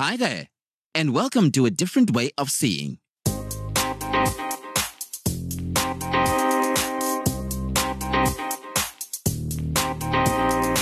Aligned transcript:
Hi 0.00 0.16
there, 0.16 0.46
and 0.94 1.12
welcome 1.12 1.50
to 1.50 1.66
a 1.66 1.72
different 1.72 2.12
way 2.12 2.30
of 2.38 2.50
seeing. 2.50 2.98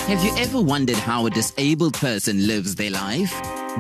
Have 0.05 0.23
you 0.23 0.37
ever 0.37 0.61
wondered 0.61 0.99
how 0.99 1.25
a 1.25 1.31
disabled 1.31 1.95
person 1.95 2.47
lives 2.47 2.75
their 2.75 2.91
life? 2.91 3.33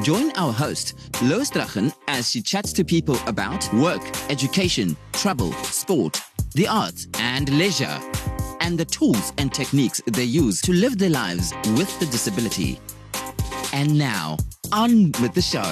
Join 0.02 0.30
our 0.36 0.54
host, 0.54 0.94
Lois 1.22 1.48
Strachan, 1.48 1.92
as 2.08 2.30
she 2.30 2.40
chats 2.40 2.72
to 2.72 2.82
people 2.82 3.18
about 3.26 3.70
work, 3.74 4.00
education, 4.30 4.96
travel, 5.12 5.52
sport, 5.64 6.18
the 6.54 6.66
arts, 6.66 7.08
and 7.18 7.50
leisure, 7.58 8.00
and 8.60 8.78
the 8.78 8.86
tools 8.86 9.34
and 9.36 9.52
techniques 9.52 10.00
they 10.06 10.24
use 10.24 10.62
to 10.62 10.72
live 10.72 10.96
their 10.96 11.10
lives 11.10 11.52
with 11.76 12.00
the 12.00 12.06
disability. 12.06 12.80
And 13.74 13.98
now, 13.98 14.38
on 14.72 15.12
with 15.22 15.34
the 15.34 15.42
show. 15.42 15.62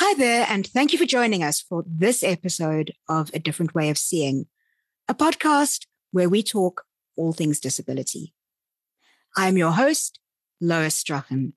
Hi 0.00 0.14
there, 0.14 0.46
and 0.48 0.66
thank 0.66 0.92
you 0.92 0.98
for 0.98 1.06
joining 1.06 1.42
us 1.42 1.60
for 1.60 1.84
this 1.86 2.22
episode 2.22 2.92
of 3.08 3.30
A 3.32 3.38
Different 3.38 3.74
Way 3.74 3.88
of 3.88 3.96
Seeing, 3.96 4.46
a 5.08 5.14
podcast 5.14 5.86
where 6.10 6.28
we 6.28 6.42
talk 6.42 6.84
all 7.16 7.32
things 7.32 7.60
disability. 7.60 8.34
I'm 9.36 9.56
your 9.56 9.72
host, 9.72 10.18
Lois 10.60 10.94
Strachan. 10.94 11.54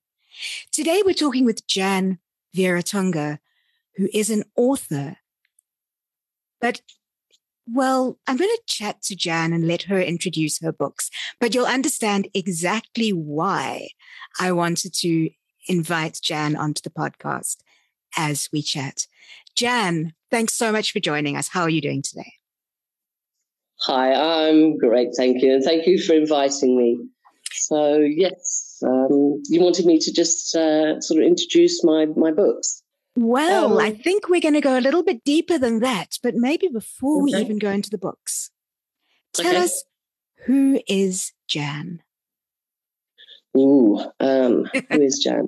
Today 0.71 1.01
we're 1.05 1.13
talking 1.13 1.45
with 1.45 1.67
Jann 1.67 2.19
Weeratunga, 2.55 3.39
who 3.97 4.07
is 4.13 4.29
an 4.29 4.43
author. 4.55 5.17
But, 6.61 6.81
well, 7.67 8.17
I'm 8.27 8.37
going 8.37 8.49
to 8.49 8.61
chat 8.67 9.01
to 9.03 9.15
Jann 9.15 9.53
and 9.53 9.67
let 9.67 9.83
her 9.83 9.99
introduce 9.99 10.61
her 10.61 10.71
books, 10.71 11.09
but 11.39 11.53
you'll 11.53 11.65
understand 11.65 12.27
exactly 12.33 13.11
why 13.11 13.89
I 14.39 14.51
wanted 14.51 14.93
to 15.01 15.29
invite 15.67 16.19
Jann 16.21 16.55
onto 16.55 16.81
the 16.81 16.89
podcast 16.89 17.57
as 18.17 18.49
we 18.53 18.61
chat. 18.61 19.07
Jann, 19.55 20.13
thanks 20.29 20.53
so 20.53 20.71
much 20.71 20.91
for 20.91 20.99
joining 20.99 21.37
us. 21.37 21.49
How 21.49 21.61
are 21.61 21.69
you 21.69 21.81
doing 21.81 22.01
today? 22.01 22.33
Hi, 23.81 24.13
I'm 24.13 24.77
great, 24.77 25.09
thank 25.17 25.41
you, 25.41 25.53
and 25.53 25.63
thank 25.63 25.85
you 25.85 26.01
for 26.01 26.13
inviting 26.13 26.77
me. 26.77 26.97
So, 27.51 27.99
yes, 27.99 28.77
um, 28.85 29.41
you 29.49 29.61
wanted 29.61 29.85
me 29.85 29.99
to 29.99 30.13
just 30.13 30.55
uh, 30.55 30.99
sort 31.01 31.21
of 31.21 31.27
introduce 31.27 31.83
my 31.83 32.05
my 32.05 32.31
books. 32.31 32.83
Well, 33.15 33.73
um, 33.73 33.85
I 33.85 33.91
think 33.91 34.27
we're 34.27 34.41
going 34.41 34.55
to 34.55 34.61
go 34.61 34.77
a 34.77 34.81
little 34.81 35.03
bit 35.03 35.23
deeper 35.23 35.57
than 35.57 35.79
that, 35.79 36.19
but 36.21 36.35
maybe 36.35 36.67
before 36.67 37.23
okay. 37.23 37.23
we 37.23 37.35
even 37.35 37.59
go 37.59 37.71
into 37.71 37.89
the 37.89 37.97
books, 37.97 38.51
tell 39.33 39.47
okay. 39.47 39.63
us 39.63 39.85
who 40.45 40.81
is 40.87 41.31
Jann. 41.47 42.01
Ooh, 43.57 44.01
um, 44.19 44.65
who 44.91 45.01
is 45.01 45.19
Jann? 45.19 45.47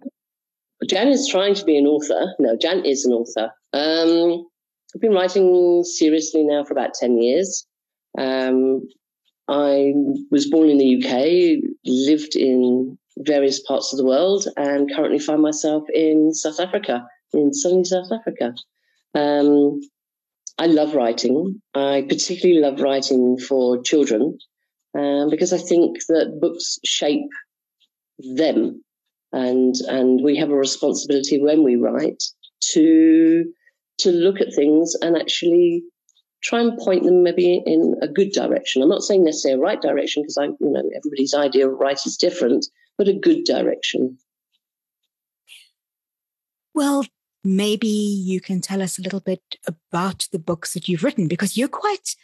Jann 0.88 1.08
is 1.10 1.28
trying 1.28 1.56
to 1.56 1.66
be 1.66 1.78
an 1.78 1.88
author. 1.88 2.34
No, 2.40 2.56
Jann 2.56 2.86
is 2.86 3.06
an 3.06 3.12
author. 3.12 3.52
Um, 3.74 4.48
I've 4.96 5.02
been 5.02 5.14
writing 5.14 5.84
seriously 5.84 6.44
now 6.44 6.64
for 6.64 6.74
about 6.74 6.94
10 6.94 7.22
years. 7.22 7.66
Um, 8.18 8.88
I 9.50 9.94
was 10.32 10.50
born 10.50 10.70
in 10.70 10.78
the 10.78 10.98
UK, 10.98 11.62
lived 11.86 12.36
in 12.36 12.98
various 13.20 13.60
parts 13.60 13.92
of 13.92 13.98
the 13.98 14.06
world, 14.06 14.48
and 14.56 14.94
currently 14.94 15.20
find 15.20 15.42
myself 15.42 15.84
in 15.94 16.34
South 16.34 16.60
Africa, 16.60 17.06
in 17.34 17.54
sunny 17.54 17.84
South 17.84 18.12
Africa. 18.12 18.56
Um, 19.14 19.82
I 20.58 20.66
love 20.68 20.96
writing. 20.96 21.62
I 21.74 22.06
particularly 22.08 22.62
love 22.62 22.82
writing 22.82 23.38
for 23.38 23.82
children 23.82 24.38
um, 24.98 25.30
because 25.30 25.54
I 25.54 25.60
think 25.60 25.98
that 26.08 26.40
books 26.42 26.80
shape 26.84 27.30
them 28.20 28.84
and 29.32 29.76
and 29.88 30.24
we 30.24 30.38
have 30.38 30.50
a 30.50 30.56
responsibility 30.56 31.42
when 31.42 31.64
we 31.64 31.76
write 31.76 32.24
to 32.62 33.46
to 34.00 34.12
look 34.12 34.42
at 34.42 34.54
things 34.54 34.96
and 35.02 35.16
actually 35.16 35.84
try 36.42 36.62
and 36.62 36.78
point 36.78 37.04
them 37.04 37.24
maybe 37.24 37.62
in 37.66 37.96
a 38.02 38.08
good 38.08 38.32
direction. 38.32 38.82
I'm 38.82 38.90
not 38.90 39.02
saying 39.02 39.24
necessarily 39.24 39.60
a 39.60 39.64
right 39.64 39.82
direction 39.82 40.24
because 40.24 40.38
I, 40.38 40.46
you 40.46 40.58
know, 40.60 40.84
everybody's 40.96 41.34
idea 41.34 41.68
of 41.68 41.80
right 41.80 42.00
is 42.06 42.16
different, 42.16 42.68
but 42.98 43.08
a 43.08 43.14
good 43.14 43.44
direction. 43.44 44.20
Well, 46.76 47.06
maybe 47.48 47.88
you 47.88 48.42
can 48.42 48.60
tell 48.60 48.82
us 48.82 49.00
a 49.00 49.02
little 49.02 49.22
bit 49.22 49.42
about 49.66 50.28
the 50.32 50.40
books 50.40 50.74
that 50.74 50.88
you've 50.88 51.04
written 51.04 51.28
because 51.28 51.56
you're 51.56 51.68
quite 51.68 52.16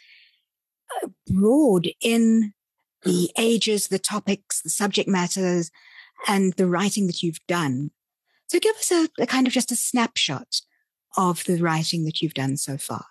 uh, 1.02 1.08
broad 1.26 1.88
in 2.00 2.52
the 3.04 3.30
ages, 3.38 3.88
the 3.88 3.98
topics, 3.98 4.60
the 4.62 4.70
subject 4.70 5.08
matters, 5.08 5.70
and 6.28 6.52
the 6.54 6.66
writing 6.66 7.06
that 7.06 7.22
you've 7.22 7.44
done. 7.48 7.90
So 8.48 8.58
give 8.58 8.76
us 8.76 8.90
a, 8.90 9.08
a 9.18 9.26
kind 9.26 9.46
of 9.46 9.52
just 9.52 9.72
a 9.72 9.76
snapshot 9.76 10.60
of 11.16 11.44
the 11.44 11.56
writing 11.56 12.04
that 12.04 12.20
you've 12.20 12.34
done 12.34 12.56
so 12.56 12.76
far. 12.76 13.04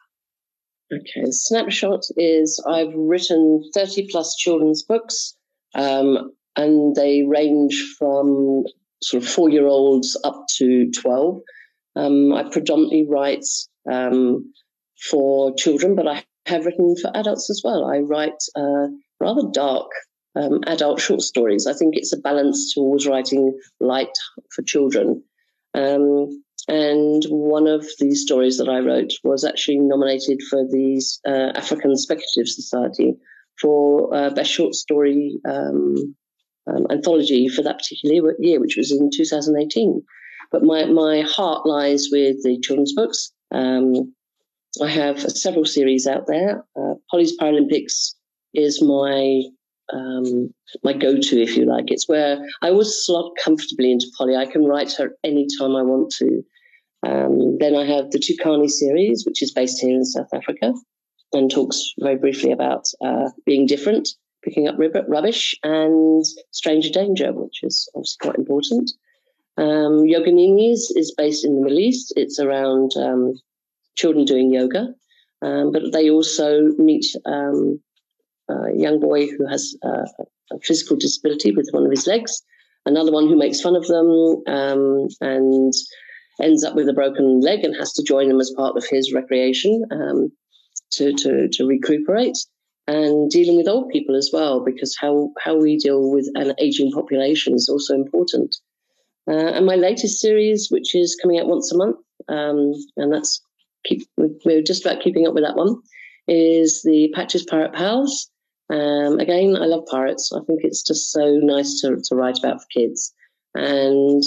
Okay, 0.93 1.31
snapshot 1.31 2.05
is 2.17 2.63
I've 2.67 2.93
written 2.93 3.63
30 3.73 4.09
plus 4.11 4.35
children's 4.35 4.83
books, 4.83 5.35
um, 5.73 6.31
and 6.55 6.95
they 6.95 7.23
range 7.23 7.95
from 7.97 8.65
sort 9.01 9.23
of 9.23 9.29
four 9.29 9.49
year 9.49 9.65
olds 9.65 10.19
up 10.23 10.45
to 10.57 10.91
12. 10.91 11.41
Um, 11.95 12.33
I 12.33 12.43
predominantly 12.49 13.05
write 13.07 13.45
um, 13.91 14.53
for 15.09 15.53
children, 15.55 15.95
but 15.95 16.07
I 16.07 16.23
have 16.45 16.65
written 16.65 16.95
for 17.01 17.15
adults 17.15 17.49
as 17.49 17.61
well. 17.63 17.85
I 17.85 17.99
write 17.99 18.41
uh, 18.55 18.87
rather 19.19 19.43
dark 19.51 19.91
um, 20.35 20.61
adult 20.67 20.99
short 20.99 21.21
stories. 21.21 21.67
I 21.67 21.73
think 21.73 21.95
it's 21.95 22.13
a 22.13 22.17
balance 22.17 22.73
towards 22.73 23.07
writing 23.07 23.57
light 23.79 24.17
for 24.51 24.63
children. 24.63 25.23
Um, 25.73 26.43
and 26.67 27.23
one 27.29 27.67
of 27.67 27.85
the 27.99 28.15
stories 28.15 28.57
that 28.57 28.69
I 28.69 28.79
wrote 28.79 29.11
was 29.23 29.43
actually 29.43 29.79
nominated 29.79 30.41
for 30.49 30.63
the 30.63 31.03
uh, 31.27 31.57
African 31.57 31.95
Speculative 31.97 32.47
Society 32.47 33.15
for 33.59 34.15
uh, 34.15 34.29
Best 34.29 34.51
Short 34.51 34.73
Story 34.73 35.39
um, 35.45 36.15
um, 36.67 36.87
Anthology 36.89 37.49
for 37.49 37.63
that 37.63 37.79
particular 37.79 38.33
year, 38.39 38.61
which 38.61 38.77
was 38.77 38.91
in 38.91 39.09
2018. 39.13 40.03
But 40.53 40.63
my, 40.63 40.85
my 40.85 41.21
heart 41.21 41.65
lies 41.65 42.07
with 42.11 42.43
the 42.43 42.59
children's 42.61 42.93
books. 42.93 43.31
Um, 43.51 44.13
I 44.81 44.89
have 44.89 45.19
several 45.19 45.65
series 45.65 46.07
out 46.07 46.27
there. 46.27 46.63
Uh, 46.79 46.93
Polly's 47.11 47.35
Paralympics 47.37 48.13
is 48.53 48.81
my 48.81 49.41
um, 49.91 50.53
my 50.83 50.93
go-to, 50.93 51.41
if 51.41 51.57
you 51.57 51.65
like. 51.65 51.85
It's 51.87 52.07
where 52.07 52.39
I 52.61 52.69
always 52.69 52.93
slot 53.03 53.33
comfortably 53.43 53.91
into 53.91 54.07
Polly. 54.17 54.35
I 54.35 54.45
can 54.45 54.63
write 54.63 54.93
her 54.93 55.11
anytime 55.23 55.75
I 55.75 55.81
want 55.81 56.11
to. 56.19 56.43
Um, 57.05 57.57
then 57.59 57.75
I 57.75 57.85
have 57.85 58.11
the 58.11 58.19
Tukani 58.19 58.69
series, 58.69 59.25
which 59.25 59.43
is 59.43 59.51
based 59.51 59.81
here 59.81 59.93
in 59.93 60.05
South 60.05 60.29
Africa 60.33 60.73
and 61.33 61.51
talks 61.51 61.93
very 61.99 62.15
briefly 62.15 62.51
about 62.51 62.85
uh, 63.03 63.29
being 63.45 63.65
different, 63.65 64.07
picking 64.43 64.67
up 64.67 64.77
rubbish, 65.07 65.55
and 65.63 66.23
stranger 66.51 66.89
danger, 66.89 67.33
which 67.33 67.59
is 67.63 67.89
obviously 67.95 68.17
quite 68.21 68.37
important. 68.37 68.91
Um, 69.57 70.03
Yogaminis 70.03 70.91
is 70.95 71.13
based 71.15 71.45
in 71.45 71.55
the 71.55 71.61
Middle 71.61 71.79
East. 71.79 72.13
It's 72.15 72.39
around 72.39 72.91
um, 72.97 73.33
children 73.95 74.25
doing 74.25 74.51
yoga, 74.53 74.87
um, 75.41 75.71
but 75.71 75.91
they 75.91 76.09
also 76.09 76.69
meet 76.77 77.05
um, 77.25 77.79
a 78.49 78.75
young 78.75 78.99
boy 78.99 79.27
who 79.27 79.47
has 79.47 79.75
a 79.83 80.05
physical 80.61 80.97
disability 80.97 81.51
with 81.51 81.69
one 81.71 81.85
of 81.85 81.91
his 81.91 82.07
legs, 82.07 82.41
another 82.85 83.11
one 83.11 83.27
who 83.27 83.37
makes 83.37 83.61
fun 83.61 83.75
of 83.75 83.87
them 83.87 84.41
um, 84.47 85.07
and 85.21 85.73
ends 86.41 86.63
up 86.63 86.75
with 86.75 86.89
a 86.89 86.93
broken 86.93 87.39
leg 87.41 87.63
and 87.63 87.75
has 87.75 87.93
to 87.93 88.03
join 88.03 88.27
them 88.27 88.39
as 88.39 88.53
part 88.57 88.75
of 88.75 88.85
his 88.89 89.13
recreation 89.13 89.83
um, 89.91 90.31
to, 90.91 91.13
to, 91.13 91.47
to 91.49 91.65
recuperate. 91.65 92.37
And 92.85 93.29
dealing 93.29 93.55
with 93.55 93.67
old 93.67 93.89
people 93.89 94.15
as 94.15 94.29
well, 94.33 94.59
because 94.59 94.97
how, 94.99 95.31
how 95.41 95.55
we 95.55 95.77
deal 95.77 96.11
with 96.11 96.27
an 96.35 96.53
aging 96.59 96.91
population 96.91 97.53
is 97.53 97.69
also 97.69 97.93
important. 97.93 98.55
Uh, 99.27 99.53
and 99.53 99.65
my 99.65 99.75
latest 99.75 100.19
series, 100.19 100.69
which 100.69 100.95
is 100.95 101.17
coming 101.21 101.39
out 101.39 101.47
once 101.47 101.71
a 101.71 101.77
month, 101.77 101.97
um, 102.27 102.73
and 102.97 103.13
that's 103.13 103.41
keep, 103.85 104.01
we're 104.17 104.61
just 104.61 104.85
about 104.85 105.01
keeping 105.01 105.27
up 105.27 105.33
with 105.33 105.43
that 105.43 105.55
one, 105.55 105.81
is 106.27 106.81
the 106.83 107.11
Patches 107.13 107.43
Pirate 107.43 107.73
Pals. 107.73 108.29
Um, 108.69 109.19
again, 109.19 109.55
I 109.55 109.65
love 109.65 109.85
pirates. 109.85 110.31
I 110.33 110.39
think 110.45 110.61
it's 110.63 110.83
just 110.83 111.11
so 111.11 111.37
nice 111.41 111.81
to, 111.81 112.01
to 112.03 112.15
write 112.15 112.39
about 112.39 112.61
for 112.61 112.67
kids. 112.73 113.13
And 113.55 114.23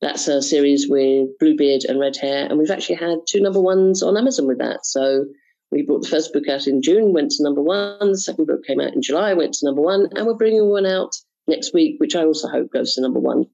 that's 0.00 0.28
a 0.28 0.40
series 0.40 0.88
with 0.88 1.28
Bluebeard 1.40 1.84
and 1.84 1.98
Red 1.98 2.16
Hair. 2.16 2.46
And 2.46 2.58
we've 2.58 2.70
actually 2.70 2.96
had 2.96 3.18
two 3.26 3.40
number 3.40 3.60
ones 3.60 4.02
on 4.02 4.16
Amazon 4.16 4.46
with 4.46 4.58
that. 4.58 4.86
So 4.86 5.24
we 5.70 5.82
brought 5.82 6.02
the 6.02 6.08
first 6.08 6.32
book 6.32 6.48
out 6.48 6.66
in 6.66 6.80
June, 6.82 7.12
went 7.12 7.32
to 7.32 7.42
number 7.42 7.62
one. 7.62 7.98
The 7.98 8.18
second 8.18 8.46
book 8.46 8.64
came 8.64 8.80
out 8.80 8.94
in 8.94 9.02
July, 9.02 9.34
went 9.34 9.54
to 9.54 9.66
number 9.66 9.82
one. 9.82 10.08
And 10.14 10.26
we're 10.26 10.34
bringing 10.34 10.68
one 10.68 10.86
out 10.86 11.16
next 11.46 11.74
week, 11.74 11.96
which 11.98 12.14
I 12.14 12.24
also 12.24 12.48
hope 12.48 12.72
goes 12.72 12.94
to 12.94 13.00
number 13.00 13.20
one. 13.20 13.46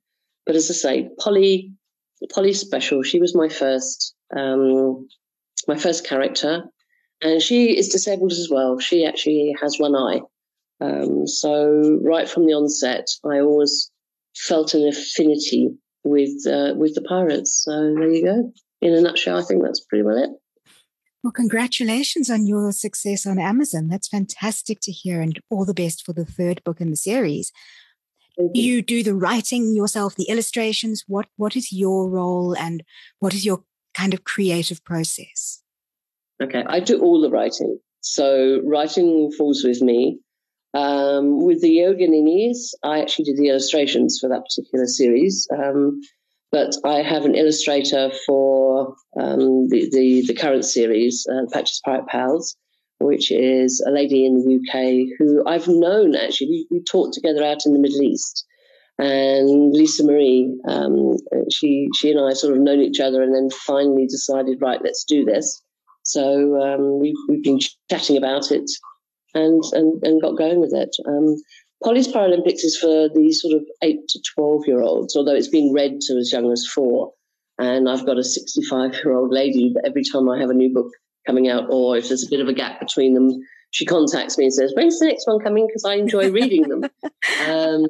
But 0.46 0.56
as 0.56 0.70
I 0.70 0.74
say, 0.74 1.08
Polly, 1.18 1.72
Polly's 2.32 2.60
special. 2.60 3.02
She 3.02 3.20
was 3.20 3.34
my 3.34 3.48
first, 3.48 4.14
um, 4.36 5.08
my 5.66 5.76
first 5.76 6.06
character. 6.06 6.64
And 7.22 7.40
she 7.40 7.76
is 7.76 7.88
disabled 7.88 8.32
as 8.32 8.48
well. 8.50 8.78
She 8.78 9.06
actually 9.06 9.54
has 9.60 9.78
one 9.78 9.94
eye. 9.94 10.20
Um, 10.80 11.26
so 11.26 11.98
right 12.02 12.28
from 12.28 12.46
the 12.46 12.52
onset, 12.52 13.06
I 13.24 13.40
always 13.40 13.90
felt 14.36 14.74
an 14.74 14.86
affinity 14.86 15.70
with 16.02 16.46
uh, 16.46 16.74
with 16.76 16.94
the 16.94 17.02
pirates. 17.02 17.62
So 17.64 17.94
there 17.94 18.10
you 18.10 18.24
go. 18.24 18.52
In 18.82 18.94
a 18.94 19.00
nutshell, 19.00 19.38
I 19.38 19.42
think 19.42 19.62
that's 19.62 19.80
pretty 19.80 20.02
well 20.02 20.22
it. 20.22 20.30
Well, 21.22 21.32
congratulations 21.32 22.28
on 22.28 22.46
your 22.46 22.70
success 22.72 23.26
on 23.26 23.38
Amazon. 23.38 23.88
That's 23.88 24.08
fantastic 24.08 24.80
to 24.82 24.92
hear, 24.92 25.22
and 25.22 25.40
all 25.48 25.64
the 25.64 25.72
best 25.72 26.04
for 26.04 26.12
the 26.12 26.26
third 26.26 26.62
book 26.64 26.80
in 26.80 26.90
the 26.90 26.96
series. 26.96 27.50
You. 28.38 28.82
do 28.82 29.02
the 29.02 29.14
writing 29.14 29.74
yourself, 29.74 30.16
the 30.16 30.28
illustrations. 30.28 31.04
What 31.06 31.26
what 31.36 31.56
is 31.56 31.72
your 31.72 32.08
role, 32.08 32.54
and 32.56 32.82
what 33.20 33.34
is 33.34 33.44
your 33.44 33.64
kind 33.94 34.14
of 34.14 34.24
creative 34.24 34.84
process? 34.84 35.62
Okay, 36.42 36.64
I 36.66 36.80
do 36.80 37.00
all 37.00 37.20
the 37.20 37.30
writing. 37.30 37.78
So 38.00 38.60
writing 38.64 39.30
falls 39.32 39.62
with 39.64 39.80
me. 39.80 40.18
Um, 40.74 41.44
with 41.44 41.62
the 41.62 41.70
Yogaminis, 41.70 42.74
I 42.82 43.00
actually 43.00 43.26
did 43.26 43.36
the 43.36 43.48
illustrations 43.48 44.18
for 44.20 44.28
that 44.28 44.42
particular 44.42 44.86
series. 44.86 45.46
Um, 45.56 46.00
but 46.50 46.76
I 46.84 47.02
have 47.02 47.24
an 47.24 47.34
illustrator 47.34 48.10
for 48.26 48.94
um, 49.18 49.68
the, 49.68 49.88
the, 49.90 50.24
the 50.26 50.34
current 50.34 50.64
series, 50.64 51.26
uh, 51.28 51.46
Patches 51.52 51.80
Pirate 51.84 52.06
Pals, 52.06 52.56
which 53.04 53.30
is 53.30 53.82
a 53.86 53.90
lady 53.90 54.26
in 54.26 54.34
the 54.34 54.56
UK 54.56 55.16
who 55.18 55.42
I've 55.46 55.68
known 55.68 56.16
actually. 56.16 56.48
We, 56.48 56.66
we 56.70 56.82
talked 56.82 57.14
together 57.14 57.44
out 57.44 57.66
in 57.66 57.72
the 57.72 57.78
Middle 57.78 58.02
East, 58.02 58.44
and 58.98 59.72
Lisa 59.72 60.04
Marie, 60.04 60.56
um, 60.68 61.16
she 61.50 61.88
she 61.96 62.10
and 62.10 62.20
I 62.20 62.32
sort 62.32 62.56
of 62.56 62.62
known 62.62 62.80
each 62.80 63.00
other, 63.00 63.22
and 63.22 63.34
then 63.34 63.50
finally 63.50 64.06
decided, 64.06 64.60
right, 64.60 64.80
let's 64.82 65.04
do 65.04 65.24
this. 65.24 65.62
So 66.04 66.60
um, 66.62 67.00
we've 67.00 67.16
we've 67.28 67.42
been 67.42 67.58
chatting 67.90 68.16
about 68.16 68.52
it, 68.52 68.70
and 69.34 69.62
and 69.72 70.02
and 70.04 70.22
got 70.22 70.38
going 70.38 70.60
with 70.60 70.72
it. 70.72 70.94
Um, 71.08 71.36
Polly's 71.82 72.08
Paralympics 72.08 72.64
is 72.64 72.78
for 72.78 73.08
the 73.08 73.32
sort 73.32 73.54
of 73.54 73.64
eight 73.82 74.06
to 74.10 74.20
twelve 74.34 74.62
year 74.66 74.80
olds, 74.80 75.16
although 75.16 75.34
it's 75.34 75.48
been 75.48 75.72
read 75.72 76.00
to 76.02 76.16
as 76.16 76.32
young 76.32 76.52
as 76.52 76.66
four. 76.66 77.12
And 77.58 77.88
I've 77.88 78.06
got 78.06 78.18
a 78.18 78.24
sixty-five 78.24 78.94
year 78.94 79.16
old 79.16 79.32
lady 79.32 79.72
that 79.74 79.86
every 79.86 80.04
time 80.04 80.28
I 80.28 80.38
have 80.38 80.50
a 80.50 80.54
new 80.54 80.72
book 80.72 80.90
coming 81.26 81.48
out, 81.48 81.64
or 81.70 81.96
if 81.96 82.08
there's 82.08 82.26
a 82.26 82.30
bit 82.30 82.40
of 82.40 82.48
a 82.48 82.52
gap 82.52 82.80
between 82.80 83.14
them, 83.14 83.40
she 83.70 83.84
contacts 83.84 84.38
me 84.38 84.44
and 84.44 84.54
says, 84.54 84.72
"When's 84.74 84.98
the 84.98 85.06
next 85.06 85.26
one 85.26 85.40
coming?" 85.40 85.66
Because 85.66 85.84
I 85.84 85.94
enjoy 85.94 86.30
reading 86.30 86.68
them. 86.68 86.84
um, 87.48 87.86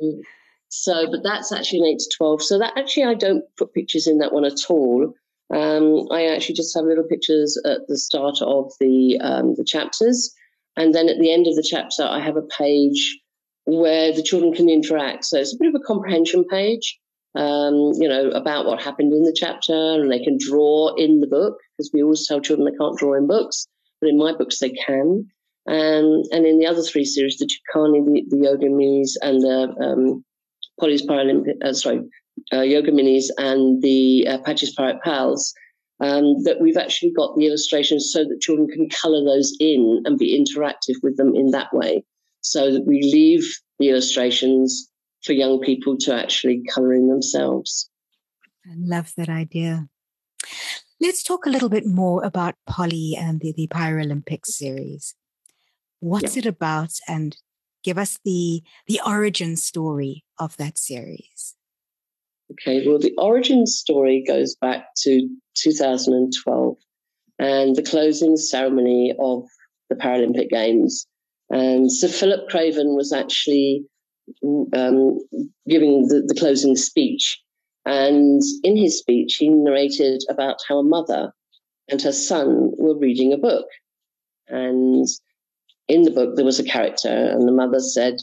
so, 0.69 1.11
but 1.11 1.23
that's 1.23 1.53
actually 1.53 1.81
an 1.81 1.87
eight 1.87 1.99
to 2.01 2.17
twelve. 2.17 2.43
So 2.43 2.59
that 2.59 2.73
actually 2.77 3.05
I 3.05 3.15
don't 3.15 3.45
put 3.57 3.75
pictures 3.75 4.07
in 4.07 4.19
that 4.19 4.33
one 4.33 4.45
at 4.45 4.61
all. 4.69 5.15
Um, 5.53 6.09
I 6.11 6.27
actually 6.27 6.55
just 6.55 6.75
have 6.75 6.87
little 6.87 7.05
pictures 7.05 7.61
at 7.65 7.87
the 7.87 7.99
start 7.99 8.41
of 8.41 8.73
the 8.81 9.19
um, 9.21 9.55
the 9.57 9.65
chapters, 9.65 10.35
and 10.77 10.95
then 10.95 11.09
at 11.09 11.19
the 11.19 11.33
end 11.33 11.47
of 11.47 11.55
the 11.55 11.63
chapter, 11.63 12.03
I 12.03 12.21
have 12.21 12.37
a 12.37 12.43
page 12.43 13.21
where 13.67 14.13
the 14.13 14.23
children 14.23 14.53
can 14.53 14.69
interact. 14.69 15.25
So 15.25 15.39
it's 15.39 15.55
a 15.55 15.59
bit 15.59 15.69
of 15.69 15.75
a 15.75 15.85
comprehension 15.85 16.45
page, 16.45 16.99
um, 17.35 17.93
you 17.99 18.09
know, 18.09 18.31
about 18.31 18.67
what 18.67 18.83
happened 18.83 19.13
in 19.13 19.25
the 19.25 19.35
chapter, 19.37 19.73
and 19.73 20.11
they 20.11 20.23
can 20.23 20.39
draw 20.39 20.95
in 20.97 21.21
the 21.21 21.27
book 21.27 21.59
because 21.77 21.91
we 21.93 22.03
always 22.03 22.27
tell 22.27 22.41
children 22.41 22.67
they 22.67 22.79
can't 22.79 22.99
draw 22.99 23.15
in 23.15 23.27
books, 23.27 23.67
but 24.01 24.09
in 24.09 24.19
my 24.19 24.33
books 24.37 24.59
they 24.59 24.71
can. 24.71 25.27
And 25.67 26.25
and 26.31 26.47
in 26.47 26.59
the 26.59 26.67
other 26.67 26.83
three 26.83 27.05
series, 27.05 27.39
the 27.39 27.47
Tukani, 27.47 28.05
the, 28.05 28.25
the 28.29 28.37
Yogaminis, 28.37 29.13
and 29.23 29.41
the 29.41 29.75
um, 29.83 30.25
Polly's 30.79 31.07
Paralympic, 31.07 31.65
uh, 31.65 31.73
sorry, 31.73 32.01
uh, 32.53 32.59
Yogaminis 32.59 33.27
and 33.39 33.83
the 33.83 34.27
uh, 34.29 34.39
Patches 34.39 34.75
Pirate 34.75 35.03
Pals, 35.03 35.55
um, 36.01 36.43
that 36.45 36.61
we've 36.61 36.77
actually 36.77 37.13
got 37.13 37.37
the 37.37 37.47
illustrations 37.47 38.11
so 38.13 38.25
that 38.25 38.41
children 38.41 38.69
can 38.69 38.89
colour 38.91 39.25
those 39.25 39.57
in 39.59 40.03
and 40.05 40.19
be 40.19 40.39
interactive 40.39 40.97
with 41.03 41.17
them 41.17 41.35
in 41.35 41.51
that 41.51 41.73
way. 41.73 42.05
So 42.43 42.71
that 42.73 42.87
we 42.87 43.01
leave 43.03 43.45
the 43.79 43.89
illustrations 43.89 44.91
for 45.25 45.33
young 45.33 45.61
people 45.61 45.97
to 45.99 46.15
actually 46.15 46.63
colour 46.73 46.93
in 46.93 47.09
themselves. 47.09 47.89
I 48.67 48.75
love 48.77 49.13
that 49.17 49.29
idea. 49.29 49.89
Let's 51.01 51.23
talk 51.23 51.47
a 51.47 51.51
little 51.51 51.69
bit 51.69 51.87
more 51.87 52.23
about 52.25 52.55
Polly 52.67 53.17
and 53.19 53.41
the, 53.41 53.53
the 53.53 53.69
Paralympics 53.69 54.47
series. 54.47 55.15
What's 56.01 56.37
yeah. 56.37 56.41
it 56.41 56.47
about? 56.47 56.93
And 57.09 57.37
give 57.83 57.99
us 57.99 58.19
the 58.25 58.63
the 58.87 59.01
origin 59.07 59.57
story 59.57 60.25
of 60.39 60.57
that 60.57 60.79
series. 60.79 61.55
Okay, 62.53 62.87
well, 62.87 62.99
the 62.99 63.15
origin 63.17 63.67
story 63.67 64.23
goes 64.27 64.55
back 64.55 64.89
to 64.99 65.29
2012 65.57 66.77
and 67.39 67.75
the 67.75 67.83
closing 67.83 68.37
ceremony 68.37 69.15
of 69.19 69.45
the 69.89 69.97
Paralympic 69.97 70.51
Games. 70.51 71.07
And 71.51 71.91
Sir 71.91 72.09
Philip 72.09 72.49
Craven 72.49 72.95
was 72.95 73.13
actually 73.13 73.85
um, 74.75 75.19
giving 75.69 76.09
the, 76.09 76.23
the 76.27 76.35
closing 76.39 76.77
speech. 76.77 77.41
And 77.87 78.41
in 78.63 78.77
his 78.77 78.99
speech, 78.99 79.37
he 79.37 79.49
narrated 79.49 80.23
about 80.31 80.57
how 80.67 80.79
a 80.79 80.83
mother 80.83 81.33
and 81.89 82.01
her 82.01 82.13
son 82.13 82.73
were 82.79 82.97
reading 82.97 83.33
a 83.33 83.39
book. 83.39 83.67
And 84.49 85.07
in 85.89 86.03
the 86.03 86.11
book, 86.11 86.37
there 86.37 86.45
was 86.45 86.59
a 86.59 86.65
character, 86.65 87.09
and 87.09 87.47
the 87.47 87.53
mother 87.53 87.81
said, 87.81 88.17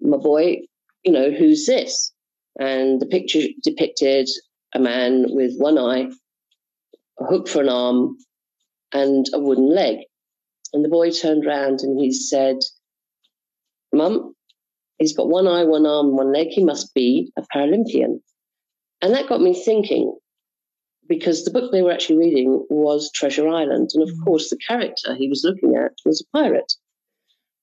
My 0.00 0.18
boy, 0.18 0.58
you 1.02 1.12
know, 1.12 1.30
who's 1.30 1.66
this? 1.66 2.12
And 2.58 3.00
the 3.00 3.06
picture 3.06 3.42
depicted 3.62 4.28
a 4.74 4.78
man 4.78 5.26
with 5.28 5.56
one 5.56 5.78
eye, 5.78 6.10
a 7.18 7.24
hook 7.24 7.48
for 7.48 7.62
an 7.62 7.68
arm, 7.68 8.16
and 8.92 9.26
a 9.32 9.38
wooden 9.38 9.74
leg. 9.74 9.98
And 10.72 10.84
the 10.84 10.88
boy 10.88 11.10
turned 11.10 11.46
round 11.46 11.80
and 11.80 11.98
he 11.98 12.12
said, 12.12 12.56
Mum, 13.92 14.29
he's 15.00 15.16
got 15.16 15.28
one 15.28 15.48
eye, 15.48 15.64
one 15.64 15.86
arm, 15.86 16.16
one 16.16 16.32
leg. 16.32 16.48
He 16.50 16.64
must 16.64 16.94
be 16.94 17.32
a 17.36 17.42
Paralympian. 17.42 18.20
And 19.02 19.12
that 19.14 19.28
got 19.28 19.40
me 19.40 19.52
thinking 19.52 20.16
because 21.08 21.44
the 21.44 21.50
book 21.50 21.72
they 21.72 21.82
were 21.82 21.90
actually 21.90 22.18
reading 22.18 22.64
was 22.70 23.10
Treasure 23.12 23.48
Island. 23.48 23.90
And 23.94 24.08
of 24.08 24.14
mm. 24.14 24.24
course, 24.24 24.48
the 24.50 24.58
character 24.58 25.16
he 25.16 25.28
was 25.28 25.42
looking 25.44 25.74
at 25.74 25.92
was 26.04 26.20
a 26.20 26.38
pirate. 26.38 26.72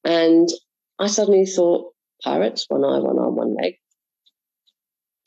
And 0.04 0.50
I 1.00 1.08
suddenly 1.08 1.46
thought, 1.46 1.94
pirates, 2.22 2.66
one 2.68 2.84
eye, 2.84 3.00
one 3.00 3.18
arm, 3.18 3.36
one 3.38 3.56
leg 3.56 3.76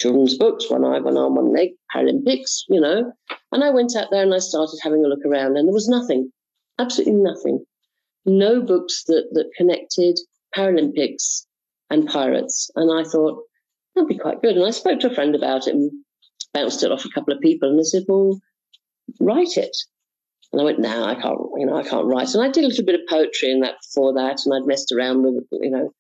children's 0.01 0.37
books, 0.37 0.71
one 0.71 0.85
eye, 0.85 0.99
one 0.99 1.17
arm, 1.17 1.35
one 1.35 1.53
leg, 1.53 1.71
Paralympics, 1.95 2.63
you 2.69 2.81
know. 2.81 3.13
And 3.53 3.63
I 3.63 3.71
went 3.71 3.95
out 3.95 4.09
there 4.11 4.23
and 4.23 4.35
I 4.35 4.39
started 4.39 4.79
having 4.83 5.05
a 5.05 5.09
look 5.09 5.25
around, 5.27 5.57
and 5.57 5.69
there 5.69 5.75
was 5.75 5.89
nothing, 5.89 6.31
absolutely 6.79 7.21
nothing. 7.23 7.65
No 8.25 8.63
books 8.63 9.05
that, 9.05 9.29
that 9.33 9.51
connected 9.57 10.19
Paralympics 10.57 11.47
and 11.91 12.07
pirates. 12.09 12.71
And 12.77 12.91
I 12.91 13.09
thought, 13.09 13.43
that'd 13.95 14.09
be 14.09 14.19
quite 14.19 14.43
good. 14.43 14.57
And 14.57 14.65
I 14.65 14.71
spoke 14.71 15.01
to 15.01 15.11
a 15.11 15.15
friend 15.15 15.35
about 15.35 15.67
it 15.67 15.75
and 15.75 15.91
bounced 16.55 16.83
it 16.83 16.93
off 16.93 17.05
a 17.05 17.11
couple 17.11 17.35
of 17.35 17.41
people, 17.41 17.69
and 17.69 17.79
they 17.79 17.85
said, 17.85 18.05
well, 18.09 18.41
write 19.21 19.57
it. 19.57 19.77
And 20.53 20.61
I 20.61 20.65
went, 20.65 20.81
no, 20.81 21.05
I 21.05 21.15
can't, 21.15 21.39
you 21.59 21.67
know, 21.67 21.77
I 21.77 21.85
can't 21.85 22.07
write. 22.07 22.35
And 22.35 22.43
I 22.43 22.51
did 22.51 22.65
a 22.65 22.69
little 22.69 22.85
bit 22.85 22.97
of 22.97 23.07
poetry 23.09 23.53
and 23.53 23.63
that 23.63 23.77
before 23.83 24.15
that, 24.15 24.41
and 24.45 24.55
I'd 24.55 24.67
messed 24.67 24.93
around 24.93 25.23
with, 25.23 25.45
you 25.53 25.71
know, 25.71 25.93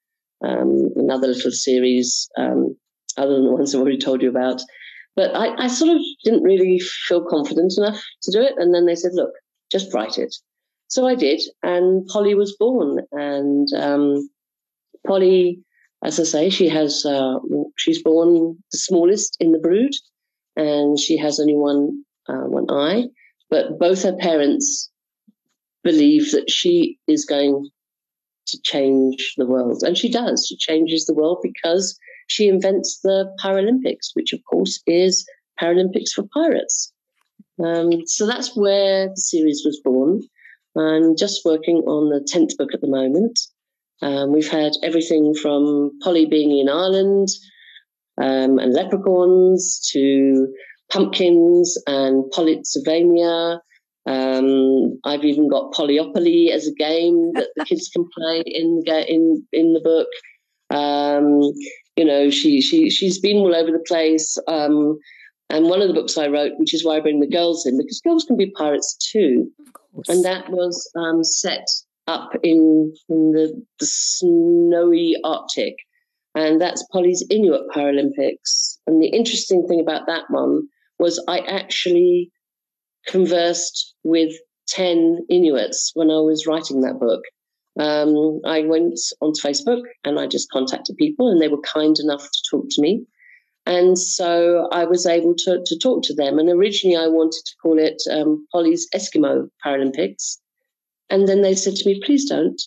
um, 0.42 0.90
another 0.96 1.28
little 1.28 1.52
series, 1.52 2.28
um, 2.36 2.76
other 3.16 3.34
than 3.34 3.44
the 3.44 3.52
ones 3.52 3.74
I've 3.74 3.80
already 3.80 3.98
told 3.98 4.22
you 4.22 4.28
about. 4.28 4.60
But 5.16 5.34
I, 5.34 5.64
I 5.64 5.66
sort 5.68 5.94
of 5.94 6.00
didn't 6.24 6.42
really 6.42 6.80
feel 6.80 7.24
confident 7.24 7.74
enough 7.76 8.02
to 8.22 8.32
do 8.32 8.40
it. 8.40 8.54
And 8.56 8.74
then 8.74 8.86
they 8.86 8.94
said, 8.94 9.12
look, 9.14 9.32
just 9.70 9.92
write 9.92 10.18
it. 10.18 10.34
So 10.88 11.06
I 11.06 11.14
did, 11.14 11.40
and 11.62 12.06
Polly 12.06 12.34
was 12.34 12.56
born. 12.58 13.00
And 13.12 13.68
um, 13.76 14.30
Polly, 15.06 15.62
as 16.02 16.18
I 16.18 16.24
say, 16.24 16.50
she 16.50 16.68
has 16.68 17.04
uh, 17.04 17.38
she's 17.76 18.02
born 18.02 18.56
the 18.72 18.78
smallest 18.78 19.36
in 19.40 19.52
the 19.52 19.58
brood, 19.58 19.92
and 20.56 20.98
she 20.98 21.16
has 21.18 21.38
only 21.38 21.56
one 21.56 22.04
uh, 22.28 22.46
one 22.46 22.70
eye. 22.70 23.08
But 23.50 23.78
both 23.78 24.02
her 24.02 24.16
parents 24.16 24.90
believe 25.82 26.30
that 26.32 26.50
she 26.50 26.98
is 27.06 27.24
going 27.24 27.68
to 28.46 28.60
change 28.62 29.34
the 29.36 29.46
world, 29.46 29.82
and 29.82 29.96
she 29.96 30.10
does. 30.10 30.46
She 30.46 30.56
changes 30.56 31.06
the 31.06 31.14
world 31.14 31.38
because 31.42 31.98
she 32.28 32.48
invents 32.48 33.00
the 33.02 33.34
Paralympics, 33.42 34.10
which 34.14 34.32
of 34.32 34.40
course 34.44 34.80
is 34.86 35.26
Paralympics 35.60 36.10
for 36.14 36.24
Pirates. 36.32 36.92
Um, 37.62 38.06
so 38.06 38.26
that's 38.26 38.56
where 38.56 39.08
the 39.08 39.16
series 39.16 39.62
was 39.64 39.80
born. 39.84 40.22
I'm 40.78 41.16
just 41.16 41.44
working 41.44 41.78
on 41.86 42.08
the 42.08 42.20
10th 42.32 42.56
book 42.56 42.72
at 42.72 42.80
the 42.80 42.86
moment. 42.86 43.38
Um, 44.02 44.32
we've 44.32 44.50
had 44.50 44.72
everything 44.82 45.34
from 45.34 45.90
Polly 46.02 46.26
being 46.26 46.56
in 46.58 46.68
Ireland 46.68 47.28
um, 48.20 48.58
and 48.58 48.72
leprechauns 48.72 49.80
to 49.92 50.48
pumpkins 50.90 51.78
and 51.86 52.24
Polytsylvania. 52.32 53.60
Um, 54.06 54.98
I've 55.04 55.24
even 55.24 55.48
got 55.48 55.72
Polyopoly 55.72 56.50
as 56.50 56.66
a 56.66 56.74
game 56.74 57.32
that 57.34 57.48
the 57.56 57.64
kids 57.64 57.88
can 57.88 58.06
play 58.16 58.42
in 58.46 58.82
in 58.86 59.46
in 59.52 59.72
the 59.74 59.80
book. 59.80 60.08
Um, 60.70 61.52
you 61.96 62.04
know, 62.04 62.30
she 62.30 62.60
she 62.60 62.90
she's 62.90 63.20
been 63.20 63.36
all 63.36 63.54
over 63.54 63.70
the 63.70 63.84
place. 63.86 64.38
Um, 64.48 64.98
and 65.50 65.66
one 65.66 65.82
of 65.82 65.88
the 65.88 65.94
books 65.94 66.16
I 66.16 66.28
wrote, 66.28 66.52
which 66.58 66.72
is 66.72 66.84
why 66.84 66.96
I 66.96 67.00
bring 67.00 67.20
the 67.20 67.26
girls 67.26 67.66
in, 67.66 67.76
because 67.76 68.00
girls 68.00 68.24
can 68.24 68.36
be 68.36 68.50
pirates 68.52 68.96
too, 69.12 69.50
and 70.08 70.24
that 70.24 70.48
was 70.50 70.90
um, 70.96 71.24
set 71.24 71.66
up 72.06 72.30
in, 72.42 72.92
in 73.08 73.32
the, 73.32 73.62
the 73.78 73.86
snowy 73.86 75.16
Arctic. 75.24 75.74
And 76.34 76.60
that's 76.60 76.86
Polly's 76.92 77.24
Inuit 77.30 77.68
Paralympics. 77.74 78.78
And 78.86 79.02
the 79.02 79.08
interesting 79.08 79.66
thing 79.66 79.80
about 79.80 80.06
that 80.06 80.24
one 80.30 80.68
was 80.98 81.22
I 81.28 81.40
actually 81.40 82.30
conversed 83.06 83.94
with 84.04 84.32
10 84.68 85.26
Inuits 85.28 85.92
when 85.94 86.10
I 86.10 86.20
was 86.20 86.46
writing 86.46 86.82
that 86.82 87.00
book. 87.00 87.22
Um, 87.78 88.40
I 88.44 88.62
went 88.62 88.98
onto 89.20 89.40
Facebook 89.40 89.82
and 90.04 90.18
I 90.18 90.26
just 90.26 90.50
contacted 90.50 90.96
people, 90.96 91.30
and 91.30 91.40
they 91.40 91.48
were 91.48 91.60
kind 91.62 91.98
enough 91.98 92.22
to 92.22 92.42
talk 92.50 92.66
to 92.70 92.82
me. 92.82 93.06
And 93.66 93.98
so 93.98 94.68
I 94.72 94.84
was 94.84 95.06
able 95.06 95.34
to, 95.38 95.62
to 95.64 95.78
talk 95.78 96.02
to 96.04 96.14
them. 96.14 96.38
And 96.38 96.48
originally 96.48 96.96
I 96.96 97.06
wanted 97.06 97.42
to 97.44 97.54
call 97.62 97.78
it 97.78 98.02
um, 98.10 98.46
Polly's 98.52 98.88
Eskimo 98.94 99.48
Paralympics. 99.64 100.38
And 101.10 101.28
then 101.28 101.42
they 101.42 101.54
said 101.54 101.74
to 101.76 101.88
me, 101.88 102.00
please 102.04 102.28
don't, 102.28 102.60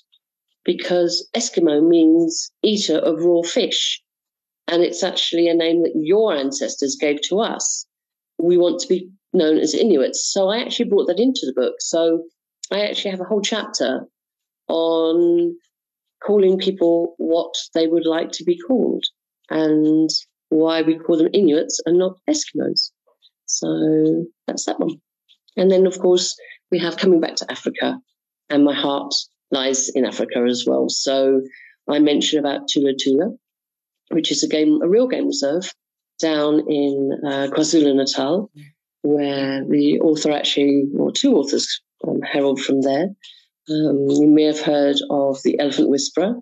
because 0.65 1.27
Eskimo 1.35 1.85
means 1.87 2.51
eater 2.61 2.97
of 2.97 3.23
raw 3.23 3.41
fish. 3.41 4.01
And 4.67 4.83
it's 4.83 5.03
actually 5.03 5.47
a 5.47 5.53
name 5.53 5.83
that 5.83 5.93
your 5.95 6.33
ancestors 6.33 6.97
gave 6.99 7.21
to 7.23 7.39
us. 7.39 7.85
We 8.37 8.57
want 8.57 8.79
to 8.81 8.87
be 8.87 9.09
known 9.33 9.57
as 9.57 9.73
Inuits. 9.73 10.31
So 10.31 10.49
I 10.49 10.59
actually 10.59 10.89
brought 10.89 11.07
that 11.07 11.19
into 11.19 11.41
the 11.45 11.53
book. 11.53 11.75
So 11.79 12.23
I 12.71 12.81
actually 12.81 13.11
have 13.11 13.21
a 13.21 13.25
whole 13.25 13.41
chapter 13.41 14.05
on 14.67 15.55
calling 16.25 16.57
people 16.57 17.15
what 17.17 17.53
they 17.73 17.87
would 17.87 18.05
like 18.05 18.31
to 18.31 18.43
be 18.43 18.57
called 18.57 19.03
and 19.49 20.09
why 20.49 20.81
we 20.81 20.97
call 20.97 21.17
them 21.17 21.29
Inuits 21.33 21.81
and 21.85 21.97
not 21.97 22.17
Eskimos. 22.29 22.91
So 23.45 24.25
that's 24.47 24.65
that 24.65 24.79
one. 24.79 25.01
And 25.57 25.69
then, 25.69 25.85
of 25.85 25.99
course, 25.99 26.35
we 26.71 26.79
have 26.79 26.97
coming 26.97 27.19
back 27.19 27.35
to 27.35 27.51
Africa, 27.51 27.99
and 28.53 28.63
my 28.63 28.73
heart 28.73 29.13
lies 29.51 29.89
in 29.89 30.05
Africa 30.05 30.45
as 30.47 30.63
well. 30.65 30.87
So 30.87 31.41
I 31.89 31.99
mentioned 31.99 32.45
about 32.45 32.69
Thula 32.69 32.93
Thula, 32.95 33.35
which 34.09 34.31
is 34.31 34.43
a 34.43 34.47
game, 34.47 34.79
a 34.83 34.87
real 34.87 35.07
game 35.07 35.27
reserve 35.27 35.73
down 36.19 36.61
in 36.69 37.19
uh, 37.25 37.47
KwaZulu 37.47 37.95
Natal, 37.95 38.51
where 39.01 39.65
the 39.67 39.99
author 40.01 40.31
actually, 40.31 40.83
or 40.97 41.11
two 41.11 41.35
authors, 41.35 41.81
um, 42.07 42.21
herald 42.21 42.61
from 42.61 42.81
there. 42.81 43.07
Um, 43.69 44.07
you 44.09 44.29
may 44.29 44.43
have 44.43 44.61
heard 44.61 44.97
of 45.09 45.41
The 45.43 45.59
Elephant 45.59 45.89
Whisperer 45.89 46.35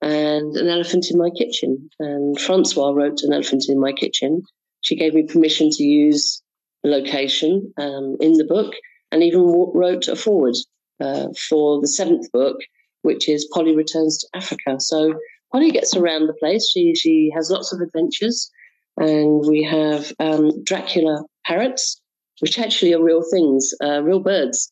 and 0.00 0.56
An 0.56 0.68
Elephant 0.68 1.06
in 1.10 1.18
My 1.18 1.30
Kitchen. 1.30 1.90
And 2.00 2.36
Françoise 2.36 2.96
wrote 2.96 3.22
An 3.22 3.32
Elephant 3.32 3.66
in 3.68 3.78
My 3.78 3.92
Kitchen. 3.92 4.42
She 4.80 4.96
gave 4.96 5.14
me 5.14 5.22
permission 5.22 5.70
to 5.70 5.84
use 5.84 6.42
location 6.82 7.72
um, 7.76 8.16
in 8.20 8.32
the 8.32 8.46
book 8.48 8.74
and 9.12 9.22
even 9.22 9.42
wrote 9.74 10.08
a 10.08 10.16
foreword 10.16 10.56
uh, 11.02 11.28
for 11.48 11.80
the 11.80 11.88
seventh 11.88 12.30
book, 12.32 12.56
which 13.02 13.28
is 13.28 13.48
Polly 13.52 13.74
Returns 13.74 14.18
to 14.18 14.28
Africa. 14.34 14.78
So 14.78 15.14
Polly 15.52 15.70
gets 15.70 15.96
around 15.96 16.26
the 16.26 16.34
place. 16.34 16.70
She, 16.70 16.94
she 16.94 17.30
has 17.34 17.50
lots 17.50 17.72
of 17.72 17.80
adventures. 17.80 18.50
And 18.96 19.44
we 19.46 19.62
have 19.62 20.12
um, 20.18 20.62
Dracula 20.64 21.24
parrots, 21.46 22.00
which 22.40 22.58
actually 22.58 22.94
are 22.94 23.02
real 23.02 23.22
things, 23.32 23.72
uh, 23.82 24.02
real 24.02 24.20
birds. 24.20 24.70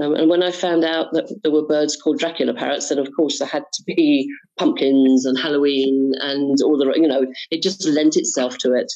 Um, 0.00 0.14
and 0.14 0.30
when 0.30 0.42
I 0.42 0.50
found 0.50 0.84
out 0.84 1.12
that 1.12 1.32
there 1.42 1.52
were 1.52 1.66
birds 1.66 1.96
called 1.96 2.18
Dracula 2.18 2.54
parrots, 2.54 2.88
then 2.88 2.98
of 2.98 3.08
course 3.14 3.38
there 3.38 3.48
had 3.48 3.64
to 3.72 3.82
be 3.86 4.28
pumpkins 4.58 5.26
and 5.26 5.38
Halloween 5.38 6.12
and 6.20 6.56
all 6.62 6.78
the, 6.78 6.92
you 6.96 7.08
know, 7.08 7.26
it 7.50 7.62
just 7.62 7.86
lent 7.86 8.16
itself 8.16 8.58
to 8.58 8.74
it. 8.74 8.92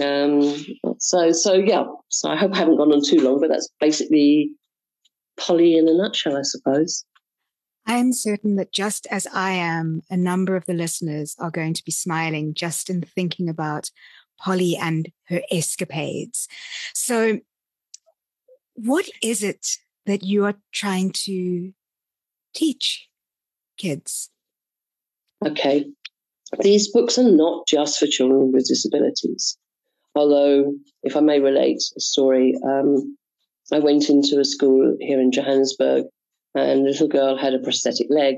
Um, 0.00 0.54
so, 0.98 1.32
so 1.32 1.54
yeah. 1.54 1.84
So 2.08 2.30
I 2.30 2.36
hope 2.36 2.54
I 2.54 2.58
haven't 2.58 2.76
gone 2.76 2.92
on 2.92 3.02
too 3.04 3.20
long, 3.20 3.40
but 3.40 3.48
that's 3.48 3.68
basically 3.80 4.50
Polly 5.40 5.76
in 5.76 5.88
a 5.88 5.94
nutshell, 5.94 6.36
I 6.36 6.42
suppose. 6.42 7.04
I'm 7.86 8.12
certain 8.12 8.56
that 8.56 8.72
just 8.72 9.06
as 9.10 9.26
I 9.32 9.52
am, 9.52 10.02
a 10.10 10.16
number 10.16 10.54
of 10.54 10.66
the 10.66 10.74
listeners 10.74 11.34
are 11.38 11.50
going 11.50 11.74
to 11.74 11.84
be 11.84 11.90
smiling 11.90 12.54
just 12.54 12.90
in 12.90 13.02
thinking 13.02 13.48
about 13.48 13.90
Polly 14.38 14.76
and 14.76 15.10
her 15.28 15.40
escapades. 15.50 16.46
So, 16.94 17.40
what 18.74 19.08
is 19.22 19.42
it 19.42 19.66
that 20.06 20.22
you 20.22 20.44
are 20.44 20.54
trying 20.72 21.10
to 21.24 21.72
teach 22.54 23.08
kids? 23.76 24.30
Okay. 25.44 25.86
These 26.60 26.90
books 26.92 27.18
are 27.18 27.30
not 27.30 27.66
just 27.66 27.98
for 27.98 28.06
children 28.06 28.52
with 28.52 28.68
disabilities. 28.68 29.56
Although, 30.14 30.74
if 31.02 31.16
I 31.16 31.20
may 31.20 31.40
relate 31.40 31.82
a 31.96 32.00
story, 32.00 32.54
um, 32.64 33.16
I 33.72 33.78
went 33.78 34.08
into 34.08 34.38
a 34.38 34.44
school 34.44 34.96
here 35.00 35.20
in 35.20 35.32
Johannesburg 35.32 36.04
and 36.54 36.80
a 36.80 36.82
little 36.82 37.08
girl 37.08 37.36
had 37.36 37.54
a 37.54 37.58
prosthetic 37.58 38.08
leg 38.10 38.36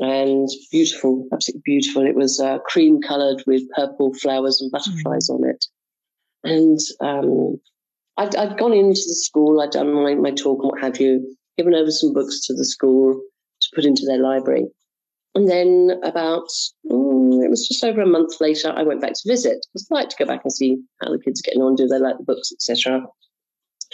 and 0.00 0.48
beautiful, 0.72 1.28
absolutely 1.32 1.62
beautiful. 1.64 2.06
It 2.06 2.16
was 2.16 2.40
uh, 2.40 2.58
cream 2.58 3.00
colored 3.00 3.42
with 3.46 3.62
purple 3.76 4.12
flowers 4.14 4.60
and 4.60 4.70
butterflies 4.70 5.28
mm. 5.28 5.34
on 5.34 5.50
it. 5.50 5.64
And 6.42 6.78
um, 7.00 7.60
I'd, 8.16 8.34
I'd 8.36 8.58
gone 8.58 8.72
into 8.72 9.02
the 9.06 9.14
school, 9.14 9.60
I'd 9.60 9.70
done 9.70 9.92
my, 9.92 10.14
my 10.14 10.30
talk 10.30 10.62
and 10.62 10.70
what 10.70 10.80
have 10.80 11.00
you, 11.00 11.36
given 11.56 11.74
over 11.74 11.90
some 11.90 12.12
books 12.12 12.46
to 12.46 12.54
the 12.54 12.64
school 12.64 13.20
to 13.60 13.68
put 13.74 13.84
into 13.84 14.04
their 14.06 14.18
library. 14.18 14.66
And 15.36 15.48
then 15.48 16.00
about, 16.04 16.48
mm, 16.88 17.44
it 17.44 17.50
was 17.50 17.66
just 17.66 17.82
over 17.82 18.00
a 18.00 18.06
month 18.06 18.40
later, 18.40 18.72
I 18.76 18.82
went 18.82 19.00
back 19.00 19.14
to 19.14 19.28
visit. 19.28 19.66
I'd 19.76 19.94
like 19.94 20.08
to 20.10 20.16
go 20.16 20.26
back 20.26 20.42
and 20.44 20.52
see 20.52 20.78
how 21.02 21.10
the 21.10 21.18
kids 21.18 21.40
are 21.40 21.46
getting 21.48 21.62
on, 21.62 21.74
do 21.74 21.86
they 21.86 21.98
like 21.98 22.18
the 22.18 22.24
books, 22.24 22.52
etc. 22.52 23.02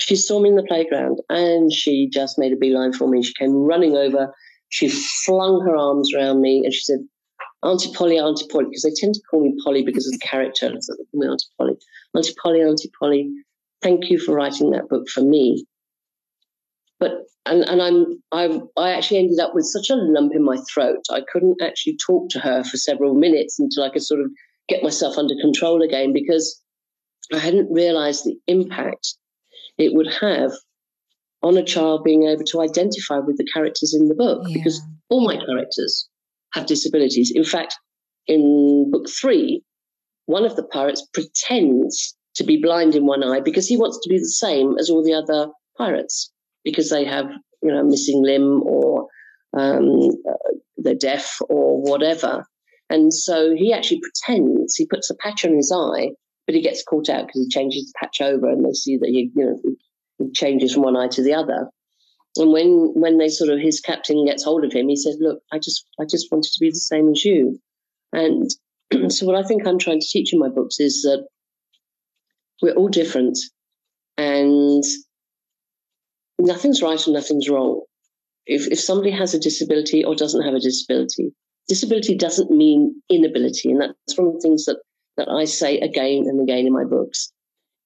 She 0.01 0.17
saw 0.17 0.41
me 0.41 0.49
in 0.49 0.57
the 0.57 0.63
playground 0.63 1.21
and 1.29 1.73
she 1.73 2.09
just 2.09 2.39
made 2.39 2.53
a 2.53 2.57
beeline 2.57 2.93
for 2.93 3.07
me. 3.07 3.23
She 3.23 3.35
came 3.35 3.55
running 3.55 3.97
over. 3.97 4.35
She 4.71 4.89
flung 4.89 5.61
her 5.61 5.77
arms 5.77 6.15
around 6.15 6.41
me 6.41 6.63
and 6.65 6.73
she 6.73 6.81
said, 6.81 7.01
Auntie 7.63 7.93
Polly, 7.93 8.19
Auntie 8.19 8.47
Polly, 8.51 8.65
because 8.65 8.83
they 8.83 8.93
tend 8.97 9.15
to 9.15 9.21
call 9.31 9.43
me 9.43 9.55
Polly 9.63 9.85
because 9.85 10.07
of 10.07 10.13
the 10.13 10.27
character. 10.27 10.73
So 10.81 10.95
they 10.95 11.05
call 11.11 11.21
me 11.21 11.27
Auntie 11.29 11.47
Polly. 11.59 11.77
Auntie 12.17 12.35
Polly, 12.43 12.61
Auntie 12.63 12.91
Polly, 12.99 13.31
thank 13.83 14.09
you 14.09 14.19
for 14.19 14.35
writing 14.35 14.71
that 14.71 14.89
book 14.89 15.07
for 15.09 15.21
me. 15.21 15.67
But 16.99 17.27
and, 17.45 17.63
and 17.69 17.83
I'm 17.83 18.23
I 18.33 18.61
I 18.79 18.93
actually 18.93 19.19
ended 19.19 19.39
up 19.39 19.55
with 19.55 19.67
such 19.67 19.91
a 19.91 19.97
lump 19.97 20.35
in 20.35 20.43
my 20.43 20.57
throat. 20.73 21.01
I 21.11 21.21
couldn't 21.31 21.61
actually 21.63 21.99
talk 22.07 22.31
to 22.31 22.41
her 22.41 22.65
for 22.65 22.79
several 22.79 23.15
minutes 23.15 23.59
until 23.59 23.85
I 23.85 23.91
could 23.91 24.03
sort 24.03 24.21
of 24.21 24.31
get 24.69 24.83
myself 24.83 25.19
under 25.19 25.35
control 25.41 25.83
again 25.83 26.15
because 26.15 26.63
I 27.35 27.39
hadn't 27.39 27.71
realized 27.71 28.25
the 28.25 28.39
impact 28.47 29.15
it 29.81 29.95
would 29.95 30.13
have 30.21 30.53
on 31.43 31.57
a 31.57 31.65
child 31.65 32.05
being 32.05 32.25
able 32.25 32.45
to 32.45 32.61
identify 32.61 33.19
with 33.19 33.37
the 33.39 33.49
characters 33.53 33.95
in 33.95 34.09
the 34.09 34.15
book 34.15 34.43
yeah. 34.47 34.55
because 34.55 34.81
all 35.09 35.25
my 35.25 35.37
characters 35.37 36.09
have 36.53 36.67
disabilities. 36.67 37.33
In 37.35 37.45
fact, 37.45 37.77
in 38.27 38.91
book 38.91 39.07
three, 39.09 39.63
one 40.27 40.45
of 40.45 40.57
the 40.57 40.63
pirates 40.63 41.07
pretends 41.13 42.17
to 42.35 42.45
be 42.45 42.61
blind 42.61 42.95
in 42.95 43.07
one 43.07 43.25
eye 43.25 43.41
because 43.41 43.67
he 43.67 43.77
wants 43.77 43.99
to 44.03 44.09
be 44.09 44.19
the 44.19 44.29
same 44.29 44.77
as 44.79 44.91
all 44.91 45.03
the 45.03 45.15
other 45.15 45.51
pirates 45.77 46.31
because 46.63 46.91
they 46.91 47.05
have, 47.05 47.27
you 47.63 47.73
know, 47.73 47.83
missing 47.83 48.23
limb 48.23 48.63
or 48.63 49.09
um, 49.57 50.11
uh, 50.29 50.53
they're 50.77 50.95
deaf 50.95 51.39
or 51.49 51.81
whatever. 51.83 52.45
And 52.89 53.13
so 53.15 53.55
he 53.55 53.73
actually 53.73 54.01
pretends, 54.01 54.75
he 54.75 54.87
puts 54.87 55.11
a 55.11 55.17
patch 55.17 55.45
on 55.45 55.55
his 55.55 55.73
eye, 55.75 56.11
but 56.51 56.57
he 56.57 56.63
gets 56.63 56.83
caught 56.83 57.09
out 57.09 57.29
because 57.29 57.43
he 57.43 57.49
changes 57.49 57.87
the 57.87 57.93
patch 57.97 58.21
over 58.21 58.51
and 58.51 58.65
they 58.65 58.73
see 58.73 58.97
that 58.97 59.09
he, 59.09 59.31
you 59.37 59.45
know, 59.47 59.61
he 60.19 60.33
changes 60.33 60.75
from 60.75 60.83
one 60.83 60.97
eye 60.97 61.07
to 61.07 61.23
the 61.23 61.33
other. 61.33 61.69
And 62.35 62.51
when, 62.51 62.91
when 62.97 63.19
they 63.19 63.29
sort 63.29 63.51
of, 63.51 63.61
his 63.61 63.79
captain 63.79 64.27
gets 64.27 64.43
hold 64.43 64.65
of 64.65 64.73
him, 64.73 64.89
he 64.89 64.97
says, 64.97 65.17
look, 65.21 65.41
I 65.53 65.61
just, 65.61 65.87
I 66.01 66.07
just 66.11 66.27
wanted 66.33 66.51
to 66.51 66.59
be 66.61 66.71
the 66.71 66.75
same 66.75 67.09
as 67.09 67.25
you. 67.25 67.61
And 68.13 68.51
so 69.13 69.27
what 69.27 69.37
I 69.37 69.47
think 69.47 69.65
I'm 69.65 69.79
trying 69.79 70.01
to 70.01 70.07
teach 70.07 70.33
in 70.33 70.41
my 70.41 70.49
books 70.49 70.81
is 70.81 71.03
that 71.03 71.25
we're 72.61 72.75
all 72.75 72.89
different 72.89 73.39
and 74.19 74.83
nothing's 76.41 76.83
right 76.83 77.07
and 77.07 77.15
nothing's 77.15 77.49
wrong. 77.49 77.83
If, 78.45 78.67
if 78.67 78.81
somebody 78.81 79.13
has 79.13 79.35
a 79.35 79.39
disability 79.39 80.05
or 80.05 80.17
doesn't 80.17 80.43
have 80.43 80.55
a 80.55 80.61
disability, 80.61 81.33
disability 81.69 82.17
doesn't 82.17 82.51
mean 82.51 83.01
inability. 83.09 83.71
And 83.71 83.81
that's 83.81 84.19
one 84.19 84.27
of 84.27 84.35
the 84.35 84.41
things 84.41 84.65
that, 84.65 84.81
that 85.21 85.29
I 85.29 85.45
say 85.45 85.79
again 85.81 86.25
and 86.27 86.41
again 86.41 86.67
in 86.67 86.73
my 86.73 86.85
books. 86.85 87.31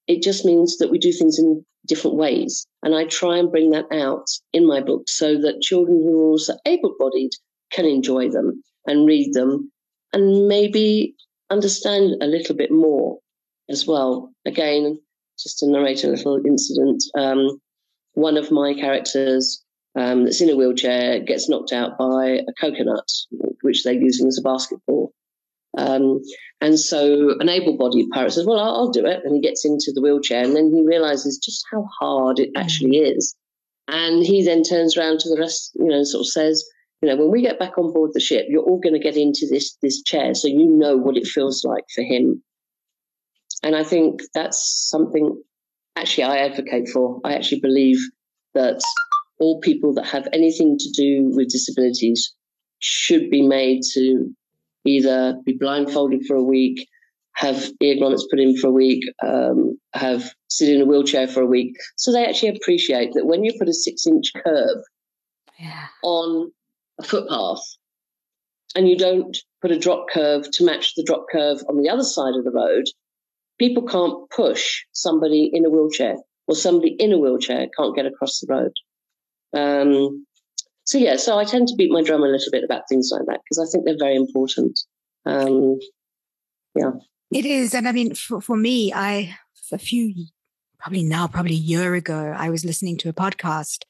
It 0.07 0.23
just 0.23 0.45
means 0.45 0.79
that 0.79 0.91
we 0.91 0.99
do 0.99 1.11
things 1.11 1.37
in 1.37 1.65
different 1.85 2.17
ways. 2.17 2.65
And 2.85 2.95
I 2.95 3.07
try 3.07 3.39
and 3.39 3.51
bring 3.51 3.71
that 3.71 3.91
out 3.91 4.27
in 4.53 4.69
my 4.69 4.81
book 4.81 5.09
so 5.09 5.37
that 5.41 5.61
children 5.61 6.01
who 6.01 6.21
are 6.21 6.31
also 6.31 6.55
able 6.65 6.95
bodied 6.97 7.33
can 7.73 7.87
enjoy 7.87 8.31
them 8.31 8.63
and 8.87 9.05
read 9.05 9.35
them 9.35 9.73
and 10.13 10.47
maybe 10.47 11.17
understand 11.51 12.23
a 12.23 12.27
little 12.27 12.55
bit 12.55 12.71
more 12.71 13.19
as 13.69 13.85
well. 13.85 14.33
Again, 14.47 15.01
just 15.37 15.59
to 15.59 15.67
narrate 15.67 16.05
a 16.05 16.09
little 16.09 16.41
incident, 16.47 17.03
um, 17.19 17.61
one 18.13 18.37
of 18.37 18.53
my 18.53 18.75
characters 18.75 19.61
um, 19.97 20.23
that's 20.23 20.41
in 20.41 20.51
a 20.51 20.57
wheelchair 20.57 21.19
gets 21.19 21.49
knocked 21.49 21.73
out 21.73 21.99
by 21.99 22.45
a 22.47 22.53
coconut, 22.61 23.11
which 23.63 23.83
they're 23.83 23.93
using 23.95 24.29
as 24.29 24.39
a 24.39 24.43
basketball. 24.43 25.13
Um, 25.77 26.21
and 26.61 26.79
so 26.79 27.37
an 27.41 27.49
able 27.49 27.77
bodied 27.77 28.11
pirate 28.11 28.33
says, 28.33 28.47
Well, 28.47 28.59
I'll, 28.59 28.75
I'll, 28.75 28.91
do 28.91 29.05
it. 29.07 29.21
And 29.25 29.35
he 29.35 29.41
gets 29.41 29.65
into 29.65 29.93
the 29.93 30.01
wheelchair 30.01 30.43
and 30.43 30.55
then 30.55 30.73
he 30.73 30.83
realizes 30.87 31.39
just 31.39 31.65
how 31.71 31.89
hard 31.99 32.39
it 32.39 32.51
actually 32.57 33.01
mm. 33.01 33.17
is. 33.17 33.35
And 33.89 34.25
he 34.25 34.45
then 34.45 34.63
turns 34.63 34.97
around 34.97 35.21
to 35.21 35.29
the 35.29 35.39
rest, 35.39 35.73
you 35.75 35.87
know, 35.87 35.97
and 35.97 36.09
sort 36.09 36.23
of 36.23 36.29
says, 36.29 36.65
you 37.03 37.09
know, 37.09 37.17
when 37.17 37.31
we 37.31 37.43
get 37.43 37.59
back 37.59 37.77
on 37.77 37.93
board 37.93 38.13
the 38.15 38.21
ship, 38.21 38.47
you're 38.49 38.63
all 38.63 38.81
going 38.81 38.95
to 38.95 38.99
get 38.99 39.17
into 39.17 39.47
this 39.51 39.77
this 39.83 40.03
chair, 40.03 40.35
so 40.35 40.49
you 40.49 40.67
know 40.67 40.97
what 40.97 41.19
it 41.19 41.27
feels 41.27 41.63
like 41.63 41.85
for 41.95 42.01
him. 42.01 42.43
And 43.63 43.77
I 43.77 43.85
think 43.85 44.23
that's 44.33 44.89
something 44.91 45.43
actually 45.97 46.25
I 46.25 46.39
advocate 46.39 46.89
for. 46.89 47.21
I 47.23 47.35
actually 47.35 47.61
believe 47.61 47.99
that 48.55 48.81
all 49.39 49.61
people 49.61 49.93
that 49.95 50.07
have 50.07 50.29
anything 50.33 50.79
to 50.79 50.91
do 50.91 51.31
with 51.35 51.51
disabilities 51.51 52.33
should 52.79 53.29
be 53.29 53.43
made 53.43 53.83
to 53.93 54.35
either 54.85 55.37
be 55.45 55.57
blindfolded 55.59 56.27
for 56.27 56.37
a 56.37 56.43
week, 56.43 56.87
have 57.35 57.71
ear 57.81 57.97
grommets 57.97 58.29
put 58.31 58.41
in 58.41 58.57
for 58.57 58.69
a 58.69 58.73
week, 58.73 59.05
um, 59.23 59.79
have 59.95 60.33
sit 60.49 60.69
in 60.69 60.81
a 60.81 60.85
wheelchair 60.85 61.27
for 61.27 61.43
a 61.43 61.47
week, 61.47 61.75
so 61.97 62.13
they 62.13 62.25
actually 62.25 62.57
appreciate 62.57 63.13
that 63.15 63.27
when 63.27 63.45
you 63.45 63.53
put 63.59 63.69
a 63.69 63.75
six 63.75 64.07
inch 64.07 64.33
curb 64.45 64.79
yeah. 65.59 65.87
on 66.03 66.53
a 67.01 67.05
footpath 67.05 67.63
and 68.77 68.89
you 68.89 68.97
don't 68.97 69.37
put 69.63 69.71
a 69.71 69.79
drop 69.79 70.07
curve 70.11 70.51
to 70.51 70.65
match 70.65 70.95
the 70.95 71.05
drop 71.05 71.27
curve 71.31 71.59
on 71.69 71.81
the 71.81 71.89
other 71.89 72.03
side 72.03 72.35
of 72.35 72.45
the 72.45 72.51
road, 72.51 72.85
people 73.59 73.83
can't 73.83 74.29
push 74.31 74.85
somebody 74.93 75.51
in 75.53 75.65
a 75.65 75.71
wheelchair 75.71 76.17
or 76.47 76.55
somebody 76.55 76.95
in 76.99 77.13
a 77.13 77.19
wheelchair 77.19 77.67
can't 77.77 77.97
get 77.97 78.07
across 78.07 78.41
the 78.41 78.53
road. 78.53 78.73
Um, 79.57 80.27
so 80.85 80.99
yeah, 80.99 81.17
so 81.17 81.39
I 81.39 81.45
tend 81.45 81.69
to 81.69 81.77
beat 81.77 81.91
my 81.91 82.03
drum 82.03 82.23
a 82.23 82.27
little 82.27 82.51
bit 82.51 82.65
about 82.65 82.89
things 82.89 83.11
like 83.13 83.27
that 83.27 83.41
because 83.45 83.59
I 83.59 83.71
think 83.71 83.85
they're 83.85 83.97
very 83.99 84.17
important. 84.17 84.79
Um, 85.27 85.79
yeah, 86.75 86.91
it 87.33 87.47
is, 87.47 87.75
and 87.75 87.89
I 87.89 87.93
mean, 87.93 88.15
for, 88.15 88.41
for 88.41 88.57
me, 88.57 88.93
I 88.93 89.37
a 89.73 89.79
few 89.79 90.27
probably 90.79 91.03
now, 91.03 91.27
probably 91.27 91.55
a 91.55 91.57
year 91.57 91.95
ago, 91.95 92.35
I 92.37 92.51
was 92.51 92.65
listening 92.65 92.99
to 92.99 93.09
a 93.09 93.15
podcast, 93.15 93.85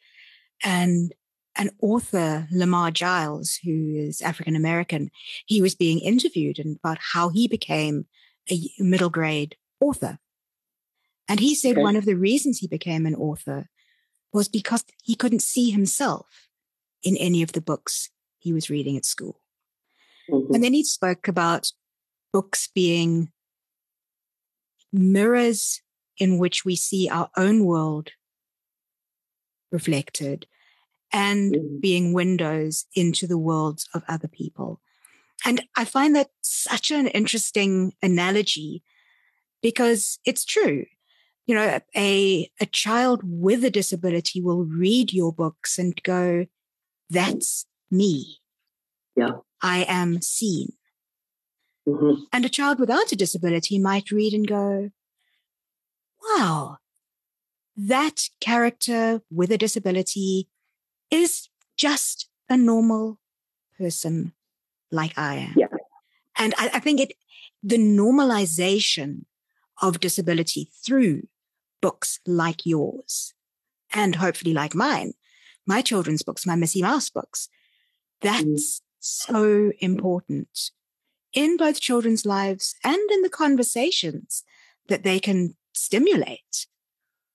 and 0.62 1.12
an 1.56 1.70
author, 1.80 2.46
Lamar 2.50 2.90
Giles, 2.90 3.58
who 3.64 3.94
is 3.96 4.20
African 4.22 4.56
American, 4.56 5.10
he 5.46 5.62
was 5.62 5.74
being 5.74 6.00
interviewed 6.00 6.58
and 6.58 6.76
about 6.76 6.98
how 7.12 7.28
he 7.28 7.48
became 7.48 8.06
a 8.50 8.60
middle 8.78 9.10
grade 9.10 9.56
author. 9.80 10.18
And 11.28 11.40
he 11.40 11.54
said 11.54 11.72
okay. 11.72 11.82
one 11.82 11.96
of 11.96 12.04
the 12.04 12.16
reasons 12.16 12.58
he 12.58 12.66
became 12.66 13.06
an 13.06 13.14
author 13.14 13.68
was 14.32 14.48
because 14.48 14.84
he 15.02 15.14
couldn't 15.14 15.42
see 15.42 15.70
himself 15.70 16.48
in 17.04 17.16
any 17.18 17.42
of 17.42 17.52
the 17.52 17.61
books 17.61 18.11
he 18.38 18.52
was 18.52 18.70
reading 18.70 18.96
at 18.96 19.04
school. 19.04 19.40
Mm-hmm. 20.30 20.54
And 20.54 20.64
then 20.64 20.73
he 20.73 20.82
spoke 20.82 21.28
about 21.28 21.70
books 22.32 22.68
being 22.75 23.30
mirrors 24.92 25.80
in 26.18 26.38
which 26.38 26.64
we 26.64 26.76
see 26.76 27.08
our 27.08 27.30
own 27.37 27.64
world 27.64 28.11
reflected 29.70 30.46
and 31.12 31.54
mm-hmm. 31.54 31.80
being 31.80 32.12
windows 32.12 32.87
into 32.94 33.26
the 33.26 33.38
worlds 33.38 33.88
of 33.94 34.02
other 34.08 34.28
people. 34.28 34.80
And 35.44 35.62
I 35.76 35.84
find 35.84 36.16
that 36.16 36.30
such 36.40 36.90
an 36.90 37.08
interesting 37.08 37.92
analogy 38.02 38.82
because 39.61 40.18
it's 40.25 40.44
true 40.44 40.87
you 41.46 41.54
know, 41.54 41.80
a, 41.96 42.50
a 42.61 42.66
child 42.66 43.20
with 43.23 43.64
a 43.64 43.70
disability 43.70 44.40
will 44.40 44.64
read 44.64 45.12
your 45.12 45.32
books 45.32 45.78
and 45.78 46.00
go, 46.02 46.46
that's 47.11 47.66
me. 47.90 48.38
Yeah. 49.16 49.38
I 49.62 49.84
am 49.88 50.20
seen. 50.20 50.73
Mm-hmm. 51.88 52.25
And 52.32 52.44
a 52.44 52.49
child 52.49 52.80
without 52.80 53.12
a 53.12 53.16
disability 53.16 53.78
might 53.78 54.11
read 54.11 54.32
and 54.32 54.46
go, 54.46 54.90
wow, 56.23 56.78
that 57.76 58.28
character 58.40 59.23
with 59.30 59.50
a 59.52 59.58
disability 59.58 60.49
is 61.11 61.49
just 61.76 62.28
a 62.49 62.56
normal 62.56 63.18
person 63.78 64.32
like 64.90 65.16
I 65.18 65.37
am. 65.37 65.54
Yeah. 65.56 65.66
And 66.37 66.54
I, 66.56 66.70
I 66.75 66.80
think 66.80 67.00
it, 67.00 67.12
the 67.62 67.78
normalization 67.78 69.25
of 69.82 70.00
disability 70.00 70.71
through 70.84 71.23
books 71.80 72.21
like 72.26 72.64
yours 72.64 73.34
and 73.93 74.17
hopefully 74.17 74.54
like 74.54 74.75
mine, 74.75 75.12
my 75.66 75.82
children's 75.82 76.22
books, 76.22 76.46
my 76.46 76.56
Missy 76.56 76.82
Mouse 76.82 77.10
books. 77.10 77.48
That's 78.20 78.44
mm. 78.44 78.80
so 79.00 79.72
important 79.80 80.70
in 81.32 81.56
both 81.56 81.80
children's 81.80 82.24
lives 82.24 82.74
and 82.84 83.10
in 83.10 83.22
the 83.22 83.28
conversations 83.28 84.44
that 84.88 85.02
they 85.02 85.18
can 85.18 85.56
stimulate 85.72 86.66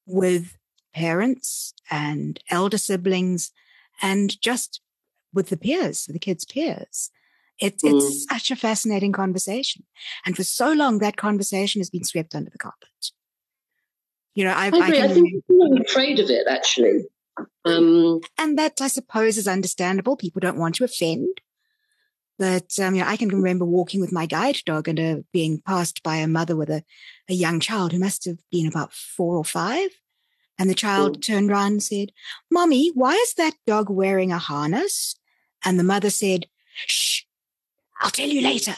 with 0.06 0.58
parents 0.94 1.74
and 1.92 2.40
elder 2.50 2.78
siblings 2.78 3.52
and 4.02 4.42
just 4.42 4.82
with 5.34 5.50
the 5.50 5.58
peers, 5.58 6.06
the 6.06 6.20
kids' 6.20 6.46
peers. 6.46 7.12
It, 7.60 7.80
mm. 7.80 7.98
It's 7.98 8.26
such 8.26 8.52
a 8.52 8.56
fascinating 8.56 9.12
conversation. 9.12 9.84
And 10.26 10.36
for 10.36 10.44
so 10.44 10.72
long, 10.72 11.00
that 11.00 11.18
conversation 11.18 11.82
has 11.82 11.90
been 11.90 12.04
swept 12.06 12.34
under 12.34 12.50
the 12.50 12.58
carpet. 12.58 13.12
You 14.34 14.46
know, 14.46 14.54
I've, 14.56 14.74
I, 14.74 14.78
agree. 14.78 15.02
I, 15.02 15.06
I 15.06 15.08
think 15.10 15.34
people 15.34 15.78
are 15.78 15.82
afraid 15.82 16.20
of 16.20 16.30
it 16.30 16.48
actually. 16.48 17.06
Um, 17.66 18.22
and 18.38 18.58
that 18.58 18.82
I 18.82 18.88
suppose 18.88 19.38
is 19.38 19.48
understandable. 19.48 20.16
People 20.16 20.40
don't 20.40 20.58
want 20.58 20.76
to 20.76 20.84
offend. 20.84 21.42
But 22.38 22.80
um, 22.80 22.96
you 22.96 23.02
know, 23.02 23.08
I 23.08 23.18
can 23.18 23.28
remember 23.28 23.66
walking 23.66 24.00
with 24.00 24.14
my 24.14 24.26
guide 24.26 24.60
dog 24.66 24.88
and 24.88 25.00
uh, 25.00 25.16
being 25.34 25.62
passed 25.62 26.02
by 26.04 26.16
a 26.16 26.28
mother 26.28 26.56
with 26.56 26.70
a, 26.70 26.84
a 27.30 27.34
young 27.34 27.60
child 27.60 27.92
who 27.92 28.00
must 28.00 28.24
have 28.26 28.38
been 28.50 28.66
about 28.66 28.94
four 28.94 29.36
or 29.36 29.44
five. 29.44 29.90
And 30.58 30.70
the 30.70 30.76
child 30.76 31.18
mm. 31.18 31.22
turned 31.26 31.52
around 31.52 31.72
and 31.74 31.84
said, 31.84 32.12
Mommy, 32.50 32.92
why 32.94 33.14
is 33.14 33.34
that 33.36 33.56
dog 33.68 33.90
wearing 33.90 34.32
a 34.32 34.38
harness? 34.38 35.16
And 35.66 35.78
the 35.78 35.84
mother 35.84 36.10
said, 36.10 36.46
Shh, 36.86 37.24
I'll 38.00 38.10
tell 38.10 38.30
you 38.30 38.42
later. 38.42 38.76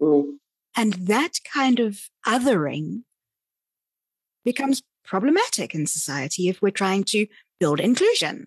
Mm. 0.00 0.36
And 0.76 0.92
that 0.94 1.38
kind 1.50 1.80
of 1.80 2.10
othering 2.26 3.04
becomes 4.44 4.82
problematic 5.04 5.74
in 5.74 5.86
society 5.86 6.48
if 6.48 6.60
we're 6.62 6.70
trying 6.70 7.04
to 7.04 7.26
build 7.60 7.80
inclusion. 7.80 8.46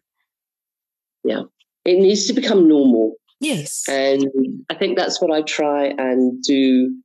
Yeah, 1.23 1.43
it 1.85 1.99
needs 1.99 2.27
to 2.27 2.33
become 2.33 2.67
normal. 2.67 3.15
Yes. 3.39 3.85
And 3.87 4.25
I 4.69 4.75
think 4.75 4.97
that's 4.97 5.21
what 5.21 5.31
I 5.31 5.41
try 5.43 5.93
and 5.97 6.41
do 6.41 6.95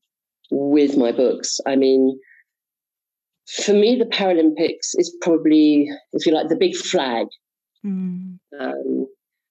with 0.50 0.96
my 0.96 1.12
books. 1.12 1.60
I 1.66 1.76
mean, 1.76 2.18
for 3.64 3.72
me, 3.72 3.96
the 3.96 4.06
Paralympics 4.06 4.94
is 4.94 5.14
probably, 5.20 5.88
if 6.12 6.26
you 6.26 6.32
like, 6.32 6.48
the 6.48 6.56
big 6.56 6.74
flag. 6.74 7.26
Mm. 7.84 8.38
Um, 8.58 9.06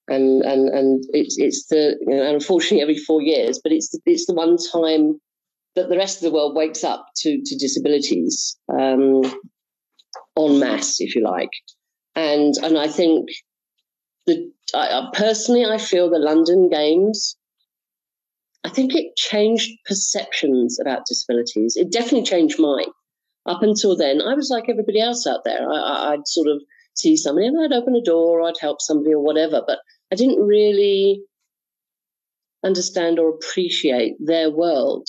and 0.07 0.41
and 0.43 0.69
and 0.69 1.03
it's 1.09 1.37
it's 1.37 1.67
the 1.67 1.97
you 2.01 2.15
know, 2.15 2.33
unfortunately 2.33 2.81
every 2.81 2.97
four 2.97 3.21
years, 3.21 3.59
but 3.63 3.71
it's 3.71 3.89
the, 3.89 3.99
it's 4.05 4.25
the 4.25 4.33
one 4.33 4.57
time 4.71 5.19
that 5.75 5.89
the 5.89 5.97
rest 5.97 6.17
of 6.17 6.23
the 6.23 6.31
world 6.31 6.55
wakes 6.55 6.83
up 6.83 7.05
to, 7.15 7.41
to 7.45 7.55
disabilities 7.57 8.57
um, 8.69 9.21
en 10.37 10.59
masse, 10.59 10.99
if 10.99 11.15
you 11.15 11.23
like. 11.23 11.49
And, 12.15 12.53
and 12.63 12.77
I 12.77 12.87
think 12.87 13.29
the, 14.25 14.51
I, 14.73 15.07
personally, 15.13 15.65
I 15.65 15.77
feel 15.77 16.09
the 16.09 16.19
London 16.19 16.69
Games, 16.69 17.35
I 18.63 18.69
think 18.69 18.95
it 18.95 19.15
changed 19.15 19.71
perceptions 19.85 20.79
about 20.79 21.05
disabilities. 21.05 21.75
It 21.75 21.91
definitely 21.91 22.23
changed 22.23 22.59
mine. 22.59 22.91
Up 23.45 23.63
until 23.63 23.97
then, 23.97 24.21
I 24.21 24.35
was 24.35 24.49
like 24.51 24.69
everybody 24.69 25.01
else 25.01 25.25
out 25.25 25.43
there. 25.43 25.67
I, 25.67 26.13
I'd 26.13 26.27
sort 26.27 26.47
of 26.47 26.61
see 26.93 27.17
somebody 27.17 27.47
and 27.47 27.57
I'd 27.59 27.75
open 27.75 27.95
a 27.95 28.03
door 28.03 28.39
or 28.39 28.47
I'd 28.47 28.59
help 28.59 28.81
somebody 28.81 29.13
or 29.13 29.23
whatever, 29.23 29.61
but 29.65 29.79
I 30.11 30.15
didn't 30.15 30.45
really 30.45 31.23
understand 32.63 33.17
or 33.17 33.29
appreciate 33.29 34.13
their 34.19 34.51
world 34.51 35.07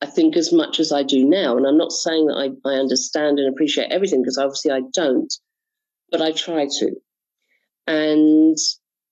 I 0.00 0.06
think, 0.06 0.36
as 0.36 0.52
much 0.52 0.78
as 0.78 0.92
I 0.92 1.02
do 1.02 1.24
now. 1.24 1.56
And 1.56 1.66
I'm 1.66 1.76
not 1.76 1.92
saying 1.92 2.26
that 2.26 2.36
I, 2.36 2.68
I 2.68 2.74
understand 2.74 3.38
and 3.38 3.52
appreciate 3.52 3.90
everything 3.90 4.22
because 4.22 4.38
obviously 4.38 4.70
I 4.70 4.80
don't, 4.94 5.32
but 6.10 6.22
I 6.22 6.32
try 6.32 6.66
to. 6.66 6.92
And 7.86 8.56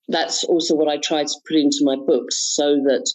that's 0.07 0.43
also 0.43 0.75
what 0.75 0.87
I 0.87 0.97
try 0.97 1.23
to 1.23 1.39
put 1.47 1.57
into 1.57 1.79
my 1.81 1.95
books 1.95 2.37
so 2.37 2.75
that, 2.85 3.11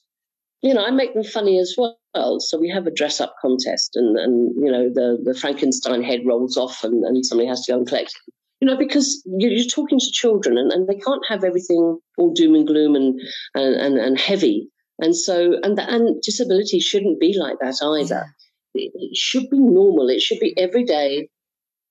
you 0.61 0.75
know, 0.75 0.85
I 0.85 0.91
make 0.91 1.15
them 1.15 1.25
funny 1.25 1.59
as 1.59 1.75
well. 1.79 2.41
So 2.41 2.59
we 2.59 2.69
have 2.69 2.87
a 2.87 2.91
dress 2.91 3.21
up 3.21 3.35
contest 3.41 3.93
and, 3.95 4.19
and 4.19 4.53
you 4.57 4.71
know, 4.71 4.91
the, 4.93 5.19
the 5.23 5.39
Frankenstein 5.39 6.03
head 6.03 6.21
rolls 6.27 6.59
off 6.59 6.85
and, 6.85 7.05
and 7.05 7.25
somebody 7.25 7.49
has 7.49 7.65
to 7.65 7.73
go 7.73 7.79
and 7.79 7.87
collect. 7.87 8.13
You 8.61 8.67
know, 8.67 8.77
because 8.77 9.27
you're, 9.39 9.65
talking 9.65 9.99
to 9.99 10.11
children 10.13 10.59
and, 10.59 10.71
and 10.71 10.87
they 10.87 10.95
can't 10.95 11.27
have 11.29 11.43
everything 11.43 11.99
all 12.19 12.33
doom 12.33 12.55
and 12.55 12.67
gloom 12.67 12.95
and, 12.95 13.19
and, 13.55 13.75
and, 13.75 13.99
and 13.99 14.21
heavy 14.21 14.69
and 15.01 15.17
so, 15.17 15.59
and 15.63 15.77
the, 15.77 15.83
and 15.83 16.21
disability 16.23 16.81
shouldn't 16.81 17.21
be 17.21 17.37
like 17.39 17.59
that 17.61 17.83
either. 17.83 18.27
Yeah. 18.75 18.83
It, 18.83 18.93
it, 18.95 19.17
should 19.17 19.51
be 19.51 19.59
normal. 19.59 20.09
It 20.09 20.21
should 20.21 20.41
be 20.41 20.55
every 20.59 20.85
day. 20.85 21.29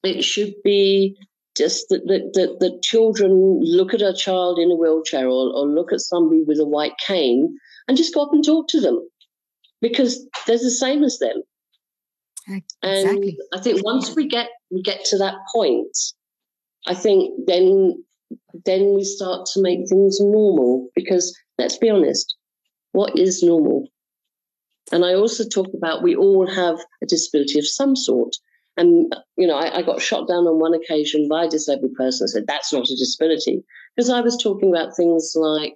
It 0.04 0.24
should 0.24 0.54
be 0.64 1.18
just 1.56 1.90
that 1.90 2.06
the, 2.06 2.30
the, 2.34 2.58
the, 2.60 2.80
children 2.82 3.60
look 3.62 3.94
at 3.94 4.02
a 4.02 4.14
child 4.14 4.58
in 4.58 4.72
a 4.72 4.76
wheelchair 4.76 5.28
or, 5.28 5.54
or 5.54 5.68
look 5.68 5.92
at 5.92 6.00
somebody 6.00 6.44
with 6.44 6.60
a 6.60 6.66
white 6.66 6.94
cane 7.06 7.58
and 7.88 7.98
just 7.98 8.14
go 8.14 8.24
up 8.24 8.34
and 8.34 8.44
talk 8.44 8.68
to 8.70 8.80
them 8.80 9.00
because 9.82 10.26
they're 10.48 10.58
the 10.58 10.72
same 10.72 11.04
as 11.04 11.20
them. 11.20 11.44
Exactly. 12.48 13.30
And 13.30 13.38
I 13.54 13.62
think 13.62 13.84
once 13.84 14.16
we 14.16 14.28
get 14.28 14.50
we 14.72 14.82
get 14.82 15.06
to 15.06 15.18
that 15.20 15.36
point, 15.54 15.96
I 16.88 16.96
think 16.96 17.46
then 17.46 18.04
then 18.66 18.94
we 18.94 19.04
start 19.04 19.46
to 19.54 19.62
make 19.62 19.88
things 19.90 20.20
normal 20.20 20.90
because 20.96 21.38
let's 21.58 21.78
be 21.78 21.90
honest, 21.90 22.36
what 22.91 23.17
is 23.17 23.43
normal? 23.43 23.88
And 24.91 25.06
I 25.06 25.13
also 25.13 25.47
talk 25.47 25.69
about 25.73 26.04
we 26.04 26.15
all 26.15 26.47
have 26.47 26.80
a 27.01 27.06
disability 27.06 27.60
of 27.60 27.67
some 27.67 27.95
sort. 27.95 28.36
And, 28.77 29.13
you 29.38 29.47
know, 29.47 29.56
I, 29.56 29.80
I 29.80 29.82
got 29.82 30.01
shot 30.01 30.27
down 30.27 30.47
on 30.47 30.60
one 30.60 30.73
occasion 30.73 31.27
by 31.30 31.45
a 31.45 31.49
disabled 31.49 31.93
person 31.93 32.25
and 32.25 32.30
said, 32.30 32.43
that's 32.47 32.73
not 32.73 32.89
a 32.89 32.95
disability. 32.95 33.63
Because 33.95 34.10
I 34.10 34.21
was 34.21 34.41
talking 34.41 34.69
about 34.69 34.95
things 34.95 35.34
like 35.36 35.73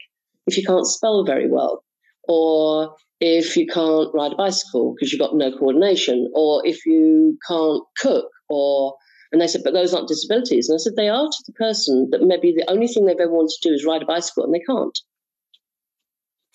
if 0.48 0.58
you 0.58 0.64
can't 0.64 0.88
spell 0.88 1.24
very 1.24 1.50
well, 1.50 1.84
or 2.28 2.96
if 3.20 3.56
you 3.56 3.68
can't 3.68 4.14
ride 4.14 4.34
a 4.34 4.36
bicycle 4.36 4.94
because 4.94 5.12
you've 5.12 5.20
got 5.20 5.36
no 5.36 5.52
coordination, 5.52 6.30
or 6.34 6.66
if 6.66 6.86
you 6.86 7.38
can't 7.48 7.84
cook, 7.98 8.30
or 8.50 8.96
and 9.32 9.42
they 9.42 9.48
said, 9.48 9.62
but 9.64 9.74
those 9.74 9.94
aren't 9.94 10.08
disabilities. 10.08 10.70
And 10.70 10.78
I 10.78 10.80
said, 10.80 10.96
they 10.96 11.10
are 11.10 11.26
to 11.26 11.44
the 11.46 11.54
person 11.54 12.10
that 12.12 12.22
maybe 12.22 12.54
the 12.54 12.70
only 12.70 12.88
thing 12.88 13.06
they've 13.06 13.20
ever 13.20 13.32
wanted 13.32 13.58
to 13.62 13.70
do 13.70 13.74
is 13.74 13.86
ride 13.86 14.04
a 14.04 14.06
bicycle 14.06 14.44
and 14.44 14.54
they 14.54 14.62
can't. 14.66 14.98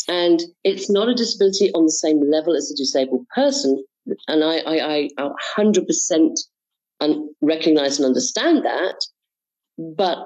And 0.08 0.40
it's 0.64 0.90
not 0.90 1.08
a 1.08 1.14
disability 1.14 1.70
on 1.72 1.84
the 1.84 1.92
same 1.92 2.20
level 2.30 2.56
as 2.56 2.70
a 2.70 2.76
disabled 2.76 3.26
person. 3.34 3.82
And 4.28 4.44
I, 4.44 4.58
I, 4.58 5.08
I 5.18 5.30
100% 5.58 6.40
and 7.00 7.30
recognize 7.40 7.98
and 7.98 8.06
understand 8.06 8.64
that. 8.64 8.96
But 9.78 10.18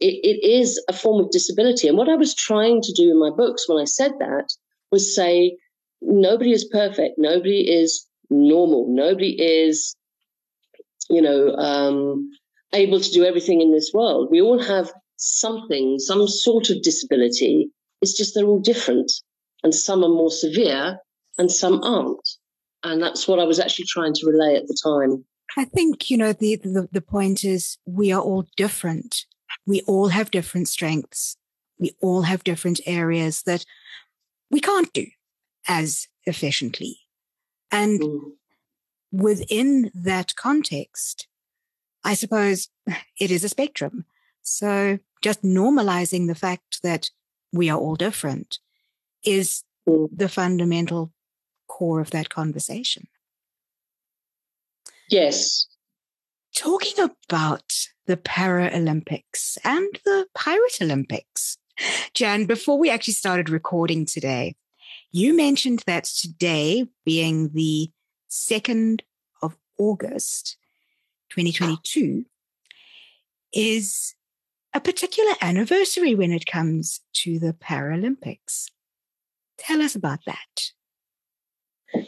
it, 0.00 0.18
it 0.24 0.46
is 0.46 0.82
a 0.88 0.92
form 0.92 1.24
of 1.24 1.30
disability. 1.30 1.88
And 1.88 1.96
what 1.96 2.08
I 2.08 2.16
was 2.16 2.34
trying 2.34 2.82
to 2.82 2.92
do 2.92 3.10
in 3.10 3.18
my 3.18 3.30
books 3.30 3.68
when 3.68 3.80
I 3.80 3.84
said 3.84 4.12
that 4.18 4.52
was 4.90 5.14
say, 5.14 5.56
nobody 6.00 6.52
is 6.52 6.64
perfect. 6.64 7.14
Nobody 7.18 7.60
is 7.60 8.06
normal. 8.30 8.86
Nobody 8.88 9.40
is, 9.40 9.96
you 11.08 11.22
know, 11.22 11.54
um, 11.54 12.30
able 12.72 13.00
to 13.00 13.10
do 13.10 13.24
everything 13.24 13.60
in 13.60 13.72
this 13.72 13.92
world. 13.94 14.28
We 14.30 14.40
all 14.40 14.60
have 14.60 14.92
something, 15.16 15.98
some 15.98 16.26
sort 16.26 16.70
of 16.70 16.82
disability. 16.82 17.70
It's 18.02 18.16
just 18.16 18.34
they're 18.34 18.44
all 18.44 18.60
different. 18.60 19.10
And 19.62 19.74
some 19.74 20.04
are 20.04 20.08
more 20.08 20.30
severe 20.30 20.98
and 21.38 21.50
some 21.50 21.82
aren't. 21.82 22.28
And 22.82 23.00
that's 23.00 23.28
what 23.28 23.38
I 23.38 23.44
was 23.44 23.60
actually 23.60 23.86
trying 23.86 24.12
to 24.14 24.26
relay 24.26 24.56
at 24.56 24.66
the 24.66 24.76
time. 24.82 25.24
I 25.56 25.64
think, 25.64 26.10
you 26.10 26.16
know, 26.16 26.32
the, 26.32 26.56
the, 26.56 26.88
the 26.90 27.00
point 27.00 27.44
is 27.44 27.78
we 27.86 28.10
are 28.12 28.20
all 28.20 28.46
different. 28.56 29.24
We 29.66 29.82
all 29.82 30.08
have 30.08 30.30
different 30.30 30.68
strengths. 30.68 31.36
We 31.78 31.92
all 32.00 32.22
have 32.22 32.44
different 32.44 32.80
areas 32.86 33.42
that 33.42 33.64
we 34.50 34.60
can't 34.60 34.92
do 34.92 35.06
as 35.68 36.08
efficiently. 36.24 36.98
And 37.70 38.00
mm. 38.00 38.20
within 39.12 39.90
that 39.94 40.34
context, 40.36 41.28
I 42.04 42.14
suppose 42.14 42.68
it 43.20 43.30
is 43.30 43.44
a 43.44 43.48
spectrum. 43.48 44.04
So 44.42 44.98
just 45.22 45.42
normalizing 45.42 46.26
the 46.26 46.34
fact 46.34 46.82
that 46.82 47.10
we 47.52 47.68
are 47.70 47.78
all 47.78 47.96
different 47.96 48.58
is 49.24 49.62
mm. 49.88 50.08
the 50.12 50.28
fundamental 50.28 51.12
core 51.68 52.00
of 52.00 52.10
that 52.10 52.28
conversation. 52.28 53.06
Yes. 55.08 55.66
Talking 56.56 57.04
about 57.04 57.72
the 58.06 58.16
Paralympics 58.16 59.58
and 59.64 59.88
the 60.04 60.26
Pirate 60.34 60.78
Olympics. 60.80 61.58
Jann, 62.14 62.44
before 62.46 62.78
we 62.78 62.90
actually 62.90 63.14
started 63.14 63.48
recording 63.48 64.04
today, 64.04 64.54
you 65.10 65.36
mentioned 65.36 65.82
that 65.86 66.04
today, 66.04 66.86
being 67.04 67.50
the 67.52 67.90
2nd 68.30 69.00
of 69.42 69.56
August, 69.78 70.56
2022, 71.30 72.24
is 73.52 74.14
a 74.74 74.80
particular 74.80 75.32
anniversary 75.40 76.14
when 76.14 76.32
it 76.32 76.46
comes 76.46 77.00
to 77.14 77.38
the 77.38 77.52
Paralympics. 77.52 78.66
Tell 79.58 79.82
us 79.82 79.94
about 79.94 80.20
that. 80.26 80.72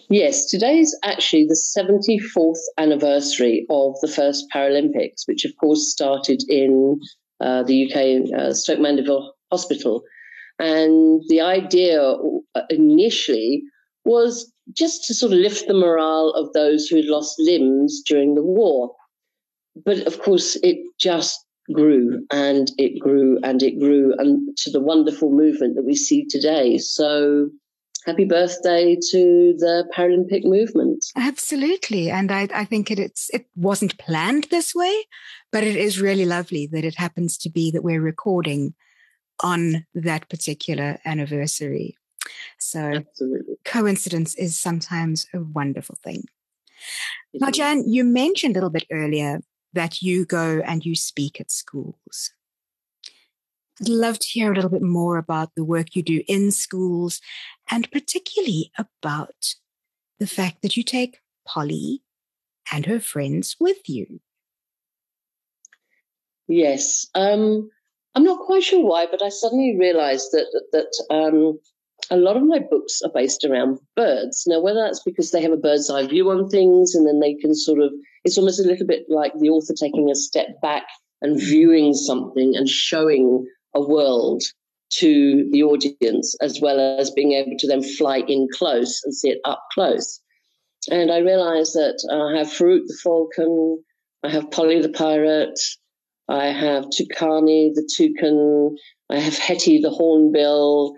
Yes, 0.08 0.46
today 0.46 0.78
is 0.78 0.98
actually 1.04 1.46
the 1.46 1.60
74th 1.76 2.60
anniversary 2.78 3.66
of 3.68 3.96
the 4.00 4.08
first 4.08 4.46
Paralympics, 4.54 5.26
which 5.26 5.44
of 5.44 5.54
course 5.60 5.90
started 5.90 6.42
in 6.48 7.00
uh, 7.40 7.62
the 7.64 7.84
UK, 7.84 8.32
uh, 8.38 8.54
Stoke 8.54 8.80
Mandeville 8.80 9.34
Hospital. 9.50 10.02
And 10.58 11.22
the 11.28 11.42
idea 11.42 12.00
uh, 12.02 12.62
initially 12.70 13.62
was 14.04 14.50
just 14.72 15.04
to 15.04 15.14
sort 15.14 15.32
of 15.32 15.38
lift 15.38 15.66
the 15.66 15.74
morale 15.74 16.30
of 16.30 16.52
those 16.52 16.86
who 16.86 16.96
had 16.96 17.06
lost 17.06 17.34
limbs 17.38 18.02
during 18.06 18.34
the 18.34 18.42
war. 18.42 18.94
But 19.84 20.06
of 20.06 20.20
course, 20.22 20.56
it 20.56 20.78
just 20.98 21.44
grew 21.72 22.26
and 22.30 22.70
it 22.78 22.98
grew 23.00 23.38
and 23.42 23.62
it 23.62 23.78
grew 23.78 24.14
and 24.18 24.56
to 24.58 24.70
the 24.70 24.80
wonderful 24.80 25.30
movement 25.30 25.76
that 25.76 25.84
we 25.84 25.94
see 25.94 26.24
today. 26.26 26.78
So 26.78 27.48
happy 28.04 28.24
birthday 28.24 28.96
to 28.96 29.54
the 29.56 29.90
Paralympic 29.96 30.44
movement. 30.44 31.04
Absolutely. 31.16 32.10
And 32.10 32.30
I, 32.30 32.48
I 32.52 32.64
think 32.64 32.90
it, 32.90 32.98
it's, 32.98 33.30
it 33.32 33.46
wasn't 33.56 33.98
planned 33.98 34.44
this 34.50 34.74
way, 34.74 34.94
but 35.50 35.64
it 35.64 35.76
is 35.76 36.00
really 36.00 36.26
lovely 36.26 36.66
that 36.66 36.84
it 36.84 36.96
happens 36.96 37.38
to 37.38 37.50
be 37.50 37.70
that 37.70 37.82
we're 37.82 38.02
recording 38.02 38.74
on 39.42 39.86
that 39.94 40.28
particular 40.28 40.98
anniversary. 41.04 41.96
So 42.58 42.80
Absolutely. 42.80 43.56
coincidence 43.64 44.34
is 44.34 44.58
sometimes 44.58 45.26
a 45.32 45.40
wonderful 45.40 45.98
thing. 46.04 46.24
Now, 47.32 47.50
Jann, 47.50 47.88
you 47.88 48.04
mentioned 48.04 48.54
a 48.54 48.58
little 48.58 48.70
bit 48.70 48.86
earlier 48.92 49.40
that 49.74 50.02
you 50.02 50.24
go 50.24 50.62
and 50.64 50.84
you 50.84 50.94
speak 50.94 51.40
at 51.40 51.50
schools. 51.50 52.32
I'd 53.80 53.88
love 53.88 54.18
to 54.20 54.28
hear 54.28 54.52
a 54.52 54.54
little 54.54 54.70
bit 54.70 54.82
more 54.82 55.18
about 55.18 55.50
the 55.56 55.64
work 55.64 55.96
you 55.96 56.02
do 56.02 56.22
in 56.28 56.50
schools 56.52 57.20
and 57.70 57.90
particularly 57.90 58.70
about 58.78 59.54
the 60.20 60.26
fact 60.26 60.62
that 60.62 60.76
you 60.76 60.82
take 60.82 61.20
Polly 61.46 62.02
and 62.72 62.86
her 62.86 63.00
friends 63.00 63.56
with 63.58 63.88
you. 63.88 64.20
Yes. 66.46 67.06
Um, 67.14 67.68
I'm 68.14 68.24
not 68.24 68.46
quite 68.46 68.62
sure 68.62 68.84
why, 68.84 69.06
but 69.10 69.22
I 69.22 69.28
suddenly 69.28 69.76
realized 69.78 70.30
that, 70.32 70.46
that, 70.72 71.14
um, 71.14 71.58
a 72.10 72.16
lot 72.16 72.36
of 72.36 72.42
my 72.42 72.58
books 72.58 73.00
are 73.02 73.10
based 73.12 73.44
around 73.44 73.78
birds. 73.96 74.44
Now, 74.46 74.60
whether 74.60 74.80
that's 74.80 75.02
because 75.02 75.30
they 75.30 75.42
have 75.42 75.52
a 75.52 75.56
bird's 75.56 75.90
eye 75.90 76.06
view 76.06 76.30
on 76.30 76.48
things 76.48 76.94
and 76.94 77.06
then 77.06 77.20
they 77.20 77.34
can 77.34 77.54
sort 77.54 77.80
of, 77.80 77.92
it's 78.24 78.38
almost 78.38 78.60
a 78.60 78.68
little 78.68 78.86
bit 78.86 79.04
like 79.08 79.32
the 79.38 79.50
author 79.50 79.74
taking 79.78 80.10
a 80.10 80.14
step 80.14 80.60
back 80.62 80.84
and 81.22 81.40
viewing 81.40 81.94
something 81.94 82.54
and 82.56 82.68
showing 82.68 83.46
a 83.74 83.80
world 83.80 84.42
to 84.90 85.48
the 85.50 85.62
audience, 85.62 86.36
as 86.40 86.60
well 86.60 86.98
as 86.98 87.10
being 87.10 87.32
able 87.32 87.56
to 87.58 87.66
then 87.66 87.82
fly 87.82 88.18
in 88.28 88.46
close 88.52 89.02
and 89.04 89.14
see 89.14 89.30
it 89.30 89.40
up 89.44 89.62
close. 89.72 90.20
And 90.90 91.10
I 91.10 91.18
realized 91.18 91.74
that 91.74 91.98
I 92.10 92.38
have 92.38 92.48
Farouk 92.48 92.82
the 92.86 92.98
falcon, 93.02 93.82
I 94.22 94.28
have 94.30 94.50
Polly 94.50 94.80
the 94.80 94.90
pirate, 94.90 95.58
I 96.28 96.46
have 96.46 96.84
Tukani 96.86 97.72
the 97.74 97.88
toucan, 97.96 98.76
I 99.10 99.18
have 99.18 99.36
Hetty 99.36 99.80
the 99.80 99.90
hornbill. 99.90 100.94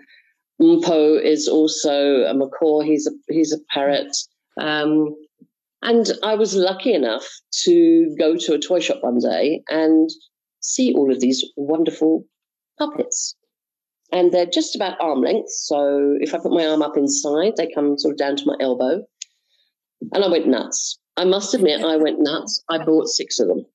Mpo 0.61 1.21
is 1.21 1.47
also 1.47 2.23
a 2.23 2.33
macaw. 2.33 2.81
He's 2.81 3.07
a 3.07 3.11
he's 3.29 3.53
a 3.53 3.59
parrot. 3.69 4.15
Um, 4.59 5.15
and 5.81 6.11
I 6.23 6.35
was 6.35 6.55
lucky 6.55 6.93
enough 6.93 7.27
to 7.63 8.15
go 8.17 8.35
to 8.35 8.53
a 8.53 8.59
toy 8.59 8.79
shop 8.79 8.97
one 9.01 9.19
day 9.19 9.61
and 9.69 10.09
see 10.59 10.93
all 10.93 11.11
of 11.11 11.19
these 11.19 11.45
wonderful 11.55 12.25
puppets. 12.79 13.35
And 14.11 14.31
they're 14.31 14.45
just 14.45 14.75
about 14.75 14.99
arm 15.01 15.21
length. 15.21 15.49
So 15.49 16.15
if 16.19 16.33
I 16.33 16.39
put 16.39 16.51
my 16.51 16.65
arm 16.65 16.81
up 16.81 16.97
inside, 16.97 17.53
they 17.57 17.69
come 17.73 17.97
sort 17.97 18.13
of 18.13 18.17
down 18.17 18.37
to 18.37 18.45
my 18.45 18.55
elbow. 18.59 19.03
And 20.13 20.23
I 20.23 20.27
went 20.29 20.47
nuts. 20.47 20.99
I 21.15 21.25
must 21.25 21.53
admit, 21.53 21.83
I 21.83 21.97
went 21.97 22.19
nuts. 22.19 22.63
I 22.69 22.83
bought 22.83 23.07
six 23.07 23.39
of 23.39 23.47
them. 23.47 23.65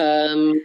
Um, 0.00 0.60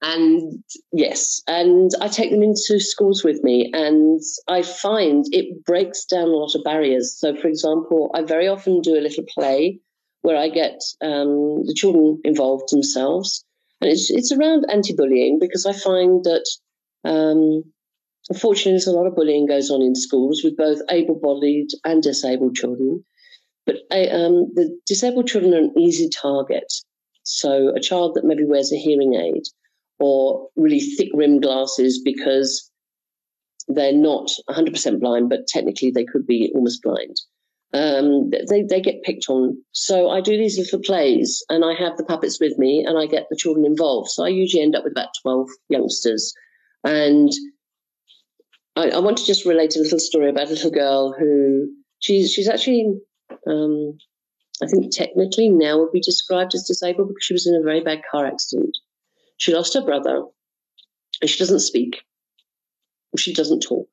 and 0.00 0.64
yes, 0.92 1.42
and 1.46 1.90
I 2.00 2.08
take 2.08 2.30
them 2.32 2.42
into 2.42 2.80
schools 2.80 3.22
with 3.22 3.42
me, 3.44 3.70
and 3.72 4.20
I 4.48 4.62
find 4.62 5.24
it 5.30 5.64
breaks 5.64 6.04
down 6.04 6.28
a 6.28 6.36
lot 6.36 6.56
of 6.56 6.64
barriers. 6.64 7.16
So, 7.16 7.36
for 7.36 7.46
example, 7.46 8.10
I 8.12 8.22
very 8.22 8.48
often 8.48 8.80
do 8.80 8.98
a 8.98 9.00
little 9.00 9.24
play 9.32 9.80
where 10.22 10.36
I 10.36 10.48
get 10.48 10.80
um, 11.02 11.64
the 11.66 11.74
children 11.76 12.20
involved 12.24 12.70
themselves, 12.70 13.44
and 13.80 13.90
it's 13.90 14.10
it's 14.10 14.32
around 14.32 14.66
anti-bullying 14.70 15.38
because 15.40 15.66
I 15.66 15.72
find 15.72 16.24
that 16.24 16.44
um, 17.04 17.64
unfortunately, 18.30 18.72
there's 18.72 18.86
a 18.86 18.92
lot 18.92 19.06
of 19.06 19.14
bullying 19.14 19.46
goes 19.46 19.70
on 19.70 19.82
in 19.82 19.94
schools 19.94 20.42
with 20.44 20.56
both 20.56 20.78
able-bodied 20.90 21.68
and 21.84 22.02
disabled 22.02 22.54
children. 22.54 23.04
But 23.66 23.76
um, 23.92 24.50
the 24.54 24.76
disabled 24.86 25.28
children 25.28 25.54
are 25.54 25.58
an 25.58 25.74
easy 25.78 26.08
target. 26.08 26.72
So 27.24 27.72
a 27.76 27.80
child 27.80 28.14
that 28.14 28.24
maybe 28.24 28.44
wears 28.44 28.72
a 28.72 28.76
hearing 28.76 29.14
aid 29.14 29.42
or 30.00 30.48
really 30.56 30.80
thick 30.80 31.10
rimmed 31.14 31.42
glasses 31.42 32.00
because 32.04 32.70
they're 33.68 33.92
not 33.92 34.28
100% 34.50 35.00
blind, 35.00 35.28
but 35.28 35.46
technically 35.46 35.92
they 35.92 36.04
could 36.04 36.26
be 36.26 36.50
almost 36.54 36.82
blind. 36.82 37.16
Um, 37.74 38.30
they, 38.48 38.62
they 38.62 38.80
get 38.80 39.02
picked 39.02 39.28
on. 39.28 39.56
So 39.72 40.10
I 40.10 40.20
do 40.20 40.36
these 40.36 40.58
little 40.58 40.80
plays 40.80 41.42
and 41.48 41.64
I 41.64 41.74
have 41.74 41.96
the 41.96 42.04
puppets 42.04 42.38
with 42.38 42.58
me 42.58 42.84
and 42.86 42.98
I 42.98 43.06
get 43.06 43.26
the 43.30 43.36
children 43.36 43.64
involved. 43.64 44.10
So 44.10 44.24
I 44.24 44.28
usually 44.28 44.62
end 44.62 44.76
up 44.76 44.84
with 44.84 44.92
about 44.92 45.08
12 45.22 45.48
youngsters. 45.68 46.34
And 46.84 47.30
I, 48.76 48.90
I 48.90 48.98
want 48.98 49.16
to 49.18 49.24
just 49.24 49.46
relate 49.46 49.76
a 49.76 49.80
little 49.80 49.98
story 49.98 50.28
about 50.28 50.48
a 50.48 50.50
little 50.50 50.70
girl 50.70 51.14
who 51.18 51.68
she's, 52.00 52.30
she's 52.30 52.48
actually, 52.48 53.00
um, 53.46 53.96
I 54.62 54.66
think 54.66 54.94
technically 54.94 55.48
now 55.48 55.78
would 55.78 55.92
be 55.92 56.00
described 56.00 56.54
as 56.54 56.64
disabled 56.64 57.08
because 57.08 57.24
she 57.24 57.34
was 57.34 57.46
in 57.46 57.54
a 57.54 57.64
very 57.64 57.80
bad 57.80 58.02
car 58.10 58.26
accident. 58.26 58.76
She 59.38 59.54
lost 59.54 59.74
her 59.74 59.82
brother 59.82 60.24
and 61.22 61.30
she 61.30 61.38
doesn't 61.38 61.60
speak. 61.60 62.02
She 63.16 63.32
doesn't 63.32 63.60
talk. 63.60 63.88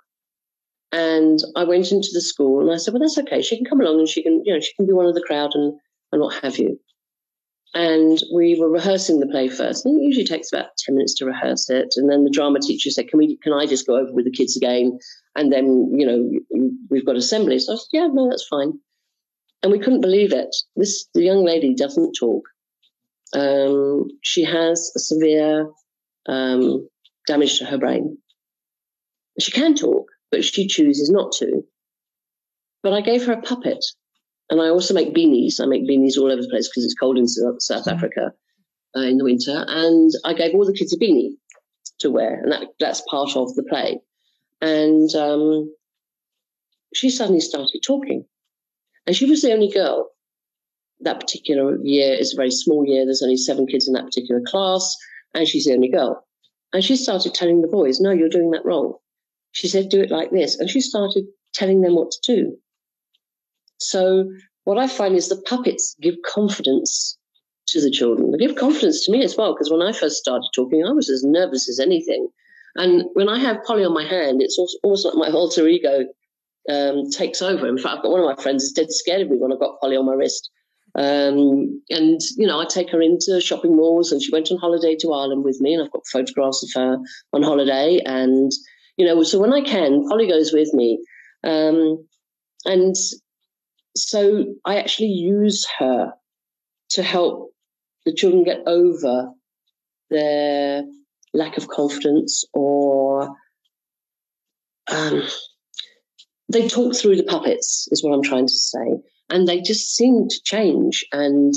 And 0.91 1.39
I 1.55 1.63
went 1.63 1.91
into 1.91 2.09
the 2.13 2.21
school 2.21 2.61
and 2.61 2.71
I 2.71 2.77
said, 2.77 2.93
well, 2.93 3.01
that's 3.01 3.17
okay. 3.19 3.41
She 3.41 3.57
can 3.57 3.65
come 3.65 3.81
along 3.81 3.99
and 3.99 4.09
she 4.09 4.23
can, 4.23 4.41
you 4.43 4.53
know, 4.53 4.59
she 4.59 4.73
can 4.73 4.87
be 4.87 4.93
one 4.93 5.05
of 5.05 5.13
the 5.13 5.23
crowd 5.25 5.51
and, 5.53 5.73
and 6.11 6.21
what 6.21 6.43
have 6.43 6.57
you. 6.57 6.79
And 7.75 8.17
we 8.33 8.59
were 8.59 8.69
rehearsing 8.69 9.19
the 9.19 9.27
play 9.27 9.47
first. 9.47 9.85
And 9.85 9.99
it 9.99 10.03
usually 10.03 10.25
takes 10.25 10.51
about 10.51 10.75
10 10.77 10.95
minutes 10.95 11.13
to 11.15 11.25
rehearse 11.25 11.69
it. 11.69 11.93
And 11.97 12.09
then 12.09 12.23
the 12.23 12.31
drama 12.31 12.59
teacher 12.59 12.89
said, 12.89 13.07
can 13.07 13.19
we, 13.19 13.37
can 13.43 13.53
I 13.53 13.67
just 13.67 13.85
go 13.85 13.97
over 13.97 14.11
with 14.11 14.25
the 14.25 14.31
kids 14.31 14.57
again? 14.57 14.97
And 15.35 15.53
then, 15.53 15.91
you 15.95 16.05
know, 16.05 16.71
we've 16.89 17.05
got 17.05 17.15
assembly. 17.15 17.59
So 17.59 17.73
I 17.73 17.75
said, 17.75 17.87
yeah, 17.91 18.07
no, 18.11 18.27
that's 18.27 18.47
fine. 18.47 18.73
And 19.61 19.71
we 19.71 19.77
couldn't 19.77 20.01
believe 20.01 20.33
it. 20.33 20.55
This, 20.75 21.07
the 21.13 21.21
young 21.21 21.45
lady 21.45 21.75
doesn't 21.75 22.13
talk. 22.13 22.43
Um, 23.33 24.07
she 24.23 24.43
has 24.43 24.91
a 24.95 24.99
severe 24.99 25.69
um, 26.27 26.87
damage 27.27 27.59
to 27.59 27.65
her 27.65 27.77
brain. 27.77 28.17
She 29.39 29.51
can 29.51 29.75
talk, 29.75 30.07
but 30.31 30.43
she 30.43 30.67
chooses 30.67 31.09
not 31.09 31.31
to. 31.33 31.63
But 32.83 32.93
I 32.93 33.01
gave 33.01 33.25
her 33.25 33.33
a 33.33 33.41
puppet. 33.41 33.83
And 34.49 34.61
I 34.61 34.69
also 34.69 34.93
make 34.93 35.13
beanies. 35.13 35.59
I 35.61 35.65
make 35.65 35.87
beanies 35.87 36.17
all 36.17 36.31
over 36.31 36.41
the 36.41 36.49
place 36.49 36.67
because 36.67 36.85
it's 36.85 36.95
cold 36.95 37.17
in 37.17 37.27
South, 37.27 37.61
South 37.61 37.85
mm. 37.85 37.93
Africa 37.93 38.33
uh, 38.95 39.01
in 39.01 39.17
the 39.17 39.23
winter. 39.23 39.65
And 39.67 40.11
I 40.25 40.33
gave 40.33 40.55
all 40.55 40.65
the 40.65 40.73
kids 40.73 40.93
a 40.93 40.97
beanie 40.97 41.33
to 41.99 42.09
wear. 42.09 42.41
And 42.41 42.51
that, 42.51 42.63
that's 42.79 43.03
part 43.09 43.35
of 43.35 43.53
the 43.55 43.63
play. 43.63 43.99
And 44.61 45.13
um, 45.15 45.73
she 46.93 47.09
suddenly 47.09 47.41
started 47.41 47.81
talking. 47.85 48.25
And 49.05 49.15
she 49.15 49.25
was 49.25 49.41
the 49.41 49.53
only 49.53 49.69
girl. 49.69 50.09
That 51.01 51.19
particular 51.19 51.77
year 51.81 52.13
is 52.13 52.33
a 52.33 52.35
very 52.35 52.51
small 52.51 52.85
year. 52.85 53.05
There's 53.05 53.23
only 53.23 53.37
seven 53.37 53.67
kids 53.67 53.87
in 53.87 53.93
that 53.93 54.05
particular 54.05 54.41
class. 54.45 54.95
And 55.33 55.47
she's 55.47 55.65
the 55.65 55.73
only 55.73 55.89
girl. 55.89 56.25
And 56.73 56.83
she 56.83 56.95
started 56.95 57.33
telling 57.33 57.61
the 57.61 57.67
boys, 57.67 57.99
no, 57.99 58.11
you're 58.11 58.29
doing 58.29 58.51
that 58.51 58.65
wrong. 58.65 58.95
She 59.51 59.67
said, 59.67 59.89
do 59.89 60.01
it 60.01 60.11
like 60.11 60.31
this. 60.31 60.59
And 60.59 60.69
she 60.69 60.81
started 60.81 61.25
telling 61.53 61.81
them 61.81 61.95
what 61.95 62.11
to 62.11 62.19
do. 62.35 62.57
So 63.77 64.29
what 64.65 64.77
I 64.77 64.87
find 64.87 65.15
is 65.15 65.29
the 65.29 65.41
puppets 65.41 65.95
give 66.01 66.15
confidence 66.25 67.17
to 67.67 67.81
the 67.81 67.91
children. 67.91 68.31
They 68.31 68.37
give 68.37 68.55
confidence 68.55 69.05
to 69.05 69.11
me 69.11 69.23
as 69.23 69.37
well, 69.37 69.53
because 69.53 69.71
when 69.71 69.81
I 69.81 69.91
first 69.91 70.17
started 70.17 70.49
talking, 70.53 70.85
I 70.85 70.91
was 70.91 71.09
as 71.09 71.23
nervous 71.23 71.69
as 71.69 71.79
anything. 71.79 72.27
And 72.75 73.05
when 73.13 73.29
I 73.29 73.39
have 73.39 73.63
Polly 73.63 73.83
on 73.83 73.93
my 73.93 74.05
hand, 74.05 74.41
it's 74.41 74.59
almost 74.83 75.05
like 75.05 75.15
my 75.15 75.29
alter 75.29 75.67
ego 75.67 76.05
um, 76.69 77.09
takes 77.09 77.41
over. 77.41 77.67
In 77.67 77.77
fact, 77.77 77.97
I've 77.97 78.03
got 78.03 78.11
one 78.11 78.21
of 78.21 78.37
my 78.37 78.41
friends 78.41 78.63
is 78.63 78.71
dead 78.71 78.91
scared 78.91 79.21
of 79.21 79.29
me 79.29 79.37
when 79.37 79.51
I've 79.51 79.59
got 79.59 79.79
Polly 79.79 79.97
on 79.97 80.05
my 80.05 80.13
wrist. 80.13 80.49
Um, 80.95 81.81
and, 81.89 82.19
you 82.37 82.47
know, 82.47 82.59
I 82.59 82.65
take 82.65 82.89
her 82.91 83.01
into 83.01 83.39
shopping 83.41 83.75
malls 83.75 84.11
and 84.11 84.21
she 84.21 84.31
went 84.31 84.51
on 84.51 84.57
holiday 84.57 84.95
to 84.97 85.13
Ireland 85.13 85.43
with 85.43 85.61
me 85.61 85.73
and 85.73 85.83
I've 85.83 85.91
got 85.91 86.07
photographs 86.07 86.63
of 86.63 86.81
her 86.81 86.97
on 87.33 87.43
holiday. 87.43 88.01
And, 88.05 88.51
you 88.99 89.05
know, 89.05 89.23
so 89.23 89.39
when 89.39 89.53
I 89.53 89.61
can, 89.61 90.05
Polly 90.09 90.27
goes 90.27 90.51
with 90.51 90.73
me. 90.73 91.01
Um, 91.45 92.05
and 92.65 92.95
so 93.95 94.45
I 94.65 94.77
actually 94.77 95.07
use 95.07 95.65
her 95.79 96.11
to 96.89 97.01
help 97.01 97.53
the 98.05 98.13
children 98.13 98.43
get 98.43 98.59
over 98.67 99.31
their 100.09 100.83
lack 101.33 101.55
of 101.55 101.69
confidence 101.69 102.43
or 102.53 103.33
um, 104.91 105.23
they 106.51 106.67
talk 106.67 106.93
through 106.93 107.15
the 107.15 107.23
puppets 107.23 107.87
is 107.91 108.03
what 108.03 108.13
i'm 108.13 108.23
trying 108.23 108.47
to 108.47 108.53
say. 108.53 108.99
And 109.29 109.47
they 109.47 109.61
just 109.61 109.95
seem 109.95 110.27
to 110.27 110.41
change. 110.43 111.05
And 111.13 111.53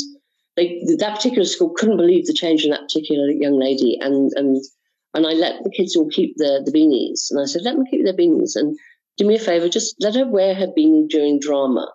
they 0.56 0.80
that 0.98 1.16
particular 1.16 1.46
school 1.46 1.70
couldn't 1.70 1.96
believe 1.96 2.26
the 2.26 2.34
change 2.34 2.64
in 2.64 2.70
that 2.70 2.82
particular 2.82 3.30
young 3.30 3.58
lady. 3.58 3.98
And 4.00 4.30
and 4.36 4.62
and 5.14 5.26
I 5.26 5.32
let 5.32 5.62
the 5.62 5.70
kids 5.70 5.96
all 5.96 6.08
keep 6.08 6.34
the, 6.36 6.62
the 6.64 6.72
beanies. 6.72 7.30
And 7.30 7.40
I 7.40 7.44
said, 7.44 7.62
let 7.62 7.76
them 7.76 7.84
keep 7.90 8.04
their 8.04 8.16
beanies 8.16 8.56
and 8.56 8.76
do 9.16 9.26
me 9.26 9.36
a 9.36 9.38
favor, 9.38 9.68
just 9.68 9.94
let 10.00 10.14
her 10.14 10.26
wear 10.26 10.54
her 10.54 10.68
beanie 10.68 11.08
during 11.08 11.38
drama 11.38 11.92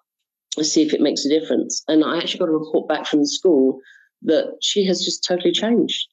and 0.55 0.65
see 0.65 0.83
if 0.83 0.93
it 0.93 1.01
makes 1.01 1.25
a 1.25 1.29
difference. 1.29 1.83
And 1.87 2.03
I 2.03 2.17
actually 2.17 2.39
got 2.39 2.49
a 2.49 2.57
report 2.57 2.87
back 2.87 3.05
from 3.05 3.19
the 3.19 3.27
school 3.27 3.79
that 4.23 4.57
she 4.61 4.85
has 4.85 5.03
just 5.03 5.23
totally 5.23 5.51
changed, 5.51 6.07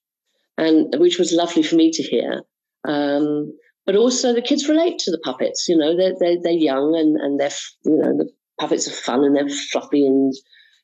and 0.58 0.94
which 0.98 1.18
was 1.18 1.32
lovely 1.32 1.62
for 1.62 1.76
me 1.76 1.90
to 1.90 2.02
hear. 2.02 2.42
Um, 2.86 3.56
but 3.86 3.96
also 3.96 4.32
the 4.32 4.42
kids 4.42 4.68
relate 4.68 4.98
to 5.00 5.10
the 5.10 5.18
puppets. 5.18 5.68
You 5.68 5.76
know, 5.76 5.96
they're 5.96 6.14
they're, 6.18 6.40
they're 6.42 6.52
young 6.52 6.94
and 6.96 7.16
and 7.16 7.40
they're 7.40 7.50
you 7.84 7.96
know 7.96 8.16
the 8.16 8.30
puppets 8.60 8.88
are 8.88 8.92
fun 8.92 9.24
and 9.24 9.36
they're 9.36 9.48
fluffy 9.48 10.06
and 10.06 10.32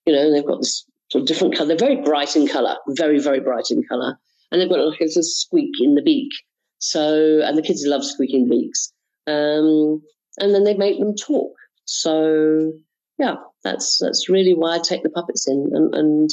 you 0.06 0.12
know 0.12 0.33
they've 0.33 0.46
got 0.46 0.61
this 0.61 0.85
sort 1.11 1.22
of 1.22 1.28
different 1.28 1.54
color. 1.54 1.68
They're 1.68 1.88
very 1.88 2.02
bright 2.02 2.37
in 2.37 2.46
color, 2.46 2.76
very 2.88 3.18
very 3.20 3.40
bright 3.40 3.70
in 3.70 3.83
color, 3.85 4.18
and 4.51 4.61
they've 4.61 4.69
got 4.69 4.85
like 4.85 5.01
a 5.01 5.23
squeak 5.23 5.73
in 5.81 5.95
the 5.95 6.03
beak. 6.03 6.31
So 6.79 7.41
and 7.43 7.57
the 7.57 7.63
kids 7.63 7.85
love 7.87 8.05
squeaking 8.05 8.49
beaks. 8.49 8.93
Um, 9.27 10.03
and 10.39 10.55
then 10.55 10.65
they 10.65 10.75
make 10.75 10.99
them 10.99 11.15
talk. 11.15 11.53
So 11.85 12.73
yeah, 13.19 13.37
that's 13.63 13.99
that's 13.99 14.29
really 14.29 14.55
why 14.55 14.77
I 14.77 14.79
take 14.79 15.03
the 15.03 15.11
puppets 15.11 15.47
in, 15.49 15.71
and, 15.73 15.95
and, 15.95 16.31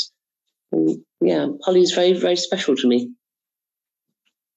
and 0.71 0.97
yeah, 1.19 1.47
Polly's 1.61 1.91
very 1.91 2.13
very 2.13 2.37
special 2.37 2.75
to 2.77 2.87
me. 2.87 3.11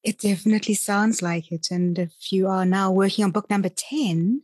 It 0.02 0.18
definitely 0.18 0.74
sounds 0.74 1.20
like 1.20 1.52
it. 1.52 1.68
And 1.70 1.98
if 1.98 2.32
you 2.32 2.46
are 2.48 2.64
now 2.64 2.90
working 2.90 3.24
on 3.24 3.32
book 3.32 3.50
number 3.50 3.68
10, 3.68 4.42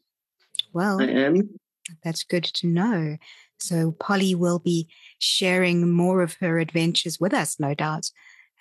well, 0.73 1.01
I 1.01 1.07
am. 1.07 1.59
That's 2.05 2.25
good 2.25 2.45
to 2.45 2.67
know. 2.67 3.17
So 3.59 3.93
Polly 3.93 4.35
will 4.35 4.59
be 4.59 4.89
sharing 5.19 5.91
more 5.91 6.21
of 6.21 6.35
her 6.41 6.59
adventures 6.59 7.19
with 7.19 7.33
us, 7.33 7.59
no 7.59 7.75
doubt, 7.75 8.11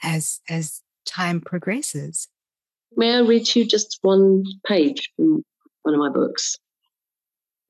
as 0.03 0.41
as 0.49 0.81
time 1.05 1.41
progresses. 1.41 2.27
May 2.95 3.15
I 3.15 3.19
read 3.19 3.53
you 3.55 3.65
just 3.65 3.99
one 4.01 4.43
page 4.65 5.11
from 5.15 5.43
one 5.83 5.93
of 5.93 5.99
my 5.99 6.09
books? 6.09 6.57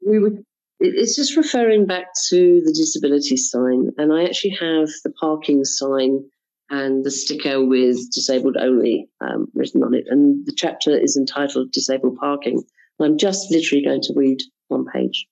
We 0.05 0.19
were, 0.19 0.31
it's 0.79 1.15
just 1.15 1.35
referring 1.35 1.87
back 1.87 2.07
to 2.29 2.61
the 2.63 2.71
disability 2.71 3.37
sign, 3.37 3.89
and 3.97 4.13
I 4.13 4.23
actually 4.23 4.57
have 4.59 4.89
the 5.03 5.11
parking 5.19 5.65
sign 5.65 6.25
and 6.69 7.03
the 7.03 7.11
sticker 7.11 7.63
with 7.63 8.11
disabled 8.11 8.57
only 8.59 9.07
um, 9.21 9.47
written 9.53 9.83
on 9.83 9.93
it. 9.93 10.05
And 10.09 10.45
the 10.45 10.53
chapter 10.55 10.97
is 10.97 11.17
entitled 11.17 11.71
Disabled 11.71 12.17
Parking. 12.17 12.63
And 12.97 13.05
I'm 13.05 13.17
just 13.17 13.51
literally 13.51 13.83
going 13.83 14.01
to 14.01 14.13
read 14.15 14.39
one 14.67 14.85
page. 14.85 15.27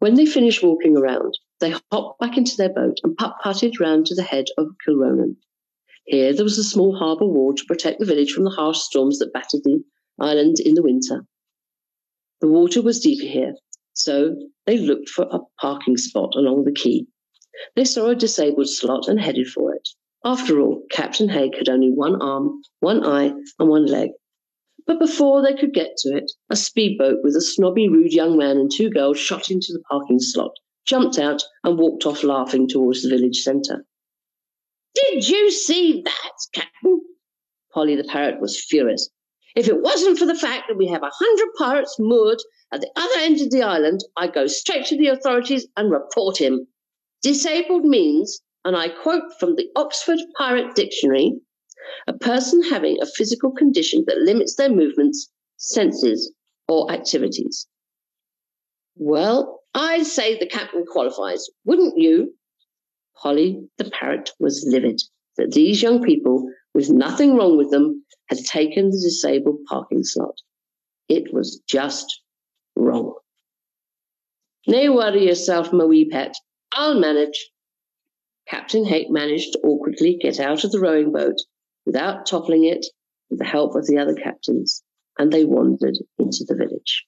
When 0.00 0.14
they 0.14 0.26
finish 0.26 0.62
walking 0.62 0.96
around, 0.96 1.38
they 1.60 1.74
hopped 1.92 2.20
back 2.20 2.36
into 2.36 2.56
their 2.56 2.72
boat 2.72 2.98
and 3.02 3.16
putt 3.16 3.36
putted 3.42 3.80
round 3.80 4.06
to 4.06 4.14
the 4.14 4.22
head 4.22 4.46
of 4.58 4.74
Kilronan. 4.84 5.36
Here 6.04 6.32
there 6.32 6.44
was 6.44 6.58
a 6.58 6.64
small 6.64 6.96
harbour 6.96 7.26
wall 7.26 7.54
to 7.54 7.64
protect 7.64 8.00
the 8.00 8.06
village 8.06 8.32
from 8.32 8.44
the 8.44 8.50
harsh 8.50 8.78
storms 8.78 9.18
that 9.18 9.32
battered 9.32 9.62
the 9.64 9.82
island 10.20 10.60
in 10.60 10.74
the 10.74 10.82
winter. 10.82 11.26
The 12.40 12.48
water 12.48 12.82
was 12.82 13.00
deeper 13.00 13.26
here, 13.26 13.54
so 13.94 14.36
they 14.66 14.76
looked 14.76 15.08
for 15.08 15.26
a 15.30 15.40
parking 15.60 15.96
spot 15.96 16.34
along 16.34 16.64
the 16.64 16.72
quay. 16.72 17.06
They 17.76 17.84
saw 17.84 18.08
a 18.08 18.16
disabled 18.16 18.68
slot 18.68 19.08
and 19.08 19.20
headed 19.20 19.46
for 19.46 19.74
it. 19.74 19.88
After 20.24 20.60
all, 20.60 20.82
Captain 20.90 21.28
Haig 21.28 21.56
had 21.56 21.68
only 21.68 21.90
one 21.90 22.20
arm, 22.20 22.62
one 22.80 23.06
eye, 23.06 23.32
and 23.58 23.68
one 23.68 23.86
leg. 23.86 24.10
But 24.86 24.98
before 24.98 25.40
they 25.40 25.54
could 25.54 25.72
get 25.72 25.96
to 25.98 26.16
it, 26.16 26.30
a 26.50 26.56
speedboat 26.56 27.20
with 27.22 27.36
a 27.36 27.40
snobby, 27.40 27.88
rude 27.88 28.12
young 28.12 28.36
man 28.36 28.58
and 28.58 28.70
two 28.70 28.90
girls 28.90 29.18
shot 29.18 29.50
into 29.50 29.72
the 29.72 29.82
parking 29.88 30.18
slot, 30.18 30.52
jumped 30.86 31.18
out, 31.18 31.42
and 31.62 31.78
walked 31.78 32.06
off 32.06 32.22
laughing 32.22 32.68
towards 32.68 33.02
the 33.02 33.08
village 33.08 33.42
centre. 33.42 33.84
Did 34.94 35.28
you 35.28 35.50
see 35.50 36.02
that, 36.02 36.32
Captain? 36.52 37.00
Polly 37.72 37.96
the 37.96 38.04
parrot 38.04 38.40
was 38.40 38.62
furious. 38.62 39.10
If 39.56 39.68
it 39.68 39.80
wasn't 39.80 40.18
for 40.18 40.26
the 40.26 40.34
fact 40.34 40.68
that 40.68 40.76
we 40.76 40.86
have 40.88 41.02
a 41.02 41.10
hundred 41.12 41.48
pirates 41.56 41.96
moored 41.98 42.38
at 42.72 42.80
the 42.80 42.90
other 42.96 43.20
end 43.20 43.40
of 43.40 43.50
the 43.50 43.62
island, 43.62 44.00
I'd 44.16 44.34
go 44.34 44.46
straight 44.46 44.86
to 44.86 44.98
the 44.98 45.08
authorities 45.08 45.66
and 45.76 45.90
report 45.90 46.40
him. 46.40 46.66
Disabled 47.22 47.84
means, 47.84 48.40
and 48.64 48.76
I 48.76 48.88
quote 48.88 49.32
from 49.38 49.56
the 49.56 49.68
Oxford 49.76 50.18
Pirate 50.36 50.74
Dictionary, 50.74 51.40
a 52.06 52.12
person 52.12 52.62
having 52.62 53.00
a 53.00 53.06
physical 53.06 53.52
condition 53.52 54.04
that 54.06 54.18
limits 54.18 54.56
their 54.56 54.70
movements, 54.70 55.30
senses, 55.56 56.32
or 56.68 56.90
activities. 56.90 57.66
Well, 58.96 59.60
I'd 59.74 60.06
say 60.06 60.38
the 60.38 60.46
captain 60.46 60.84
qualifies, 60.86 61.48
wouldn't 61.64 61.98
you? 61.98 62.34
Polly 63.16 63.68
the 63.78 63.90
parrot 63.90 64.30
was 64.38 64.64
livid 64.68 65.00
that 65.36 65.52
these 65.52 65.82
young 65.82 66.02
people, 66.02 66.48
with 66.74 66.90
nothing 66.90 67.36
wrong 67.36 67.56
with 67.56 67.70
them, 67.70 68.04
had 68.28 68.38
taken 68.38 68.90
the 68.90 69.00
disabled 69.02 69.58
parking 69.68 70.04
slot. 70.04 70.36
It 71.08 71.32
was 71.32 71.60
just 71.68 72.22
wrong. 72.76 73.14
No 74.66 74.92
worry 74.92 75.26
yourself, 75.26 75.72
my 75.72 75.84
wee 75.84 76.08
pet. 76.08 76.34
I'll 76.72 76.98
manage. 76.98 77.50
Captain 78.48 78.84
Hake 78.84 79.10
managed 79.10 79.52
to 79.52 79.60
awkwardly 79.60 80.16
get 80.20 80.38
out 80.40 80.64
of 80.64 80.70
the 80.70 80.80
rowing 80.80 81.12
boat 81.12 81.36
without 81.84 82.26
toppling 82.26 82.64
it 82.64 82.86
with 83.30 83.38
the 83.38 83.44
help 83.44 83.74
of 83.74 83.86
the 83.86 83.98
other 83.98 84.14
captains, 84.14 84.82
and 85.18 85.32
they 85.32 85.44
wandered 85.44 85.96
into 86.18 86.44
the 86.46 86.54
village. 86.54 87.04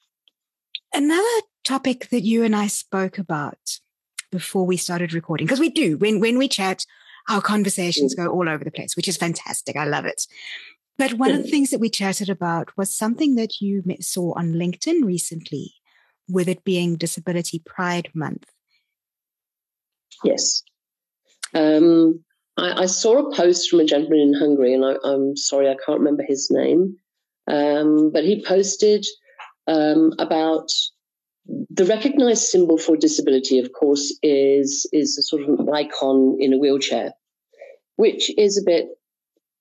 Another 0.92 1.40
topic 1.66 2.08
that 2.10 2.22
you 2.22 2.44
and 2.44 2.54
I 2.54 2.68
spoke 2.68 3.18
about 3.18 3.78
before 4.30 4.64
we 4.64 4.76
started 4.76 5.12
recording, 5.12 5.46
because 5.46 5.60
we 5.60 5.68
do, 5.68 5.98
when, 5.98 6.20
when 6.20 6.38
we 6.38 6.48
chat, 6.48 6.84
our 7.28 7.40
conversations 7.40 8.14
mm. 8.14 8.24
go 8.24 8.30
all 8.30 8.48
over 8.48 8.64
the 8.64 8.70
place, 8.70 8.96
which 8.96 9.08
is 9.08 9.16
fantastic. 9.16 9.76
I 9.76 9.84
love 9.84 10.04
it. 10.04 10.26
But 10.98 11.14
one 11.14 11.30
of 11.30 11.42
the 11.42 11.50
things 11.50 11.70
that 11.70 11.80
we 11.80 11.90
chatted 11.90 12.30
about 12.30 12.74
was 12.76 12.94
something 12.94 13.34
that 13.34 13.60
you 13.60 13.82
saw 14.00 14.32
on 14.38 14.54
LinkedIn 14.54 15.04
recently, 15.04 15.74
with 16.28 16.48
it 16.48 16.64
being 16.64 16.96
Disability 16.96 17.60
Pride 17.64 18.08
Month. 18.14 18.46
Yes. 20.24 20.62
Um, 21.52 22.24
I, 22.56 22.82
I, 22.82 22.86
saw 22.86 23.18
a 23.18 23.36
post 23.36 23.68
from 23.68 23.80
a 23.80 23.84
gentleman 23.84 24.20
in 24.20 24.34
Hungary, 24.34 24.72
and 24.72 24.84
I, 24.84 24.94
am 25.04 25.36
sorry, 25.36 25.68
I 25.68 25.76
can't 25.84 25.98
remember 25.98 26.24
his 26.26 26.48
name, 26.50 26.96
um, 27.46 28.10
but 28.10 28.24
he 28.24 28.42
posted 28.42 29.04
um, 29.66 30.14
about 30.18 30.70
the 31.48 31.84
recognized 31.84 32.44
symbol 32.44 32.78
for 32.78 32.96
disability, 32.96 33.58
of 33.58 33.72
course, 33.72 34.16
is 34.22 34.88
is 34.92 35.18
a 35.18 35.22
sort 35.22 35.42
of 35.42 35.60
an 35.60 35.68
icon 35.72 36.36
in 36.40 36.52
a 36.52 36.58
wheelchair, 36.58 37.12
which 37.96 38.30
is 38.38 38.58
a 38.58 38.64
bit. 38.64 38.86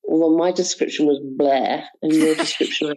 Well, 0.08 0.38
my 0.38 0.52
description 0.52 1.08
was 1.08 1.20
Blair, 1.38 1.84
and 2.02 2.14
your 2.14 2.36
description 2.46 2.94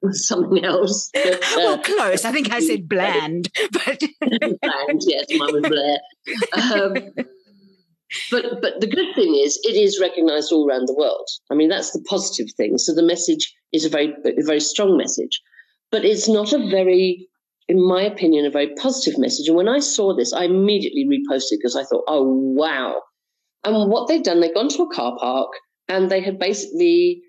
was 0.00 0.26
something 0.26 0.64
else. 0.64 1.10
But, 1.12 1.34
uh, 1.34 1.38
well, 1.56 1.78
close. 1.78 2.24
I 2.24 2.32
think 2.32 2.52
I 2.52 2.60
said 2.60 2.88
bland, 2.88 3.48
but 3.72 4.02
bland. 4.20 5.00
Yes, 5.00 5.26
mine 5.30 5.52
was 5.52 5.68
Blair. 5.68 5.98
Um, 6.72 7.12
but 8.30 8.60
but 8.60 8.80
the 8.80 8.86
good 8.86 9.14
thing 9.14 9.34
is 9.34 9.58
it 9.64 9.76
is 9.76 10.00
recognised 10.00 10.52
all 10.52 10.68
around 10.68 10.86
the 10.86 10.94
world. 10.94 11.28
I 11.50 11.54
mean, 11.54 11.68
that's 11.68 11.92
the 11.92 12.04
positive 12.08 12.52
thing. 12.56 12.78
So 12.78 12.94
the 12.94 13.02
message 13.02 13.54
is 13.72 13.84
a 13.84 13.88
very 13.88 14.14
a 14.24 14.44
very 14.44 14.60
strong 14.60 14.96
message, 14.96 15.40
but 15.90 16.04
it's 16.04 16.28
not 16.28 16.52
a 16.52 16.70
very 16.70 17.28
in 17.72 17.82
my 17.82 18.02
opinion, 18.02 18.44
a 18.44 18.50
very 18.50 18.74
positive 18.74 19.18
message. 19.18 19.48
And 19.48 19.56
when 19.56 19.68
I 19.68 19.78
saw 19.78 20.14
this, 20.14 20.34
I 20.34 20.44
immediately 20.44 21.06
reposted 21.06 21.56
because 21.58 21.74
I 21.74 21.84
thought, 21.84 22.04
oh, 22.06 22.22
wow. 22.22 23.00
And 23.64 23.90
what 23.90 24.08
they've 24.08 24.22
done, 24.22 24.40
they've 24.40 24.54
gone 24.54 24.68
to 24.68 24.82
a 24.82 24.94
car 24.94 25.16
park 25.18 25.48
and 25.88 26.10
they 26.10 26.20
had 26.20 26.38
basically 26.38 27.22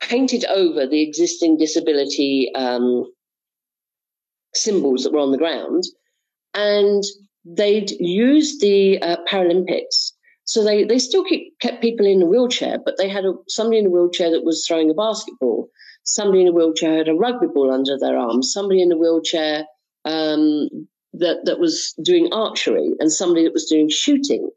painted 0.00 0.44
over 0.46 0.88
the 0.88 1.02
existing 1.02 1.56
disability 1.56 2.50
um, 2.56 3.04
symbols 4.56 5.04
that 5.04 5.12
were 5.12 5.20
on 5.20 5.30
the 5.30 5.38
ground. 5.38 5.84
And 6.52 7.04
they'd 7.44 7.92
used 8.00 8.60
the 8.60 9.00
uh, 9.00 9.18
Paralympics. 9.30 10.10
So 10.46 10.64
they, 10.64 10.82
they 10.82 10.98
still 10.98 11.22
keep, 11.22 11.56
kept 11.60 11.80
people 11.80 12.06
in 12.06 12.22
a 12.22 12.26
wheelchair, 12.26 12.78
but 12.84 12.96
they 12.98 13.08
had 13.08 13.24
a, 13.24 13.34
somebody 13.46 13.78
in 13.78 13.86
a 13.86 13.90
wheelchair 13.90 14.32
that 14.32 14.44
was 14.44 14.64
throwing 14.66 14.90
a 14.90 14.94
basketball 14.94 15.68
somebody 16.10 16.42
in 16.42 16.48
a 16.48 16.52
wheelchair 16.52 16.98
had 16.98 17.08
a 17.08 17.14
rugby 17.14 17.46
ball 17.46 17.72
under 17.72 17.96
their 17.98 18.18
arm, 18.18 18.42
somebody 18.42 18.82
in 18.82 18.92
a 18.92 18.96
wheelchair 18.96 19.64
um, 20.04 20.68
that, 21.12 21.44
that 21.44 21.60
was 21.60 21.94
doing 22.02 22.32
archery, 22.32 22.90
and 22.98 23.12
somebody 23.12 23.44
that 23.44 23.52
was 23.52 23.66
doing 23.66 23.88
shooting. 23.88 24.50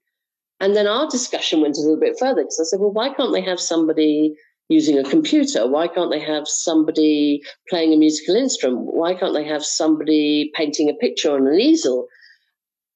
And 0.59 0.75
then 0.75 0.87
our 0.87 1.09
discussion 1.09 1.61
went 1.61 1.77
a 1.77 1.81
little 1.81 1.99
bit 1.99 2.17
further 2.17 2.41
because 2.41 2.59
I 2.59 2.65
said, 2.65 2.79
well, 2.79 2.91
why 2.91 3.13
can't 3.13 3.33
they 3.33 3.41
have 3.41 3.59
somebody 3.59 4.35
using 4.69 4.97
a 4.97 5.03
computer? 5.03 5.67
Why 5.67 5.87
can't 5.87 6.11
they 6.11 6.19
have 6.19 6.47
somebody 6.47 7.41
playing 7.69 7.93
a 7.93 7.97
musical 7.97 8.35
instrument? 8.35 8.93
Why 8.93 9.13
can't 9.13 9.33
they 9.33 9.45
have 9.45 9.63
somebody 9.63 10.51
painting 10.55 10.89
a 10.89 10.93
picture 10.93 11.35
on 11.35 11.47
an 11.47 11.59
easel? 11.59 12.07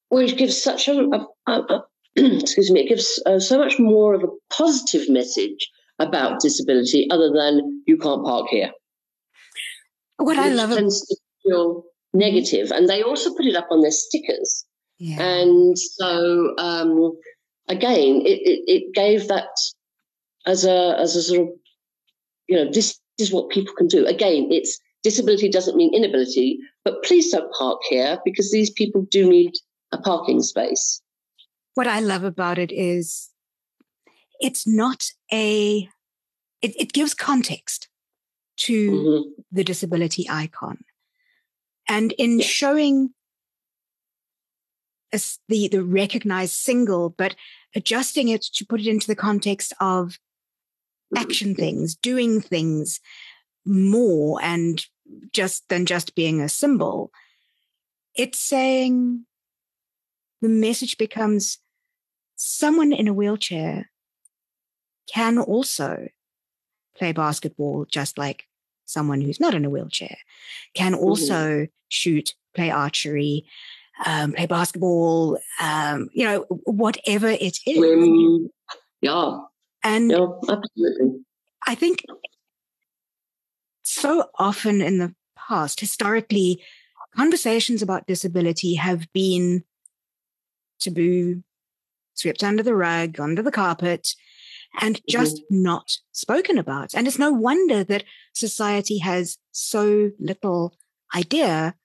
Which 0.09 0.37
gives 0.37 0.61
such 0.61 0.87
a, 0.87 1.01
a, 1.47 1.51
a, 1.51 1.83
excuse 2.15 2.71
me, 2.71 2.81
it 2.81 2.89
gives 2.89 3.21
uh, 3.25 3.39
so 3.39 3.57
much 3.57 3.77
more 3.77 4.13
of 4.13 4.23
a 4.23 4.27
positive 4.49 5.09
message 5.09 5.69
about 5.99 6.39
disability 6.39 7.07
other 7.09 7.31
than 7.31 7.83
you 7.87 7.97
can't 7.97 8.23
park 8.23 8.47
here. 8.49 8.71
What 10.17 10.37
I 10.37 10.49
love 10.49 10.71
tends 10.71 11.05
to 11.07 11.15
feel 11.43 11.83
negative, 12.13 12.71
and 12.71 12.89
they 12.89 13.03
also 13.03 13.33
put 13.35 13.45
it 13.45 13.55
up 13.55 13.67
on 13.71 13.81
their 13.81 13.91
stickers. 13.91 14.65
Yeah. 14.99 15.21
And 15.21 15.77
so, 15.77 16.55
um, 16.57 17.13
again, 17.67 18.21
it, 18.25 18.39
it, 18.43 18.63
it 18.67 18.93
gave 18.93 19.27
that 19.27 19.49
as 20.45 20.65
a 20.65 20.95
as 20.97 21.15
a 21.15 21.21
sort 21.21 21.41
of 21.41 21.47
you 22.47 22.55
know 22.55 22.71
this 22.71 22.99
is 23.19 23.31
what 23.31 23.49
people 23.49 23.73
can 23.77 23.87
do. 23.87 24.05
Again, 24.05 24.47
it's 24.51 24.79
disability 25.03 25.49
doesn't 25.49 25.77
mean 25.77 25.93
inability, 25.93 26.59
but 26.83 27.03
please 27.03 27.31
don't 27.31 27.51
park 27.53 27.79
here 27.89 28.19
because 28.25 28.51
these 28.51 28.71
people 28.71 29.05
do 29.11 29.29
need 29.29 29.53
a 29.91 29.97
parking 29.97 30.41
space. 30.41 31.01
What 31.75 31.87
I 31.87 31.99
love 31.99 32.23
about 32.23 32.57
it 32.57 32.71
is 32.71 33.29
it's 34.39 34.67
not 34.67 35.11
a, 35.31 35.89
it, 36.61 36.81
it 36.81 36.93
gives 36.93 37.13
context 37.13 37.89
to 38.57 38.91
mm-hmm. 38.91 39.29
the 39.51 39.63
disability 39.63 40.27
icon. 40.29 40.83
And 41.87 42.11
in 42.13 42.39
showing 42.39 43.13
a, 45.13 45.21
the, 45.47 45.67
the 45.69 45.83
recognized 45.83 46.53
single, 46.53 47.09
but 47.09 47.35
adjusting 47.75 48.27
it 48.27 48.41
to 48.41 48.65
put 48.65 48.81
it 48.81 48.87
into 48.87 49.07
the 49.07 49.15
context 49.15 49.73
of 49.79 50.17
mm-hmm. 51.15 51.17
action 51.17 51.55
things, 51.55 51.95
doing 51.95 52.41
things 52.41 52.99
more 53.65 54.39
and 54.41 54.85
just 55.33 55.67
than 55.69 55.85
just 55.85 56.15
being 56.15 56.41
a 56.41 56.49
symbol, 56.49 57.11
it's 58.15 58.39
saying 58.39 59.25
the 60.41 60.49
message 60.49 60.97
becomes 60.97 61.59
someone 62.35 62.91
in 62.91 63.07
a 63.07 63.13
wheelchair 63.13 63.89
can 65.11 65.37
also 65.37 66.07
play 66.97 67.11
basketball 67.11 67.85
just 67.85 68.17
like 68.17 68.47
someone 68.85 69.21
who's 69.21 69.39
not 69.39 69.53
in 69.53 69.65
a 69.65 69.69
wheelchair, 69.69 70.17
can 70.73 70.93
mm-hmm. 70.93 71.03
also 71.03 71.33
mm-hmm. 71.33 71.71
shoot, 71.89 72.33
play 72.55 72.71
archery, 72.71 73.45
um, 74.05 74.33
play 74.33 74.45
basketball, 74.45 75.37
um, 75.59 76.09
you 76.13 76.25
know, 76.25 76.45
whatever 76.65 77.27
it 77.27 77.59
is. 77.65 77.77
Swim. 77.77 78.49
Yeah. 79.01 79.39
And 79.83 80.11
yeah, 80.11 80.27
absolutely. 80.49 81.19
I 81.67 81.75
think 81.75 82.03
so 83.83 84.29
often 84.37 84.81
in 84.81 84.97
the 84.97 85.13
past, 85.37 85.79
historically, 85.79 86.61
conversations 87.15 87.81
about 87.81 88.07
disability 88.07 88.75
have 88.75 89.11
been 89.13 89.63
taboo, 90.79 91.43
swept 92.13 92.43
under 92.43 92.63
the 92.63 92.75
rug, 92.75 93.19
under 93.19 93.41
the 93.41 93.51
carpet 93.51 94.15
and 94.79 95.01
just 95.07 95.37
mm-hmm. 95.37 95.63
not 95.63 95.97
spoken 96.11 96.57
about. 96.57 96.93
And 96.93 97.07
it's 97.07 97.19
no 97.19 97.31
wonder 97.31 97.83
that 97.83 98.03
society 98.33 98.99
has 98.99 99.37
so 99.51 100.11
little 100.19 100.73
idea 101.15 101.75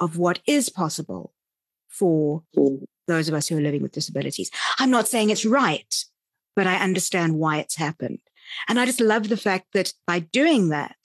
of 0.00 0.16
what 0.16 0.40
is 0.46 0.68
possible 0.68 1.34
for 1.88 2.42
mm. 2.56 2.84
those 3.06 3.28
of 3.28 3.34
us 3.34 3.48
who 3.48 3.58
are 3.58 3.62
living 3.62 3.82
with 3.82 3.92
disabilities. 3.92 4.50
I'm 4.78 4.90
not 4.90 5.08
saying 5.08 5.30
it's 5.30 5.44
right, 5.44 5.94
but 6.54 6.66
I 6.66 6.76
understand 6.76 7.38
why 7.38 7.58
it's 7.58 7.76
happened. 7.76 8.20
And 8.68 8.78
I 8.78 8.86
just 8.86 9.00
love 9.00 9.28
the 9.28 9.36
fact 9.36 9.66
that 9.74 9.92
by 10.06 10.20
doing 10.20 10.68
that, 10.70 10.96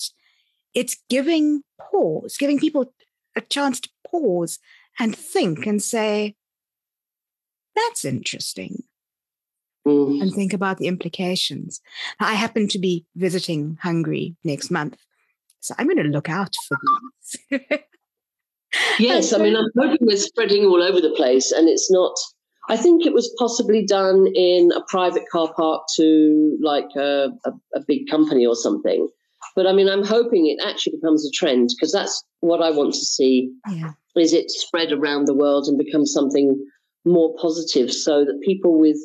it's 0.73 0.97
giving 1.09 1.63
pause, 1.79 2.37
giving 2.37 2.59
people 2.59 2.93
a 3.35 3.41
chance 3.41 3.79
to 3.81 3.89
pause 4.07 4.59
and 4.99 5.15
think 5.15 5.65
and 5.65 5.81
say, 5.81 6.35
that's 7.75 8.05
interesting 8.05 8.82
mm. 9.87 10.21
and 10.21 10.33
think 10.33 10.53
about 10.53 10.77
the 10.77 10.87
implications. 10.87 11.81
I 12.19 12.33
happen 12.33 12.67
to 12.69 12.79
be 12.79 13.05
visiting 13.15 13.77
Hungary 13.81 14.35
next 14.43 14.71
month, 14.71 14.97
so 15.59 15.75
I'm 15.77 15.87
going 15.87 15.97
to 15.97 16.03
look 16.03 16.29
out 16.29 16.55
for 16.67 16.77
these. 17.51 17.61
yes, 18.99 19.33
I 19.33 19.37
mean, 19.37 19.55
I'm 19.55 19.69
hoping 19.77 20.07
they're 20.07 20.17
spreading 20.17 20.65
all 20.65 20.81
over 20.81 21.01
the 21.01 21.13
place, 21.15 21.51
and 21.51 21.67
it's 21.69 21.91
not. 21.91 22.13
I 22.69 22.77
think 22.77 23.05
it 23.05 23.13
was 23.13 23.33
possibly 23.37 23.85
done 23.85 24.25
in 24.35 24.71
a 24.71 24.81
private 24.87 25.23
car 25.29 25.53
park 25.53 25.83
to 25.97 26.57
like 26.61 26.87
a, 26.95 27.27
a, 27.45 27.51
a 27.75 27.81
big 27.85 28.09
company 28.09 28.45
or 28.45 28.55
something. 28.55 29.09
But 29.55 29.67
I 29.67 29.73
mean, 29.73 29.89
I'm 29.89 30.03
hoping 30.03 30.47
it 30.47 30.65
actually 30.65 30.95
becomes 30.95 31.27
a 31.27 31.31
trend 31.31 31.69
because 31.75 31.91
that's 31.91 32.23
what 32.39 32.61
I 32.61 32.71
want 32.71 32.93
to 32.93 33.05
see. 33.05 33.53
Yeah. 33.69 33.91
Is 34.15 34.33
it 34.33 34.49
spread 34.49 34.91
around 34.91 35.25
the 35.25 35.33
world 35.33 35.65
and 35.67 35.77
become 35.77 36.05
something 36.05 36.57
more 37.05 37.35
positive 37.39 37.91
so 37.91 38.23
that 38.25 38.41
people 38.43 38.79
with 38.79 38.97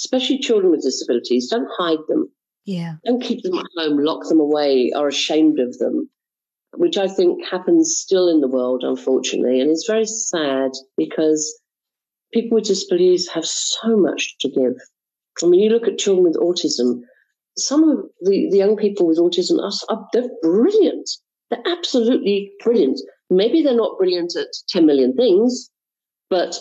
especially 0.00 0.38
children 0.38 0.70
with 0.70 0.82
disabilities, 0.82 1.48
don't 1.48 1.68
hide 1.76 1.98
them. 2.08 2.30
Yeah. 2.64 2.94
Don't 3.04 3.22
keep 3.22 3.42
them 3.42 3.58
at 3.58 3.66
home, 3.76 3.98
lock 4.02 4.28
them 4.28 4.40
away, 4.40 4.92
are 4.96 5.08
ashamed 5.08 5.58
of 5.60 5.76
them, 5.78 6.08
which 6.74 6.96
I 6.96 7.06
think 7.06 7.44
happens 7.44 7.96
still 7.96 8.28
in 8.28 8.40
the 8.40 8.48
world, 8.48 8.82
unfortunately. 8.82 9.60
And 9.60 9.70
it's 9.70 9.86
very 9.86 10.06
sad 10.06 10.70
because 10.96 11.60
people 12.32 12.56
with 12.56 12.64
disabilities 12.64 13.28
have 13.28 13.44
so 13.44 13.96
much 13.96 14.38
to 14.38 14.48
give. 14.48 14.74
I 15.42 15.46
mean, 15.46 15.60
you 15.60 15.70
look 15.70 15.86
at 15.86 15.98
children 15.98 16.24
with 16.24 16.36
autism, 16.36 17.00
some 17.58 17.88
of 17.88 17.98
the, 18.22 18.48
the 18.50 18.58
young 18.58 18.76
people 18.76 19.06
with 19.06 19.18
autism 19.18 19.58
are, 19.58 19.72
are 19.94 20.06
they're 20.12 20.30
brilliant. 20.42 21.10
They're 21.50 21.62
absolutely 21.66 22.52
brilliant. 22.62 23.00
Maybe 23.28 23.62
they're 23.62 23.76
not 23.76 23.98
brilliant 23.98 24.36
at 24.36 24.48
10 24.68 24.86
million 24.86 25.14
things, 25.14 25.70
But 26.30 26.56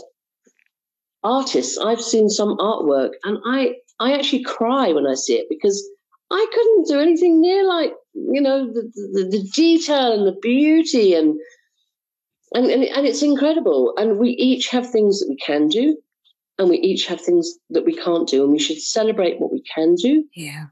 artists, 1.24 1.78
I've 1.78 2.02
seen 2.02 2.30
some 2.30 2.58
artwork 2.58 3.12
and 3.24 3.38
I, 3.46 3.76
I 4.00 4.14
actually 4.14 4.44
cry 4.44 4.92
when 4.92 5.08
I 5.08 5.16
see 5.16 5.36
it 5.36 5.48
because 5.50 5.88
I 6.32 6.46
couldn't 6.54 6.88
do 6.88 7.00
anything 7.00 7.42
near 7.42 7.68
like, 7.68 7.94
you 8.14 8.42
know, 8.42 8.68
the, 8.68 8.82
the, 8.94 9.28
the 9.30 9.50
detail 9.56 10.14
and 10.14 10.28
the 10.28 10.40
beauty 10.42 11.14
and, 11.14 11.40
and, 12.54 12.68
and, 12.68 12.84
and 12.84 13.06
it's 13.08 13.24
incredible. 13.24 13.94
And 13.98 14.18
we 14.18 14.30
each 14.32 14.70
have 14.70 14.90
things 14.90 15.20
that 15.20 15.30
we 15.30 15.38
can 15.38 15.68
do 15.68 15.98
and 16.58 16.70
we 16.70 16.78
each 16.78 17.08
have 17.08 17.22
things 17.22 17.52
that 17.70 17.86
we 17.86 17.96
can't 17.96 18.28
do 18.28 18.44
and 18.44 18.52
we 18.52 18.60
should 18.60 18.82
celebrate 18.82 19.40
what 19.40 19.52
we 19.52 19.64
can 19.74 19.96
do. 19.96 20.24
Yeah. 20.36 20.66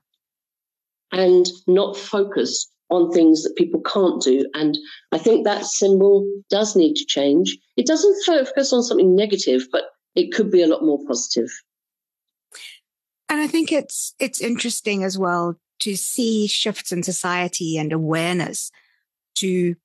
And 1.11 1.47
not 1.67 1.97
focus 1.97 2.69
on 2.89 3.11
things 3.11 3.43
that 3.43 3.55
people 3.55 3.81
can't 3.81 4.21
do. 4.21 4.45
And 4.53 4.77
I 5.11 5.17
think 5.17 5.43
that 5.43 5.65
symbol 5.65 6.29
does 6.49 6.75
need 6.75 6.95
to 6.95 7.05
change. 7.05 7.57
It 7.75 7.85
doesn't 7.85 8.25
focus 8.25 8.71
on 8.71 8.83
something 8.83 9.15
negative, 9.15 9.67
but 9.71 9.83
it 10.17 10.33
could 10.33 10.51
be 10.51 10.63
a 10.63 10.67
lot 10.67 10.83
more 10.83 10.99
positive. 11.05 11.49
And 13.29 13.39
I 13.39 13.47
think 13.47 13.71
it's 13.71 14.15
it's 14.19 14.41
interesting 14.41 15.03
as 15.03 15.17
well 15.17 15.59
to 15.81 15.95
see 15.95 16.47
shifts 16.47 16.91
in 16.91 17.03
society 17.03 17.77
and 17.77 17.93
awareness 17.93 18.71
to 19.35 19.75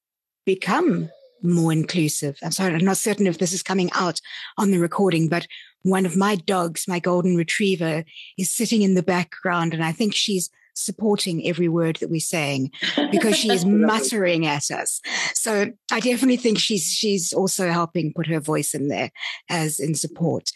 become 0.47 1.11
more 1.43 1.72
inclusive. 1.72 2.39
I'm 2.43 2.53
sorry, 2.53 2.74
I'm 2.74 2.85
not 2.85 2.97
certain 2.97 3.26
if 3.26 3.39
this 3.39 3.53
is 3.53 3.62
coming 3.62 3.91
out 3.93 4.20
on 4.57 4.70
the 4.70 4.78
recording, 4.78 5.28
but 5.28 5.47
one 5.83 6.07
of 6.07 6.16
my 6.16 6.37
dogs, 6.37 6.89
my 6.89 6.99
golden 6.99 7.37
retriever, 7.37 8.05
is 8.39 8.49
sitting 8.49 8.83
in 8.83 8.95
the 8.95 9.03
background, 9.03 9.74
and 9.74 9.85
I 9.85 9.93
think 9.93 10.14
she's 10.14 10.49
supporting 10.75 11.47
every 11.47 11.68
word 11.68 11.97
that 11.97 12.11
we're 12.11 12.20
saying 12.20 12.70
because 13.11 13.37
she 13.37 13.51
is 13.51 13.64
muttering 13.66 14.47
at 14.47 14.70
us. 14.70 15.01
So 15.35 15.73
I 15.91 16.01
definitely 16.01 16.37
think 16.37 16.59
she's 16.59 16.87
she's 16.87 17.33
also 17.33 17.70
helping 17.70 18.12
put 18.12 18.27
her 18.27 18.41
voice 18.41 18.75
in 18.75 18.89
there 18.89 19.11
as 19.49 19.79
in 19.79 19.95
support. 19.95 20.51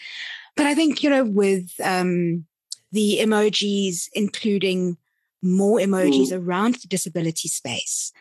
But 0.57 0.67
I 0.67 0.75
think 0.75 1.03
you 1.03 1.11
know 1.11 1.25
with 1.25 1.71
um, 1.83 2.47
the 2.93 3.19
emojis, 3.21 4.09
including 4.12 4.97
more 5.43 5.79
emojis 5.79 6.33
mm. 6.33 6.47
around 6.47 6.77
the 6.77 6.89
disability 6.89 7.49
space, 7.49 8.12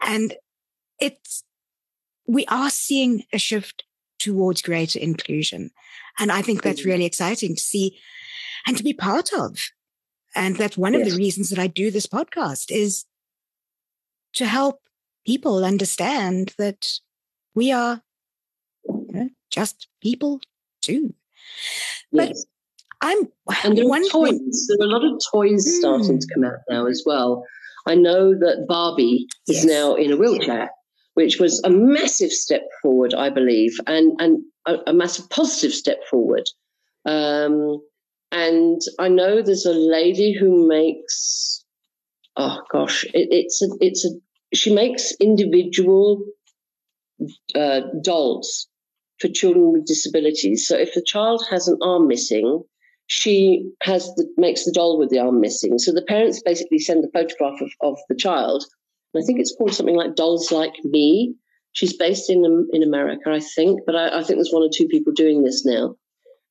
and 0.00 0.34
it's 0.98 1.44
we 2.26 2.46
are 2.46 2.70
seeing 2.70 3.24
a 3.32 3.38
shift 3.38 3.84
towards 4.18 4.62
greater 4.62 4.98
inclusion. 4.98 5.70
And 6.18 6.30
I 6.32 6.42
think 6.42 6.62
that's 6.62 6.82
mm. 6.82 6.86
really 6.86 7.04
exciting 7.04 7.56
to 7.56 7.62
see 7.62 7.98
and 8.66 8.76
to 8.76 8.82
be 8.82 8.94
part 8.94 9.32
of. 9.32 9.58
And 10.34 10.56
that's 10.56 10.76
one 10.76 10.94
yes. 10.94 11.06
of 11.06 11.12
the 11.12 11.18
reasons 11.18 11.50
that 11.50 11.58
I 11.58 11.66
do 11.66 11.90
this 11.90 12.06
podcast 12.06 12.70
is 12.70 13.04
to 14.34 14.46
help 14.46 14.80
people 15.26 15.64
understand 15.64 16.54
that 16.58 16.88
we 17.54 17.72
are 17.72 18.02
you 18.88 19.06
know, 19.10 19.28
just 19.50 19.88
people 20.00 20.40
too. 20.82 21.14
But 22.12 22.28
yes. 22.28 22.46
I'm 23.00 23.28
and 23.64 23.76
there 23.76 23.84
are 23.84 24.00
toys. 24.10 24.66
There 24.68 24.86
are 24.86 24.90
a 24.90 24.92
lot 24.92 25.04
of 25.04 25.20
toys 25.30 25.66
mm. 25.66 25.78
starting 25.78 26.18
to 26.18 26.26
come 26.34 26.44
out 26.44 26.60
now 26.70 26.86
as 26.86 27.02
well. 27.04 27.44
I 27.86 27.94
know 27.94 28.32
that 28.32 28.64
Barbie 28.66 29.26
is 29.46 29.64
now 29.64 29.94
in 29.94 30.10
a 30.10 30.16
wheelchair, 30.16 30.70
which 31.14 31.38
was 31.38 31.60
a 31.64 31.70
massive 31.70 32.30
step 32.30 32.62
forward, 32.80 33.12
I 33.14 33.30
believe, 33.30 33.78
and 33.86 34.12
and 34.20 34.42
a, 34.66 34.78
a 34.86 34.92
massive 34.92 35.28
positive 35.30 35.72
step 35.72 35.98
forward. 36.10 36.48
Um, 37.04 37.80
and 38.32 38.80
I 38.98 39.08
know 39.08 39.42
there's 39.42 39.66
a 39.66 39.72
lady 39.72 40.36
who 40.38 40.66
makes, 40.68 41.64
oh 42.36 42.58
gosh, 42.70 43.04
it, 43.14 43.28
it's 43.30 43.62
a, 43.62 43.68
it's 43.80 44.04
a, 44.04 44.10
she 44.54 44.74
makes 44.74 45.12
individual 45.20 46.24
uh, 47.54 47.80
dolls 48.02 48.68
for 49.20 49.28
children 49.28 49.72
with 49.72 49.86
disabilities. 49.86 50.66
So 50.66 50.76
if 50.76 50.94
the 50.94 51.02
child 51.02 51.44
has 51.50 51.68
an 51.68 51.78
arm 51.82 52.08
missing, 52.08 52.62
she 53.06 53.70
has 53.82 54.06
the, 54.16 54.26
makes 54.36 54.64
the 54.64 54.72
doll 54.72 54.98
with 54.98 55.10
the 55.10 55.18
arm 55.18 55.40
missing. 55.40 55.78
So 55.78 55.92
the 55.92 56.02
parents 56.02 56.42
basically 56.42 56.78
send 56.78 57.04
the 57.04 57.10
photograph 57.12 57.60
of, 57.60 57.70
of 57.82 57.98
the 58.08 58.16
child. 58.16 58.64
And 59.12 59.22
I 59.22 59.26
think 59.26 59.38
it's 59.38 59.54
called 59.54 59.74
something 59.74 59.96
like 59.96 60.16
Dolls 60.16 60.50
Like 60.50 60.74
Me. 60.84 61.34
She's 61.72 61.96
based 61.96 62.30
in 62.30 62.68
in 62.72 62.82
America, 62.82 63.30
I 63.30 63.40
think, 63.40 63.80
but 63.84 63.96
I, 63.96 64.18
I 64.18 64.22
think 64.22 64.36
there's 64.38 64.52
one 64.52 64.62
or 64.62 64.70
two 64.72 64.86
people 64.86 65.12
doing 65.12 65.42
this 65.42 65.64
now. 65.66 65.96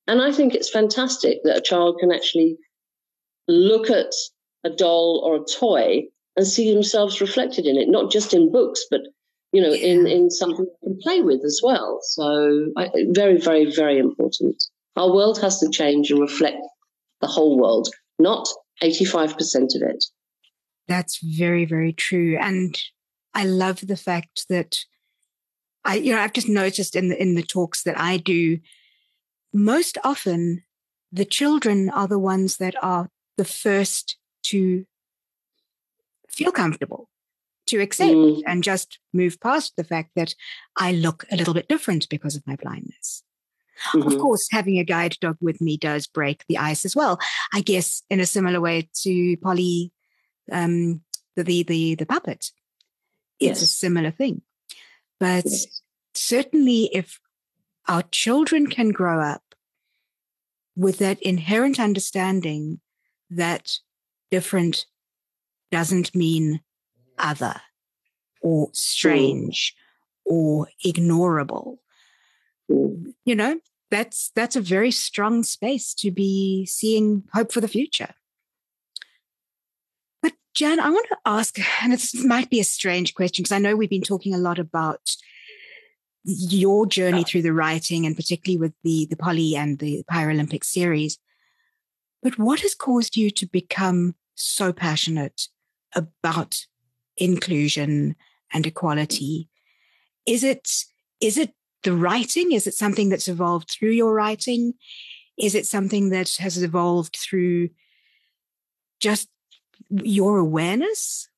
And 0.06 0.20
I 0.20 0.32
think 0.32 0.54
it's 0.54 0.70
fantastic 0.70 1.38
that 1.44 1.56
a 1.56 1.62
child 1.62 1.98
can 1.98 2.12
actually 2.12 2.56
look 3.48 3.90
at 3.90 4.12
a 4.64 4.70
doll 4.70 5.22
or 5.24 5.36
a 5.36 5.58
toy 5.58 6.02
and 6.36 6.46
see 6.46 6.72
themselves 6.72 7.20
reflected 7.20 7.66
in 7.66 7.76
it, 7.76 7.88
not 7.88 8.10
just 8.10 8.34
in 8.34 8.52
books, 8.52 8.84
but 8.90 9.00
you 9.52 9.62
know, 9.62 9.72
yeah. 9.72 9.86
in 9.86 10.06
in 10.06 10.30
something 10.30 10.66
they 10.66 10.88
can 10.88 10.98
play 11.00 11.20
with 11.20 11.44
as 11.44 11.60
well. 11.62 12.00
So, 12.02 12.72
I, 12.76 12.90
very, 13.10 13.38
very, 13.38 13.72
very 13.72 13.98
important. 13.98 14.62
Our 14.96 15.12
world 15.12 15.40
has 15.40 15.60
to 15.60 15.70
change 15.70 16.10
and 16.10 16.20
reflect 16.20 16.58
the 17.20 17.28
whole 17.28 17.58
world, 17.58 17.88
not 18.18 18.48
eighty-five 18.82 19.38
percent 19.38 19.72
of 19.76 19.82
it. 19.82 20.04
That's 20.88 21.20
very, 21.22 21.64
very 21.64 21.92
true, 21.92 22.36
and 22.40 22.76
I 23.32 23.44
love 23.44 23.86
the 23.86 23.96
fact 23.96 24.46
that 24.48 24.76
I, 25.84 25.96
you 25.96 26.12
know, 26.12 26.20
I've 26.20 26.32
just 26.32 26.48
noticed 26.48 26.96
in 26.96 27.08
the 27.08 27.22
in 27.22 27.36
the 27.36 27.42
talks 27.42 27.84
that 27.84 27.98
I 27.98 28.16
do 28.16 28.58
most 29.54 29.96
often 30.04 30.64
the 31.12 31.24
children 31.24 31.88
are 31.88 32.08
the 32.08 32.18
ones 32.18 32.56
that 32.56 32.74
are 32.82 33.08
the 33.36 33.44
first 33.44 34.16
to 34.42 34.84
feel 36.28 36.50
comfortable 36.50 37.08
to 37.66 37.80
accept 37.80 38.12
mm. 38.12 38.42
and 38.46 38.64
just 38.64 38.98
move 39.12 39.40
past 39.40 39.72
the 39.76 39.84
fact 39.84 40.10
that 40.16 40.34
I 40.76 40.92
look 40.92 41.24
a 41.30 41.36
little 41.36 41.54
bit 41.54 41.68
different 41.68 42.08
because 42.08 42.36
of 42.36 42.46
my 42.46 42.56
blindness. 42.56 43.22
Mm-hmm. 43.92 44.08
Of 44.08 44.18
course, 44.18 44.48
having 44.50 44.78
a 44.78 44.84
guide 44.84 45.16
dog 45.20 45.36
with 45.40 45.60
me 45.60 45.76
does 45.76 46.06
break 46.06 46.44
the 46.48 46.58
ice 46.58 46.84
as 46.84 46.94
well. 46.94 47.18
I 47.52 47.60
guess 47.60 48.02
in 48.10 48.20
a 48.20 48.26
similar 48.26 48.60
way 48.60 48.88
to 49.02 49.36
Polly, 49.38 49.92
um, 50.52 51.00
the, 51.36 51.42
the, 51.42 51.62
the, 51.62 51.94
the 51.94 52.06
puppet. 52.06 52.50
It's 53.40 53.60
yes. 53.60 53.62
a 53.62 53.66
similar 53.66 54.10
thing. 54.10 54.42
But 55.18 55.44
yes. 55.44 55.82
certainly 56.14 56.90
if 56.92 57.20
our 57.88 58.02
children 58.10 58.66
can 58.66 58.90
grow 58.90 59.20
up 59.20 59.42
with 60.76 60.98
that 60.98 61.20
inherent 61.22 61.78
understanding 61.78 62.80
that 63.30 63.78
different 64.30 64.86
doesn't 65.70 66.14
mean 66.14 66.60
other 67.18 67.60
or 68.42 68.68
strange 68.72 69.74
or 70.24 70.68
ignorable. 70.84 71.78
You 72.68 73.34
know, 73.34 73.60
that's 73.90 74.30
that's 74.34 74.56
a 74.56 74.60
very 74.60 74.90
strong 74.90 75.42
space 75.42 75.94
to 75.94 76.10
be 76.10 76.66
seeing 76.66 77.24
hope 77.32 77.52
for 77.52 77.60
the 77.60 77.68
future. 77.68 78.14
But 80.22 80.32
Jann, 80.54 80.80
I 80.80 80.90
want 80.90 81.06
to 81.10 81.18
ask, 81.26 81.58
and 81.82 81.92
this 81.92 82.14
might 82.24 82.50
be 82.50 82.60
a 82.60 82.64
strange 82.64 83.14
question 83.14 83.42
because 83.42 83.52
I 83.52 83.58
know 83.58 83.76
we've 83.76 83.90
been 83.90 84.02
talking 84.02 84.34
a 84.34 84.38
lot 84.38 84.58
about 84.58 85.16
your 86.24 86.86
journey 86.86 87.22
through 87.22 87.42
the 87.42 87.52
writing 87.52 88.06
and 88.06 88.16
particularly 88.16 88.58
with 88.58 88.72
the 88.82 89.06
the 89.06 89.16
Polly 89.16 89.56
and 89.56 89.78
the 89.78 90.04
Paralympic 90.10 90.64
series. 90.64 91.18
But 92.22 92.38
what 92.38 92.60
has 92.60 92.74
caused 92.74 93.16
you 93.16 93.30
to 93.30 93.46
become 93.46 94.14
so 94.34 94.72
passionate 94.72 95.48
about 95.94 96.64
inclusion 97.16 98.16
and 98.52 98.66
equality? 98.66 99.48
Is 100.26 100.42
it 100.42 100.68
is 101.20 101.36
it 101.36 101.52
the 101.82 101.94
writing? 101.94 102.52
Is 102.52 102.66
it 102.66 102.74
something 102.74 103.10
that's 103.10 103.28
evolved 103.28 103.70
through 103.70 103.90
your 103.90 104.14
writing? 104.14 104.74
Is 105.38 105.54
it 105.54 105.66
something 105.66 106.10
that 106.10 106.36
has 106.38 106.62
evolved 106.62 107.16
through 107.16 107.68
just 109.00 109.28
your 109.90 110.38
awareness? 110.38 111.28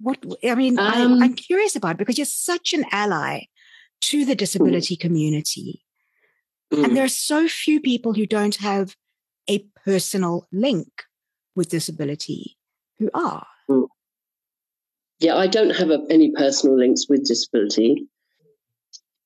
What 0.00 0.18
I 0.44 0.54
mean, 0.54 0.78
um, 0.78 1.22
I, 1.22 1.26
am 1.26 1.34
curious 1.34 1.76
about 1.76 1.98
because 1.98 2.16
you're 2.16 2.24
such 2.24 2.72
an 2.72 2.84
ally 2.90 3.44
to 4.02 4.24
the 4.24 4.34
disability 4.34 4.96
mm. 4.96 5.00
community. 5.00 5.84
Mm. 6.72 6.84
And 6.84 6.96
there 6.96 7.04
are 7.04 7.08
so 7.08 7.48
few 7.48 7.80
people 7.80 8.14
who 8.14 8.26
don't 8.26 8.56
have 8.56 8.96
a 9.48 9.64
personal 9.84 10.46
link 10.52 10.88
with 11.54 11.68
disability 11.68 12.56
who 12.98 13.10
are. 13.12 13.46
Mm. 13.68 13.88
Yeah, 15.18 15.36
I 15.36 15.46
don't 15.46 15.76
have 15.76 15.90
a, 15.90 16.00
any 16.08 16.32
personal 16.32 16.78
links 16.78 17.06
with 17.08 17.26
disability. 17.26 18.06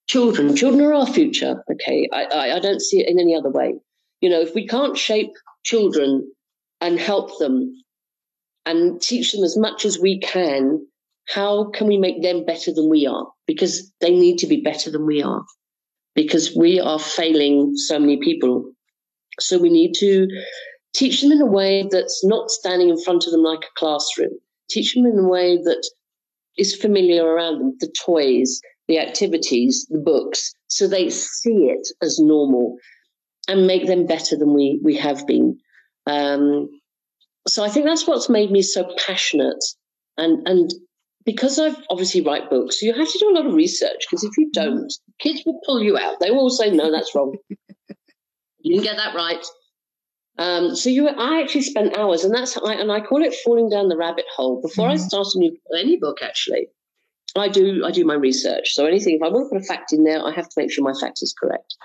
Children, 0.08 0.56
children 0.56 0.84
are 0.84 0.92
our 0.92 1.06
future. 1.06 1.62
Okay, 1.70 2.08
I, 2.12 2.24
I, 2.24 2.56
I 2.56 2.58
don't 2.58 2.82
see 2.82 3.00
it 3.00 3.08
in 3.08 3.20
any 3.20 3.36
other 3.36 3.50
way. 3.50 3.74
You 4.20 4.30
know, 4.30 4.40
if 4.40 4.54
we 4.54 4.66
can't 4.66 4.98
shape 4.98 5.30
children 5.62 6.30
and 6.80 6.98
help 6.98 7.38
them 7.38 7.83
and 8.66 9.00
teach 9.00 9.32
them 9.32 9.44
as 9.44 9.56
much 9.56 9.84
as 9.84 9.98
we 9.98 10.18
can 10.20 10.80
how 11.26 11.70
can 11.70 11.86
we 11.86 11.96
make 11.96 12.22
them 12.22 12.44
better 12.44 12.72
than 12.72 12.88
we 12.90 13.06
are? 13.06 13.26
Because 13.46 13.90
they 14.00 14.10
need 14.10 14.38
to 14.38 14.46
be 14.46 14.60
better 14.60 14.90
than 14.90 15.06
we 15.06 15.22
are, 15.22 15.44
because 16.14 16.54
we 16.56 16.80
are 16.80 16.98
failing 16.98 17.72
so 17.76 17.98
many 17.98 18.18
people. 18.18 18.70
So 19.40 19.58
we 19.58 19.70
need 19.70 19.94
to 19.94 20.28
teach 20.92 21.22
them 21.22 21.32
in 21.32 21.40
a 21.40 21.46
way 21.46 21.88
that's 21.90 22.24
not 22.24 22.50
standing 22.50 22.88
in 22.88 23.02
front 23.02 23.26
of 23.26 23.32
them 23.32 23.42
like 23.42 23.64
a 23.64 23.78
classroom. 23.78 24.30
Teach 24.68 24.94
them 24.94 25.06
in 25.06 25.18
a 25.18 25.28
way 25.28 25.56
that 25.56 25.88
is 26.56 26.76
familiar 26.76 27.24
around 27.24 27.58
them 27.58 27.76
the 27.80 27.92
toys, 28.04 28.60
the 28.86 28.98
activities, 28.98 29.86
the 29.90 29.98
books, 29.98 30.54
so 30.68 30.86
they 30.86 31.10
see 31.10 31.68
it 31.70 31.88
as 32.02 32.18
normal 32.18 32.76
and 33.48 33.66
make 33.66 33.86
them 33.86 34.06
better 34.06 34.36
than 34.36 34.54
we 34.54 34.78
we 34.82 34.96
have 34.96 35.26
been. 35.26 35.58
Um, 36.06 36.68
so 37.46 37.64
I 37.64 37.68
think 37.68 37.86
that's 37.86 38.06
what's 38.06 38.28
made 38.28 38.50
me 38.50 38.62
so 38.62 38.90
passionate 39.06 39.62
and 40.16 40.46
and 40.46 40.70
because 41.24 41.58
I've 41.58 41.76
obviously 41.90 42.20
write 42.20 42.50
books, 42.50 42.82
you 42.82 42.92
have 42.92 43.10
to 43.10 43.18
do 43.18 43.30
a 43.30 43.36
lot 43.36 43.46
of 43.46 43.54
research 43.54 44.04
because 44.08 44.24
if 44.24 44.36
you 44.36 44.50
mm-hmm. 44.54 44.62
don't, 44.62 44.92
kids 45.18 45.42
will 45.46 45.60
pull 45.64 45.82
you 45.82 45.96
out. 45.96 46.20
They 46.20 46.30
will 46.30 46.50
say, 46.50 46.70
no, 46.70 46.90
that's 46.90 47.14
wrong. 47.14 47.36
you 48.60 48.74
didn't 48.74 48.84
get 48.84 48.96
that 48.96 49.14
right. 49.14 49.44
Um, 50.36 50.74
so 50.74 50.90
you, 50.90 51.08
I 51.08 51.40
actually 51.40 51.62
spent 51.62 51.96
hours, 51.96 52.24
and 52.24 52.34
that's 52.34 52.56
I, 52.56 52.74
and 52.74 52.90
I 52.90 53.00
call 53.00 53.22
it 53.22 53.34
falling 53.44 53.68
down 53.68 53.88
the 53.88 53.96
rabbit 53.96 54.24
hole. 54.34 54.60
Before 54.60 54.88
mm-hmm. 54.88 54.94
I 54.94 54.96
start 54.96 55.28
a 55.34 55.38
new 55.38 55.56
any 55.78 55.96
book, 55.96 56.18
actually, 56.22 56.68
I 57.36 57.48
do 57.48 57.84
I 57.84 57.92
do 57.92 58.04
my 58.04 58.14
research. 58.14 58.74
So 58.74 58.84
anything, 58.84 59.14
if 59.14 59.22
I 59.22 59.28
want 59.28 59.48
to 59.48 59.54
put 59.54 59.62
a 59.62 59.66
fact 59.66 59.92
in 59.92 60.02
there, 60.02 60.24
I 60.24 60.32
have 60.32 60.48
to 60.48 60.54
make 60.56 60.72
sure 60.72 60.84
my 60.84 60.98
fact 61.00 61.20
is 61.22 61.32
correct. 61.32 61.76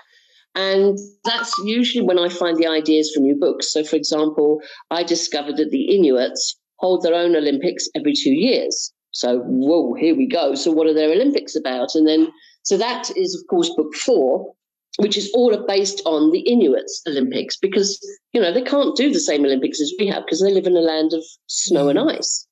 And 0.54 0.98
that's 1.24 1.54
usually 1.64 2.04
when 2.04 2.18
I 2.18 2.28
find 2.28 2.56
the 2.56 2.66
ideas 2.66 3.12
for 3.14 3.20
new 3.20 3.36
books. 3.36 3.72
So, 3.72 3.84
for 3.84 3.96
example, 3.96 4.60
I 4.90 5.02
discovered 5.02 5.56
that 5.58 5.70
the 5.70 5.94
Inuits 5.94 6.56
hold 6.80 7.02
their 7.02 7.14
own 7.14 7.36
Olympics 7.36 7.88
every 7.94 8.14
two 8.14 8.32
years. 8.32 8.92
So, 9.12 9.40
whoa, 9.40 9.94
here 9.94 10.16
we 10.16 10.26
go. 10.26 10.54
So, 10.54 10.72
what 10.72 10.86
are 10.86 10.94
their 10.94 11.12
Olympics 11.12 11.54
about? 11.54 11.94
And 11.94 12.06
then, 12.06 12.28
so 12.62 12.76
that 12.78 13.10
is, 13.16 13.34
of 13.34 13.46
course, 13.48 13.70
book 13.76 13.94
four, 13.94 14.54
which 14.98 15.16
is 15.16 15.30
all 15.34 15.56
based 15.66 16.02
on 16.04 16.32
the 16.32 16.40
Inuits 16.40 17.02
Olympics 17.06 17.56
because, 17.56 17.98
you 18.32 18.40
know, 18.40 18.52
they 18.52 18.62
can't 18.62 18.96
do 18.96 19.12
the 19.12 19.20
same 19.20 19.44
Olympics 19.44 19.80
as 19.80 19.92
we 19.98 20.06
have 20.08 20.24
because 20.24 20.42
they 20.42 20.52
live 20.52 20.66
in 20.66 20.76
a 20.76 20.80
land 20.80 21.12
of 21.12 21.24
snow 21.46 21.88
and 21.88 21.98
mm. 21.98 22.18
ice. 22.18 22.46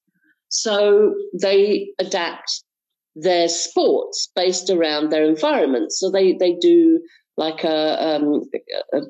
So, 0.50 1.14
they 1.40 1.88
adapt 1.98 2.64
their 3.14 3.48
sports 3.48 4.30
based 4.36 4.70
around 4.70 5.10
their 5.10 5.24
environment. 5.24 5.92
So, 5.92 6.10
they, 6.10 6.34
they 6.34 6.54
do 6.54 7.00
like 7.38 7.62
a, 7.62 8.16
um, 8.16 8.42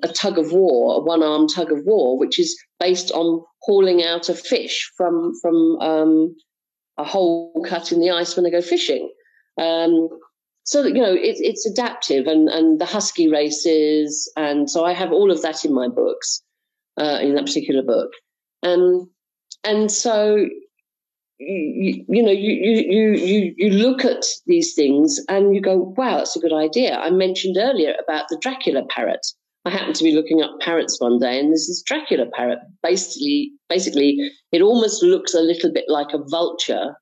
a, 0.02 0.08
tug 0.08 0.38
of 0.38 0.52
war, 0.52 1.00
a 1.00 1.02
one 1.02 1.22
arm 1.22 1.48
tug 1.48 1.72
of 1.72 1.84
war, 1.86 2.18
which 2.18 2.38
is 2.38 2.56
based 2.78 3.10
on 3.12 3.42
hauling 3.62 4.04
out 4.04 4.28
a 4.28 4.34
fish 4.34 4.92
from 4.96 5.32
from 5.40 5.78
um, 5.80 6.36
a 6.98 7.04
hole 7.04 7.64
cut 7.66 7.90
in 7.90 8.00
the 8.00 8.10
ice 8.10 8.36
when 8.36 8.44
they 8.44 8.50
go 8.50 8.60
fishing. 8.60 9.10
Um, 9.58 10.08
so 10.64 10.84
you 10.84 11.00
know, 11.00 11.14
it, 11.14 11.36
it's 11.38 11.64
adaptive 11.64 12.26
and, 12.26 12.50
and 12.50 12.78
the 12.78 12.84
husky 12.84 13.30
races. 13.30 14.30
And 14.36 14.70
so 14.70 14.84
I 14.84 14.92
have 14.92 15.10
all 15.10 15.30
of 15.30 15.40
that 15.40 15.64
in 15.64 15.72
my 15.74 15.88
books, 15.88 16.42
uh, 17.00 17.18
in 17.22 17.34
that 17.34 17.46
particular 17.46 17.82
book. 17.82 18.10
Um, 18.62 19.10
and 19.64 19.90
so, 19.90 20.46
you, 21.38 22.04
you 22.08 22.22
know, 22.22 22.32
you, 22.32 22.52
you, 22.52 23.12
you, 23.12 23.54
you 23.56 23.70
look 23.70 24.04
at 24.04 24.24
these 24.46 24.74
things 24.74 25.20
and 25.28 25.54
you 25.54 25.60
go, 25.60 25.94
wow, 25.96 26.18
that's 26.18 26.36
a 26.36 26.40
good 26.40 26.52
idea. 26.52 26.96
I 26.96 27.10
mentioned 27.10 27.56
earlier 27.58 27.94
about 28.02 28.28
the 28.28 28.38
Dracula 28.40 28.82
parrot. 28.88 29.26
I 29.64 29.70
happened 29.70 29.96
to 29.96 30.04
be 30.04 30.14
looking 30.14 30.42
up 30.42 30.60
parrots 30.60 31.00
one 31.00 31.18
day, 31.18 31.38
and 31.38 31.50
there's 31.50 31.66
this 31.66 31.82
Dracula 31.82 32.26
parrot. 32.32 32.58
Basically, 32.82 33.52
basically, 33.68 34.16
it 34.50 34.62
almost 34.62 35.02
looks 35.02 35.34
a 35.34 35.40
little 35.40 35.72
bit 35.72 35.84
like 35.88 36.08
a 36.14 36.24
vulture, 36.30 36.96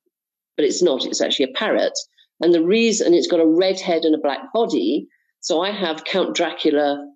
but 0.57 0.65
it's 0.65 0.83
not. 0.83 1.05
It's 1.05 1.21
actually 1.21 1.51
a 1.51 1.59
parrot. 1.59 1.93
And 2.41 2.53
the 2.53 2.65
reason 2.65 3.15
it's 3.15 3.29
got 3.29 3.41
a 3.41 3.47
red 3.47 3.79
head 3.79 4.05
and 4.05 4.15
a 4.15 4.21
black 4.21 4.53
body. 4.53 5.07
So 5.41 5.61
I 5.61 5.71
have 5.71 6.05
Count 6.05 6.35
Dracula, 6.35 7.07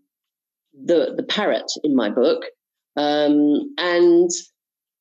the 0.72 1.14
the 1.16 1.24
parrot, 1.24 1.70
in 1.82 1.96
my 1.96 2.10
book, 2.10 2.44
um, 2.96 3.74
and 3.76 4.30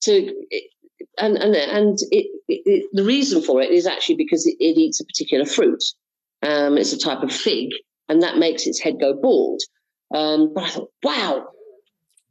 to 0.03 0.33
and 1.19 1.37
and 1.37 1.55
and 1.55 1.97
it, 2.11 2.27
it, 2.47 2.85
the 2.93 3.03
reason 3.03 3.41
for 3.41 3.61
it 3.61 3.71
is 3.71 3.85
actually 3.85 4.15
because 4.15 4.45
it, 4.45 4.55
eats 4.59 4.99
a 4.99 5.05
particular 5.05 5.45
fruit. 5.45 5.83
Um, 6.41 6.77
it's 6.77 6.93
a 6.93 6.97
type 6.97 7.21
of 7.21 7.31
fig, 7.31 7.69
and 8.07 8.21
that 8.23 8.37
makes 8.37 8.65
its 8.65 8.79
head 8.79 8.99
go 8.99 9.13
bald. 9.13 9.61
Um, 10.13 10.53
but 10.53 10.63
I 10.63 10.69
thought, 10.69 10.89
wow, 11.03 11.47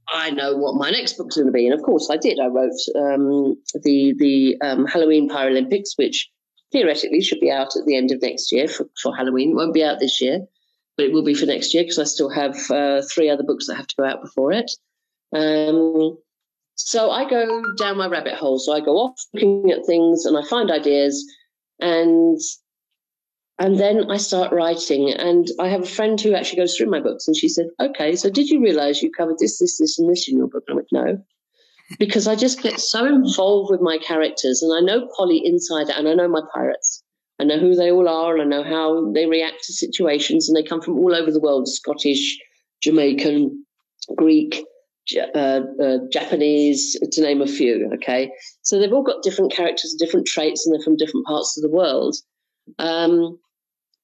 I 0.08 0.30
know 0.30 0.56
what 0.56 0.74
my 0.74 0.90
next 0.90 1.16
book's 1.16 1.36
going 1.36 1.46
to 1.46 1.52
be, 1.52 1.66
and 1.66 1.78
of 1.78 1.84
course 1.84 2.08
I 2.10 2.16
did. 2.16 2.38
I 2.40 2.46
wrote 2.46 2.70
um, 2.96 3.56
the 3.82 4.14
the 4.18 4.56
um, 4.62 4.86
Halloween 4.86 5.28
Paralympics, 5.28 5.96
which 5.96 6.28
theoretically 6.72 7.20
should 7.20 7.40
be 7.40 7.50
out 7.50 7.76
at 7.76 7.84
the 7.86 7.96
end 7.96 8.10
of 8.10 8.22
next 8.22 8.52
year 8.52 8.68
for, 8.68 8.86
for 9.02 9.14
Halloween. 9.14 9.50
It 9.50 9.56
won't 9.56 9.74
be 9.74 9.84
out 9.84 10.00
this 10.00 10.20
year, 10.20 10.40
but 10.96 11.06
it 11.06 11.12
will 11.12 11.24
be 11.24 11.34
for 11.34 11.46
next 11.46 11.74
year 11.74 11.82
because 11.82 11.98
I 11.98 12.04
still 12.04 12.30
have 12.30 12.56
uh, 12.70 13.02
three 13.12 13.30
other 13.30 13.44
books 13.44 13.66
that 13.66 13.76
have 13.76 13.86
to 13.86 13.96
go 13.96 14.04
out 14.04 14.22
before 14.22 14.52
it. 14.52 14.70
Um, 15.32 16.18
so 16.78 17.10
I 17.10 17.28
go 17.28 17.62
down 17.76 17.98
my 17.98 18.06
rabbit 18.06 18.34
hole. 18.34 18.58
So 18.58 18.72
I 18.72 18.80
go 18.80 18.96
off 18.96 19.20
looking 19.34 19.70
at 19.70 19.84
things 19.84 20.24
and 20.24 20.38
I 20.38 20.48
find 20.48 20.70
ideas, 20.70 21.24
and 21.80 22.40
and 23.58 23.78
then 23.80 24.08
I 24.10 24.16
start 24.18 24.52
writing. 24.52 25.12
And 25.12 25.48
I 25.58 25.68
have 25.68 25.82
a 25.82 25.86
friend 25.86 26.20
who 26.20 26.34
actually 26.34 26.58
goes 26.58 26.76
through 26.76 26.90
my 26.90 27.00
books 27.00 27.26
and 27.26 27.36
she 27.36 27.48
said, 27.48 27.66
Okay, 27.80 28.14
so 28.14 28.30
did 28.30 28.48
you 28.48 28.62
realize 28.62 29.02
you 29.02 29.10
covered 29.10 29.38
this, 29.38 29.58
this, 29.58 29.78
this, 29.78 29.98
and 29.98 30.08
this 30.08 30.28
in 30.28 30.38
your 30.38 30.46
book? 30.46 30.64
And 30.68 30.74
I 30.74 30.76
went, 30.76 30.88
No. 30.92 31.24
Because 31.98 32.28
I 32.28 32.36
just 32.36 32.62
get 32.62 32.78
so 32.78 33.04
involved 33.06 33.70
with 33.70 33.80
my 33.80 33.98
characters 33.98 34.62
and 34.62 34.72
I 34.76 34.80
know 34.80 35.08
Polly 35.16 35.42
inside 35.44 35.90
out 35.90 35.98
and 35.98 36.08
I 36.08 36.14
know 36.14 36.28
my 36.28 36.42
pirates. 36.54 37.02
I 37.40 37.44
know 37.44 37.58
who 37.58 37.74
they 37.74 37.90
all 37.90 38.08
are 38.08 38.36
and 38.36 38.42
I 38.42 38.56
know 38.56 38.62
how 38.62 39.10
they 39.12 39.26
react 39.26 39.64
to 39.64 39.72
situations 39.72 40.48
and 40.48 40.56
they 40.56 40.62
come 40.62 40.80
from 40.80 40.98
all 40.98 41.14
over 41.14 41.32
the 41.32 41.40
world 41.40 41.66
Scottish, 41.66 42.38
Jamaican, 42.82 43.64
Greek, 44.16 44.64
uh, 45.34 45.60
uh, 45.82 45.98
Japanese, 46.12 46.96
to 47.12 47.20
name 47.20 47.40
a 47.40 47.46
few. 47.46 47.90
Okay. 47.94 48.30
So 48.62 48.78
they've 48.78 48.92
all 48.92 49.02
got 49.02 49.22
different 49.22 49.52
characters, 49.52 49.96
different 49.98 50.26
traits, 50.26 50.66
and 50.66 50.74
they're 50.74 50.84
from 50.84 50.96
different 50.96 51.26
parts 51.26 51.56
of 51.56 51.62
the 51.62 51.74
world. 51.74 52.16
Um, 52.78 53.38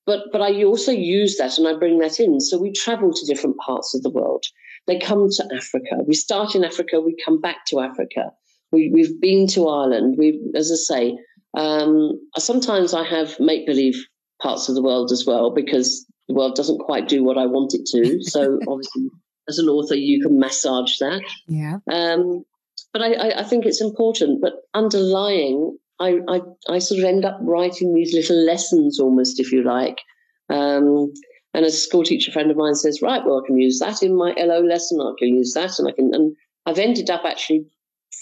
but 0.06 0.24
but 0.32 0.40
I 0.40 0.64
also 0.64 0.92
use 0.92 1.36
that 1.36 1.58
and 1.58 1.66
I 1.66 1.74
bring 1.74 1.98
that 1.98 2.20
in. 2.20 2.40
So 2.40 2.58
we 2.58 2.72
travel 2.72 3.12
to 3.12 3.26
different 3.26 3.56
parts 3.58 3.94
of 3.94 4.02
the 4.02 4.10
world. 4.10 4.44
They 4.86 4.98
come 4.98 5.28
to 5.30 5.48
Africa. 5.54 5.96
We 6.06 6.14
start 6.14 6.54
in 6.54 6.64
Africa. 6.64 7.00
We 7.00 7.16
come 7.24 7.40
back 7.40 7.64
to 7.68 7.80
Africa. 7.80 8.30
We, 8.70 8.90
we've 8.92 9.18
been 9.20 9.46
to 9.48 9.68
Ireland. 9.68 10.16
We, 10.18 10.40
as 10.54 10.70
I 10.70 10.74
say, 10.74 11.18
um, 11.56 12.20
sometimes 12.36 12.92
I 12.92 13.04
have 13.04 13.38
make 13.40 13.66
believe 13.66 13.96
parts 14.42 14.68
of 14.68 14.74
the 14.74 14.82
world 14.82 15.12
as 15.12 15.24
well 15.24 15.50
because 15.50 16.04
the 16.28 16.34
world 16.34 16.56
doesn't 16.56 16.80
quite 16.80 17.08
do 17.08 17.22
what 17.22 17.38
I 17.38 17.46
want 17.46 17.72
it 17.74 17.86
to. 17.86 18.22
So 18.24 18.58
obviously, 18.68 19.08
as 19.48 19.58
an 19.58 19.68
author, 19.68 19.94
you 19.94 20.22
can 20.22 20.38
massage 20.38 20.98
that. 20.98 21.22
Yeah. 21.46 21.78
Um, 21.90 22.44
but 22.92 23.02
I, 23.02 23.40
I, 23.40 23.42
think 23.42 23.66
it's 23.66 23.80
important. 23.80 24.40
But 24.40 24.54
underlying 24.72 25.76
I, 26.00 26.20
I, 26.28 26.40
I 26.68 26.78
sort 26.78 27.00
of 27.00 27.04
end 27.04 27.24
up 27.24 27.38
writing 27.42 27.94
these 27.94 28.14
little 28.14 28.36
lessons 28.44 28.98
almost, 28.98 29.40
if 29.40 29.52
you 29.52 29.62
like. 29.62 30.00
Um, 30.48 31.12
and 31.52 31.64
a 31.64 31.70
school 31.70 32.02
teacher 32.02 32.32
friend 32.32 32.50
of 32.50 32.56
mine 32.56 32.74
says, 32.74 33.00
right, 33.00 33.24
well, 33.24 33.40
I 33.42 33.46
can 33.46 33.58
use 33.58 33.78
that 33.78 34.02
in 34.02 34.16
my 34.16 34.34
LO 34.36 34.60
lesson. 34.60 35.00
I 35.00 35.12
can 35.18 35.34
use 35.34 35.52
that. 35.54 35.78
And 35.78 35.88
I 35.88 35.92
can, 35.92 36.12
and 36.12 36.36
I've 36.66 36.78
ended 36.78 37.10
up 37.10 37.22
actually 37.24 37.66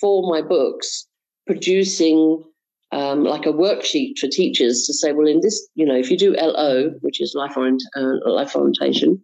for 0.01 0.23
my 0.31 0.43
books 0.43 1.07
producing 1.47 2.45
um, 2.93 3.25
like 3.25 3.47
a 3.47 3.53
worksheet 3.53 4.18
for 4.18 4.29
teachers 4.29 4.85
to 4.87 4.93
say, 4.93 5.12
well, 5.12 5.27
in 5.27 5.41
this, 5.41 5.66
you 5.75 5.87
know, 5.87 5.97
if 5.97 6.11
you 6.11 6.18
do 6.18 6.37
LO, 6.37 6.91
which 7.01 7.23
is 7.23 7.35
life, 7.35 7.57
orient, 7.57 7.83
uh, 7.97 8.31
life 8.31 8.55
orientation, 8.55 9.23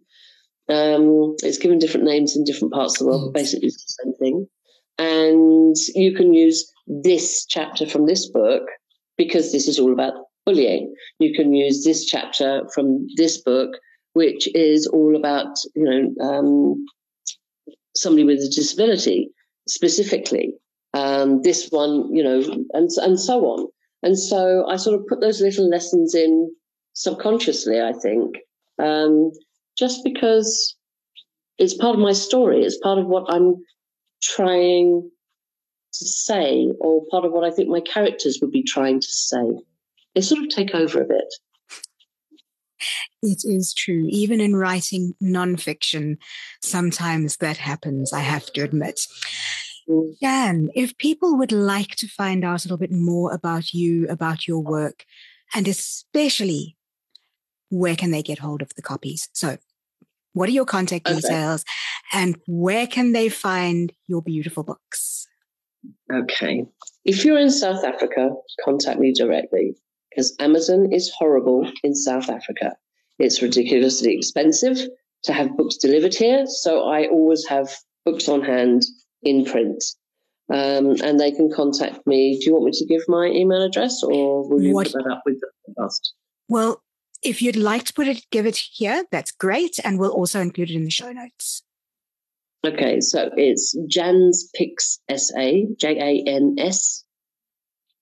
um, 0.69 1.35
it's 1.43 1.57
given 1.57 1.79
different 1.79 2.05
names 2.05 2.35
in 2.35 2.43
different 2.43 2.73
parts 2.73 2.95
of 2.95 2.99
the 2.99 3.11
world, 3.11 3.33
but 3.33 3.39
basically 3.39 3.67
it's 3.67 3.83
the 3.83 4.03
same 4.03 4.13
thing. 4.15 4.47
And 4.97 5.75
you 5.95 6.13
can 6.13 6.33
use 6.33 6.71
this 6.87 7.45
chapter 7.45 7.87
from 7.87 8.05
this 8.05 8.29
book 8.29 8.63
because 9.17 9.51
this 9.51 9.67
is 9.67 9.79
all 9.79 9.93
about 9.93 10.13
bullying. 10.45 10.93
You 11.19 11.33
can 11.33 11.53
use 11.53 11.83
this 11.83 12.05
chapter 12.05 12.63
from 12.73 13.07
this 13.15 13.41
book, 13.41 13.71
which 14.13 14.47
is 14.55 14.87
all 14.87 15.15
about, 15.15 15.57
you 15.75 15.83
know, 15.83 16.25
um, 16.25 16.85
somebody 17.95 18.23
with 18.23 18.39
a 18.39 18.49
disability 18.49 19.31
specifically. 19.67 20.53
Um, 20.93 21.41
this 21.43 21.69
one, 21.69 22.13
you 22.15 22.23
know, 22.23 22.41
and 22.73 22.89
and 22.97 23.19
so 23.19 23.41
on. 23.45 23.67
And 24.01 24.17
so 24.17 24.65
I 24.67 24.77
sort 24.77 24.99
of 24.99 25.05
put 25.07 25.21
those 25.21 25.41
little 25.41 25.69
lessons 25.69 26.15
in 26.15 26.51
subconsciously, 26.93 27.79
I 27.79 27.93
think, 27.93 28.37
um, 28.81 29.31
just 29.79 30.03
because 30.03 30.75
it's 31.57 31.73
part 31.73 31.95
of 31.95 32.01
my 32.01 32.11
story. 32.11 32.63
It's 32.63 32.77
part 32.77 32.99
of 32.99 33.07
what 33.07 33.25
I'm 33.29 33.55
trying 34.21 35.09
to 35.93 36.05
say, 36.05 36.67
or 36.79 37.03
part 37.09 37.25
of 37.25 37.31
what 37.31 37.43
I 37.43 37.51
think 37.51 37.69
my 37.69 37.81
characters 37.81 38.39
would 38.41 38.51
be 38.51 38.63
trying 38.63 38.99
to 38.99 39.07
say. 39.07 39.43
They 40.13 40.21
sort 40.21 40.43
of 40.43 40.49
take 40.49 40.75
over 40.75 41.01
a 41.01 41.05
bit. 41.05 41.33
It 43.21 43.41
is 43.43 43.73
true. 43.73 44.05
Even 44.09 44.39
in 44.39 44.55
writing 44.55 45.13
nonfiction, 45.21 46.17
sometimes 46.61 47.37
that 47.37 47.57
happens, 47.57 48.13
I 48.13 48.21
have 48.21 48.51
to 48.53 48.61
admit. 48.61 49.01
Mm. 49.89 50.13
Jann, 50.21 50.69
if 50.75 50.97
people 50.97 51.37
would 51.37 51.51
like 51.51 51.95
to 51.97 52.07
find 52.07 52.45
out 52.45 52.63
a 52.63 52.67
little 52.67 52.77
bit 52.77 52.91
more 52.91 53.33
about 53.33 53.73
you, 53.73 54.07
about 54.07 54.47
your 54.47 54.59
work, 54.59 55.05
and 55.53 55.67
especially 55.67 56.77
where 57.69 57.95
can 57.95 58.11
they 58.11 58.23
get 58.23 58.39
hold 58.39 58.61
of 58.61 58.73
the 58.75 58.81
copies? 58.81 59.29
So, 59.33 59.57
what 60.33 60.49
are 60.49 60.53
your 60.53 60.65
contact 60.65 61.05
details 61.05 61.65
and 62.13 62.37
where 62.47 62.87
can 62.87 63.11
they 63.13 63.29
find 63.29 63.93
your 64.07 64.21
beautiful 64.21 64.63
books? 64.63 65.27
Okay. 66.11 66.65
If 67.05 67.25
you're 67.25 67.39
in 67.39 67.49
South 67.49 67.83
Africa, 67.83 68.31
contact 68.63 68.99
me 68.99 69.13
directly 69.13 69.75
because 70.09 70.35
Amazon 70.39 70.91
is 70.91 71.11
horrible 71.17 71.71
in 71.83 71.95
South 71.95 72.29
Africa. 72.29 72.75
It's 73.17 73.41
ridiculously 73.41 74.15
expensive 74.15 74.77
to 75.23 75.33
have 75.33 75.57
books 75.57 75.77
delivered 75.77 76.15
here. 76.15 76.45
So 76.47 76.89
I 76.89 77.07
always 77.07 77.45
have 77.47 77.69
books 78.05 78.27
on 78.29 78.41
hand 78.41 78.83
in 79.23 79.45
print. 79.45 79.83
Um, 80.51 80.95
and 81.03 81.19
they 81.19 81.31
can 81.31 81.51
contact 81.51 82.07
me. 82.07 82.39
Do 82.39 82.45
you 82.47 82.53
want 82.53 82.65
me 82.65 82.71
to 82.71 82.85
give 82.85 83.01
my 83.07 83.27
email 83.27 83.61
address 83.61 84.01
or 84.03 84.49
will 84.49 84.61
you 84.61 84.73
what? 84.73 84.87
put 84.87 85.03
that 85.03 85.11
up 85.11 85.21
with 85.25 85.39
the 85.39 85.47
podcast? 85.69 85.99
Well, 86.47 86.81
if 87.21 87.41
you'd 87.41 87.55
like 87.55 87.85
to 87.85 87.93
put 87.93 88.07
it, 88.07 88.25
give 88.31 88.45
it 88.45 88.57
here, 88.57 89.05
that's 89.11 89.31
great. 89.31 89.79
And 89.83 89.99
we'll 89.99 90.11
also 90.11 90.39
include 90.39 90.71
it 90.71 90.75
in 90.75 90.83
the 90.83 90.89
show 90.89 91.11
notes. 91.11 91.63
Okay, 92.65 92.99
so 92.99 93.29
it's 93.37 93.75
Jan's 93.87 94.49
Pics 94.53 94.99
SA, 95.09 95.51
J 95.77 95.97
A 95.97 96.29
N 96.29 96.55
S 96.57 97.05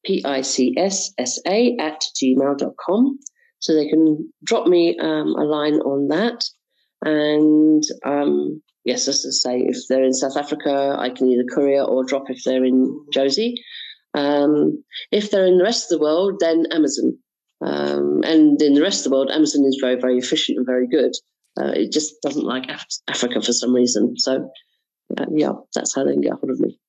P 0.03 0.23
I 0.25 0.41
C 0.41 0.73
S 0.77 1.13
S 1.17 1.39
A 1.45 1.77
at 1.77 2.03
gmail.com. 2.15 3.19
So 3.59 3.73
they 3.75 3.87
can 3.87 4.31
drop 4.43 4.67
me 4.67 4.97
um, 4.99 5.35
a 5.35 5.43
line 5.43 5.75
on 5.81 6.07
that. 6.07 6.43
And 7.03 7.83
um, 8.03 8.61
yes, 8.83 9.07
as 9.07 9.25
I 9.25 9.31
say, 9.31 9.59
if 9.59 9.77
they're 9.87 10.03
in 10.03 10.13
South 10.13 10.37
Africa, 10.37 10.95
I 10.97 11.09
can 11.09 11.27
either 11.27 11.43
courier 11.43 11.83
or 11.83 12.03
drop 12.03 12.29
if 12.29 12.43
they're 12.43 12.65
in 12.65 12.99
Jozi. 13.13 13.53
Um, 14.13 14.83
if 15.11 15.29
they're 15.29 15.45
in 15.45 15.57
the 15.57 15.63
rest 15.63 15.91
of 15.91 15.99
the 15.99 16.03
world, 16.03 16.37
then 16.39 16.65
Amazon. 16.71 17.17
Um, 17.61 18.21
and 18.23 18.61
in 18.61 18.73
the 18.73 18.81
rest 18.81 18.99
of 18.99 19.09
the 19.09 19.15
world, 19.15 19.31
Amazon 19.31 19.65
is 19.65 19.77
very, 19.81 19.99
very 19.99 20.17
efficient 20.17 20.57
and 20.57 20.65
very 20.65 20.87
good. 20.87 21.13
Uh, 21.59 21.71
it 21.71 21.91
just 21.91 22.21
doesn't 22.21 22.45
like 22.45 22.69
Af- 22.69 22.85
Africa 23.07 23.41
for 23.41 23.53
some 23.53 23.73
reason. 23.73 24.17
So, 24.17 24.49
uh, 25.17 25.25
yeah, 25.31 25.53
that's 25.73 25.95
how 25.95 26.03
they 26.03 26.13
can 26.13 26.21
get 26.21 26.33
hold 26.33 26.51
of 26.51 26.59
me. 26.59 26.79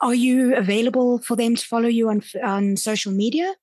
Are 0.00 0.14
you 0.14 0.56
available 0.56 1.18
for 1.18 1.36
them 1.36 1.56
to 1.56 1.64
follow 1.64 1.88
you 1.88 2.08
on 2.08 2.22
on 2.42 2.76
social 2.76 3.12
media 3.12 3.54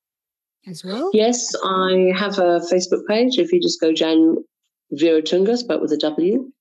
as 0.68 0.84
well? 0.84 1.10
Yes, 1.14 1.54
I 1.64 2.12
have 2.16 2.40
a 2.40 2.62
Facebook 2.72 3.06
page. 3.08 3.38
If 3.38 3.52
you 3.52 3.62
just 3.62 3.82
go 3.82 3.92
Jann 3.94 4.38
Weeratunga, 4.94 5.68
but 5.68 5.82
with 5.82 5.92
a 5.92 5.98
W. 5.98 6.52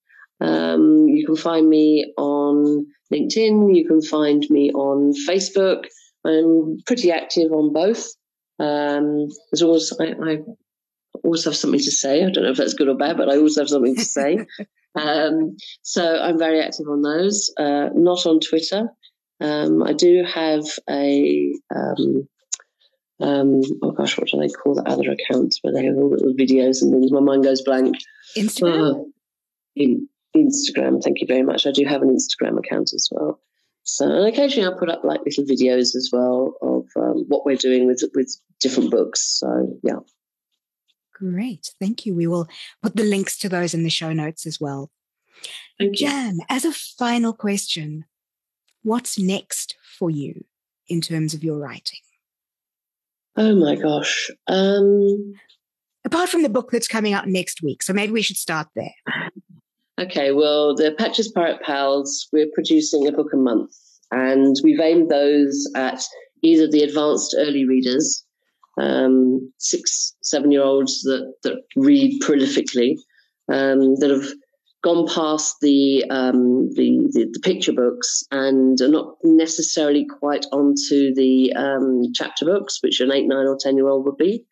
Um, 0.41 1.09
you 1.09 1.27
can 1.27 1.37
find 1.37 1.69
me 1.69 2.13
on 2.17 2.87
LinkedIn. 3.13 3.77
You 3.77 3.87
can 3.87 4.03
find 4.03 4.45
me 4.49 4.71
on 4.73 5.13
Facebook. 5.29 5.85
I'm 6.25 6.79
pretty 6.87 7.11
active 7.13 7.53
on 7.53 7.73
both. 7.73 8.07
Um, 8.61 9.29
there's 9.51 9.63
always 9.63 9.93
I, 9.99 10.13
I, 10.23 10.39
always 11.25 11.45
have 11.45 11.57
something 11.57 11.81
to 11.81 11.91
say. 11.91 12.23
I 12.23 12.31
don't 12.31 12.45
know 12.45 12.51
if 12.51 12.57
that's 12.57 12.75
good 12.75 12.89
or 12.89 12.97
bad, 12.97 13.17
but 13.17 13.29
I 13.29 13.37
always 13.37 13.59
have 13.59 13.69
something 13.69 13.97
to 13.97 14.05
say. 14.05 14.39
um, 14.95 15.57
so 15.83 16.19
I'm 16.21 16.39
very 16.39 16.61
active 16.61 16.87
on 16.89 17.03
those. 17.03 17.53
Uh, 17.59 17.89
not 17.95 18.27
on 18.27 18.41
Twitter. 18.41 18.89
Um, 19.41 19.83
I 19.83 19.95
do 19.95 20.25
have 20.25 20.65
a 20.89 21.55
um, 21.75 22.29
um, 23.21 23.61
oh 23.83 23.93
gosh, 23.93 24.19
what 24.19 24.29
do 24.29 24.39
they 24.39 24.49
call 24.49 24.75
the 24.75 24.89
other 24.89 25.11
accounts 25.11 25.59
where 25.63 25.73
they 25.73 25.85
have 25.85 25.97
all 25.97 26.11
little 26.11 26.35
videos 26.35 26.83
and 26.83 26.93
things? 26.93 27.13
My 27.13 27.21
mind 27.21 27.45
goes 27.45 27.63
blank. 27.63 27.97
Instagram. 28.37 29.01
Uh, 29.01 29.05
in 29.77 30.09
Instagram, 30.37 31.03
thank 31.03 31.21
you 31.21 31.27
very 31.27 31.43
much. 31.43 31.67
I 31.67 31.73
do 31.73 31.85
have 31.87 32.03
an 32.03 32.15
Instagram 32.15 32.59
account 32.59 32.93
as 32.95 33.09
well. 33.11 33.41
So 33.83 34.07
and 34.07 34.27
occasionally 34.27 34.69
I 34.69 34.79
put 34.79 34.91
up 34.91 35.05
like 35.05 35.21
little 35.25 35.45
videos 35.45 35.95
as 35.97 36.11
well 36.13 36.55
of 36.63 36.87
um, 36.97 37.25
what 37.29 37.45
we're 37.45 37.57
doing 37.57 37.87
with 37.87 38.03
with 38.15 38.37
different 38.61 38.91
books. 38.91 39.21
So 39.41 39.79
yeah. 39.83 39.99
Great, 41.15 41.71
thank 41.81 42.07
you. 42.07 42.15
We 42.15 42.27
will 42.27 42.49
put 42.83 42.97
the 42.97 43.03
links 43.03 43.37
to 43.39 43.49
those 43.49 43.75
in 43.75 43.83
the 43.83 43.91
show 43.91 44.13
notes 44.13 44.47
as 44.47 44.59
well. 44.59 44.91
Thank 45.79 45.97
Jann, 45.97 46.37
you. 46.37 46.45
as 46.49 46.65
a 46.65 46.73
final 46.73 47.33
question, 47.33 48.05
what's 48.83 49.19
next 49.19 49.77
for 49.99 50.11
you 50.11 50.45
in 50.89 51.01
terms 51.01 51.35
of 51.35 51.45
your 51.45 51.59
writing? 51.59 52.01
Oh 53.37 53.55
my 53.55 53.77
gosh. 53.77 54.31
Um, 54.47 55.35
Apart 56.05 56.31
from 56.31 56.43
the 56.43 56.49
book 56.49 56.71
that's 56.71 56.89
coming 56.89 57.13
out 57.13 57.29
next 57.29 57.63
week. 57.63 57.83
So 57.83 57.93
maybe 57.93 58.13
we 58.13 58.23
should 58.23 58.37
start 58.37 58.69
there. 58.75 58.95
Okay, 60.01 60.33
well, 60.33 60.75
the 60.75 60.93
Patches 60.93 61.31
Pirate 61.31 61.61
Pals, 61.61 62.27
we're 62.33 62.49
producing 62.55 63.07
a 63.07 63.13
book 63.13 63.35
a 63.35 63.37
month, 63.37 63.71
and 64.11 64.57
we've 64.65 64.81
aimed 64.81 65.11
those 65.11 65.71
at 65.77 66.03
either 66.43 66.67
the 66.67 66.83
advanced 66.83 67.37
early 67.39 67.67
readers, 67.67 68.25
um, 68.81 69.53
six, 69.59 70.17
seven 70.23 70.53
year 70.53 70.63
olds 70.63 71.03
that, 71.03 71.35
that 71.43 71.59
read 71.77 72.19
prolifically, 72.23 72.95
um, 73.53 73.97
that 73.97 74.09
have 74.09 74.33
gone 74.83 75.07
past 75.07 75.57
the, 75.61 76.03
um, 76.09 76.71
the, 76.71 77.07
the, 77.13 77.29
the 77.35 77.41
picture 77.41 77.75
books 77.75 78.25
and 78.31 78.81
are 78.81 78.89
not 78.89 79.17
necessarily 79.23 80.07
quite 80.07 80.47
onto 80.51 81.15
the 81.15 81.53
um, 81.53 82.05
chapter 82.15 82.47
books, 82.47 82.79
which 82.83 83.01
an 83.01 83.13
eight, 83.13 83.27
nine, 83.29 83.47
or 83.47 83.59
ten 83.61 83.77
year 83.77 83.89
old 83.89 84.07
would 84.07 84.17
be, 84.17 84.47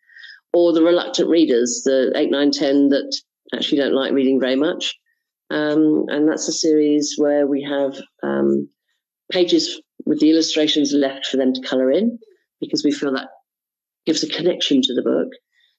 or 0.53 0.73
the 0.73 0.83
reluctant 0.83 1.27
readers, 1.27 1.81
the 1.85 2.11
eight, 2.15 2.29
nine, 2.29 2.51
ten 2.51 2.89
that 2.89 3.19
actually 3.51 3.79
don't 3.79 3.95
like 3.95 4.13
reading 4.13 4.39
very 4.39 4.55
much. 4.55 4.98
Um, 5.49 6.05
and 6.09 6.27
that's 6.27 6.47
a 6.47 6.53
series 6.53 7.15
where 7.17 7.47
we 7.47 7.63
have 7.63 7.99
um, 8.23 8.69
pages 9.31 9.81
with 10.05 10.19
the 10.19 10.29
illustrations 10.31 10.93
left 10.93 11.25
for 11.27 11.37
them 11.37 11.53
to 11.53 11.67
colour 11.67 11.91
in 11.91 12.19
because 12.61 12.83
we 12.83 12.91
feel 12.91 13.13
that 13.13 13.29
gives 14.05 14.23
a 14.23 14.29
connection 14.29 14.81
to 14.81 14.93
the 14.93 15.01
book. 15.01 15.29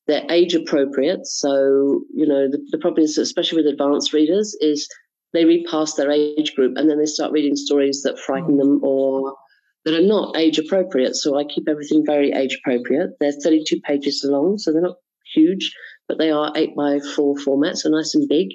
They're 0.07 0.27
age 0.31 0.55
appropriate. 0.55 1.27
So, 1.27 2.03
you 2.15 2.27
know, 2.27 2.49
the, 2.51 2.59
the 2.71 2.79
problem 2.79 3.05
is, 3.05 3.19
especially 3.19 3.63
with 3.63 3.73
advanced 3.73 4.13
readers, 4.13 4.57
is 4.61 4.89
they 5.33 5.45
read 5.45 5.67
past 5.71 5.97
their 5.97 6.11
age 6.11 6.55
group 6.55 6.77
and 6.77 6.91
then 6.91 6.99
they 6.99 7.07
start 7.07 7.33
reading 7.33 7.57
stories 7.57 8.03
that 8.03 8.19
frighten 8.19 8.57
them 8.57 8.81
or 8.83 9.37
that 9.85 9.95
are 9.95 10.07
not 10.07 10.37
age 10.37 10.59
appropriate. 10.59 11.17
So 11.17 11.39
I 11.39 11.45
keep 11.45 11.69
everything 11.69 12.05
very 12.05 12.33
age 12.33 12.59
appropriate. 12.61 13.11
They're 13.21 13.33
32 13.33 13.81
pages 13.83 14.25
long, 14.25 14.59
so 14.59 14.73
they're 14.73 14.83
not 14.83 14.97
huge, 15.35 15.73
but 16.09 16.19
they 16.19 16.31
are 16.31 16.53
8 16.55 16.75
by 16.77 16.99
4 17.15 17.39
format, 17.39 17.79
so 17.79 17.89
nice 17.89 18.15
and 18.15 18.29
big. 18.29 18.49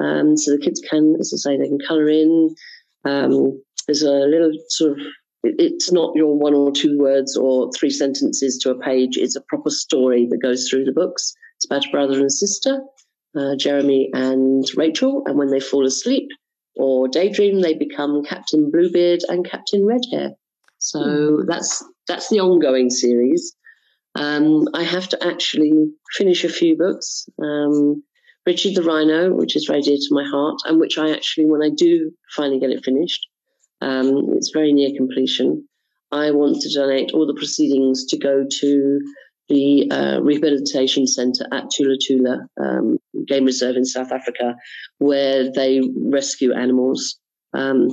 Um, 0.00 0.36
so 0.36 0.52
the 0.52 0.62
kids 0.62 0.80
can, 0.80 1.16
as 1.20 1.32
I 1.34 1.36
say, 1.36 1.56
they 1.56 1.68
can 1.68 1.78
colour 1.86 2.08
in. 2.08 2.54
Um, 3.04 3.62
there's 3.86 4.02
a 4.02 4.10
little 4.10 4.52
sort 4.68 4.92
of, 4.92 4.98
it's 5.42 5.90
not 5.92 6.14
your 6.14 6.36
one 6.36 6.54
or 6.54 6.72
two 6.72 6.98
words 6.98 7.36
or 7.36 7.70
three 7.72 7.90
sentences 7.90 8.58
to 8.58 8.70
a 8.70 8.78
page. 8.78 9.16
It's 9.16 9.36
a 9.36 9.40
proper 9.42 9.70
story 9.70 10.26
that 10.30 10.42
goes 10.42 10.68
through 10.68 10.84
the 10.84 10.92
books. 10.92 11.34
It's 11.56 11.66
about 11.66 11.86
a 11.86 11.90
brother 11.90 12.18
and 12.18 12.32
sister, 12.32 12.80
uh, 13.36 13.56
Jeremy 13.56 14.10
and 14.12 14.64
Rachel. 14.76 15.22
And 15.26 15.38
when 15.38 15.50
they 15.50 15.60
fall 15.60 15.86
asleep 15.86 16.28
or 16.76 17.08
daydream, 17.08 17.60
they 17.60 17.74
become 17.74 18.24
Captain 18.24 18.70
Bluebeard 18.70 19.20
and 19.28 19.48
Captain 19.48 19.82
Redhair. 19.82 20.34
So 20.78 21.00
mm. 21.00 21.46
that's 21.46 21.84
that's 22.08 22.28
the 22.28 22.40
ongoing 22.40 22.90
series. 22.90 23.54
Um, 24.14 24.66
I 24.74 24.82
have 24.82 25.08
to 25.10 25.26
actually 25.26 25.72
finish 26.16 26.44
a 26.44 26.48
few 26.48 26.76
books. 26.76 27.28
Um, 27.38 28.02
Richard 28.46 28.74
the 28.74 28.82
Rhino, 28.82 29.34
which 29.34 29.54
is 29.56 29.66
very 29.66 29.82
dear 29.82 29.96
to 29.96 30.14
my 30.14 30.24
heart, 30.24 30.60
and 30.64 30.80
which 30.80 30.98
I 30.98 31.10
actually, 31.10 31.46
when 31.46 31.62
I 31.62 31.70
do 31.70 32.10
finally 32.34 32.58
get 32.58 32.70
it 32.70 32.84
finished, 32.84 33.26
um, 33.80 34.30
it's 34.32 34.50
very 34.50 34.72
near 34.72 34.90
completion. 34.96 35.66
I 36.12 36.30
want 36.30 36.60
to 36.62 36.74
donate 36.74 37.12
all 37.12 37.26
the 37.26 37.34
proceedings 37.34 38.06
to 38.06 38.18
go 38.18 38.44
to 38.60 39.00
the 39.48 39.90
uh, 39.90 40.20
rehabilitation 40.22 41.06
centre 41.06 41.46
at 41.52 41.64
Thula 41.64 41.96
Thula 41.98 42.46
um, 42.60 42.98
Game 43.26 43.44
Reserve 43.44 43.76
in 43.76 43.84
South 43.84 44.12
Africa, 44.12 44.54
where 44.98 45.50
they 45.52 45.82
rescue 45.96 46.52
animals. 46.52 47.18
Um, 47.52 47.88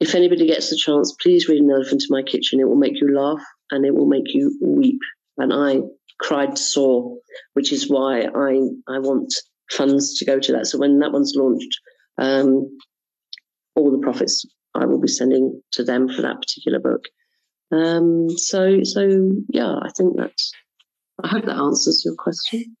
if 0.00 0.14
anybody 0.14 0.46
gets 0.46 0.70
the 0.70 0.76
chance, 0.76 1.14
please 1.20 1.48
read 1.48 1.62
An 1.62 1.70
Elephant 1.70 2.02
in 2.02 2.08
My 2.10 2.22
Kitchen. 2.22 2.60
It 2.60 2.68
will 2.68 2.76
make 2.76 3.00
you 3.00 3.14
laugh 3.16 3.42
and 3.70 3.84
it 3.84 3.94
will 3.94 4.06
make 4.06 4.34
you 4.34 4.56
weep. 4.60 5.00
And 5.38 5.52
I 5.52 5.80
cried 6.20 6.58
sore, 6.58 7.16
which 7.54 7.72
is 7.72 7.88
why 7.88 8.22
I, 8.22 8.60
I 8.88 8.98
want 8.98 9.32
funds 9.70 10.18
to 10.18 10.24
go 10.24 10.38
to 10.38 10.52
that. 10.52 10.66
So 10.66 10.78
when 10.78 10.98
that 11.00 11.12
one's 11.12 11.34
launched, 11.36 11.80
um, 12.18 12.78
all 13.74 13.90
the 13.90 13.98
profits 13.98 14.44
I 14.74 14.84
will 14.84 15.00
be 15.00 15.08
sending 15.08 15.60
to 15.72 15.84
them 15.84 16.08
for 16.08 16.22
that 16.22 16.40
particular 16.40 16.78
book. 16.78 17.04
Um, 17.70 18.30
so, 18.30 18.82
so 18.82 19.30
yeah, 19.50 19.76
I 19.82 19.90
think 19.96 20.16
that's. 20.16 20.52
I 21.22 21.28
hope 21.28 21.46
that 21.46 21.56
answers 21.56 22.04
your 22.04 22.14
question. 22.14 22.76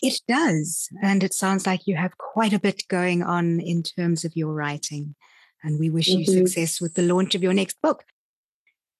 It 0.00 0.20
does, 0.28 0.88
and 1.02 1.24
it 1.24 1.34
sounds 1.34 1.66
like 1.66 1.86
you 1.86 1.96
have 1.96 2.16
quite 2.18 2.52
a 2.52 2.60
bit 2.60 2.82
going 2.88 3.22
on 3.22 3.60
in 3.60 3.82
terms 3.82 4.24
of 4.24 4.36
your 4.36 4.52
writing. 4.52 5.16
And 5.62 5.80
we 5.80 5.90
wish 5.90 6.08
mm-hmm. 6.08 6.20
you 6.20 6.46
success 6.46 6.80
with 6.80 6.94
the 6.94 7.02
launch 7.02 7.34
of 7.34 7.42
your 7.42 7.54
next 7.54 7.80
book. 7.82 8.04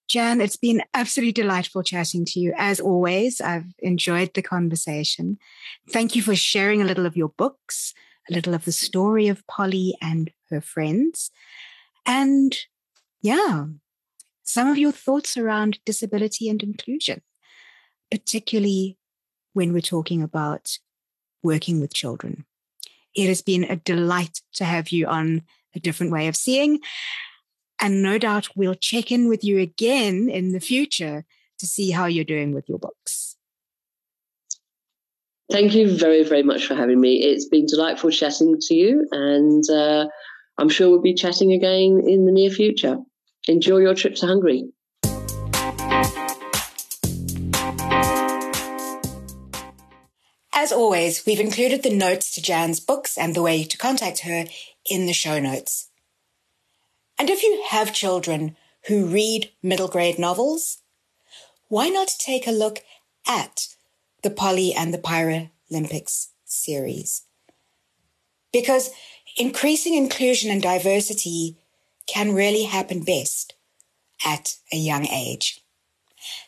Jann, 0.08 0.40
it's 0.40 0.56
been 0.56 0.82
absolutely 0.94 1.32
delightful 1.32 1.82
chatting 1.82 2.24
to 2.26 2.40
you. 2.40 2.54
As 2.56 2.78
always, 2.78 3.40
I've 3.40 3.74
enjoyed 3.80 4.34
the 4.34 4.42
conversation. 4.42 5.38
Thank 5.90 6.14
you 6.14 6.22
for 6.22 6.36
sharing 6.36 6.80
a 6.80 6.84
little 6.84 7.06
of 7.06 7.16
your 7.16 7.30
books, 7.30 7.92
a 8.30 8.34
little 8.34 8.54
of 8.54 8.64
the 8.64 8.72
story 8.72 9.26
of 9.26 9.46
Polly 9.46 9.96
and 10.00 10.30
her 10.50 10.60
friends. 10.60 11.30
And 12.04 12.56
yeah, 13.20 13.66
some 14.44 14.68
of 14.68 14.78
your 14.78 14.92
thoughts 14.92 15.36
around 15.36 15.80
disability 15.84 16.48
and 16.48 16.62
inclusion, 16.62 17.22
particularly 18.10 18.96
when 19.54 19.72
we're 19.72 19.80
talking 19.80 20.22
about 20.22 20.78
working 21.42 21.80
with 21.80 21.92
children. 21.92 22.44
It 23.14 23.28
has 23.28 23.42
been 23.42 23.64
a 23.64 23.76
delight 23.76 24.40
to 24.54 24.64
have 24.64 24.90
you 24.90 25.06
on 25.06 25.42
a 25.74 25.80
different 25.80 26.12
way 26.12 26.28
of 26.28 26.36
seeing. 26.36 26.80
And 27.80 28.02
no 28.02 28.18
doubt 28.18 28.48
we'll 28.56 28.74
check 28.74 29.12
in 29.12 29.28
with 29.28 29.44
you 29.44 29.58
again 29.58 30.28
in 30.28 30.52
the 30.52 30.60
future 30.60 31.24
to 31.58 31.66
see 31.66 31.90
how 31.90 32.06
you're 32.06 32.24
doing 32.24 32.54
with 32.54 32.68
your 32.68 32.78
books. 32.78 33.36
Thank 35.50 35.74
you 35.74 35.96
very, 35.96 36.24
very 36.24 36.42
much 36.42 36.66
for 36.66 36.74
having 36.74 37.00
me. 37.00 37.22
It's 37.22 37.48
been 37.48 37.66
delightful 37.66 38.10
chatting 38.10 38.56
to 38.60 38.74
you, 38.74 39.06
and 39.12 39.62
uh, 39.70 40.06
I'm 40.58 40.68
sure 40.68 40.90
we'll 40.90 41.00
be 41.00 41.14
chatting 41.14 41.52
again 41.52 42.02
in 42.04 42.26
the 42.26 42.32
near 42.32 42.50
future. 42.50 42.98
Enjoy 43.46 43.78
your 43.78 43.94
trip 43.94 44.16
to 44.16 44.26
Hungary. 44.26 44.64
As 50.52 50.72
always, 50.72 51.24
we've 51.24 51.38
included 51.38 51.84
the 51.84 51.94
notes 51.94 52.34
to 52.34 52.42
Jann's 52.42 52.80
books 52.80 53.16
and 53.16 53.36
the 53.36 53.42
way 53.42 53.62
to 53.62 53.78
contact 53.78 54.20
her 54.20 54.46
in 54.90 55.06
the 55.06 55.12
show 55.12 55.38
notes. 55.38 55.90
And 57.18 57.30
if 57.30 57.42
you 57.42 57.64
have 57.68 57.92
children 57.92 58.56
who 58.86 59.06
read 59.06 59.50
middle 59.62 59.88
grade 59.88 60.18
novels, 60.18 60.78
why 61.68 61.88
not 61.88 62.08
take 62.18 62.46
a 62.46 62.52
look 62.52 62.80
at 63.26 63.68
the 64.22 64.30
Polly 64.30 64.72
and 64.72 64.92
the 64.92 64.98
Paralympics 64.98 66.28
series? 66.44 67.22
Because 68.52 68.90
increasing 69.36 69.94
inclusion 69.94 70.50
and 70.50 70.62
diversity 70.62 71.56
can 72.06 72.34
really 72.34 72.64
happen 72.64 73.02
best 73.02 73.54
at 74.24 74.56
a 74.72 74.76
young 74.76 75.06
age. 75.06 75.60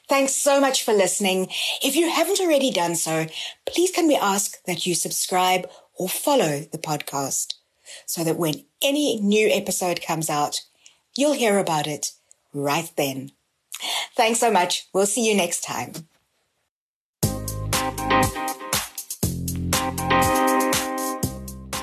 Thanks 0.09 0.33
so 0.33 0.61
much 0.61 0.83
for 0.83 0.95
listening. 0.95 1.49
If 1.83 1.95
you 1.95 2.11
haven't 2.11 2.41
already 2.41 2.71
done 2.71 2.95
so, 2.95 3.27
please 3.67 3.91
can 3.91 4.07
we 4.07 4.17
ask 4.17 4.63
that 4.65 4.87
you 4.87 4.95
subscribe 4.95 5.69
or 5.99 6.09
follow 6.09 6.61
the 6.61 6.79
podcast 6.79 7.55
so 8.07 8.25
that 8.25 8.37
when 8.37 8.65
any 8.83 9.21
new 9.21 9.49
episode 9.49 10.03
comes 10.03 10.31
out, 10.31 10.61
you'll 11.17 11.33
hear 11.33 11.59
about 11.59 11.87
it 11.87 12.13
right 12.53 12.91
then. 12.97 13.33
Thanks 14.17 14.41
so 14.41 14.51
much. 14.51 14.89
We'll 14.93 15.07
see 15.07 15.29
you 15.29 15.37
next 15.37 15.63
time. 15.63 15.93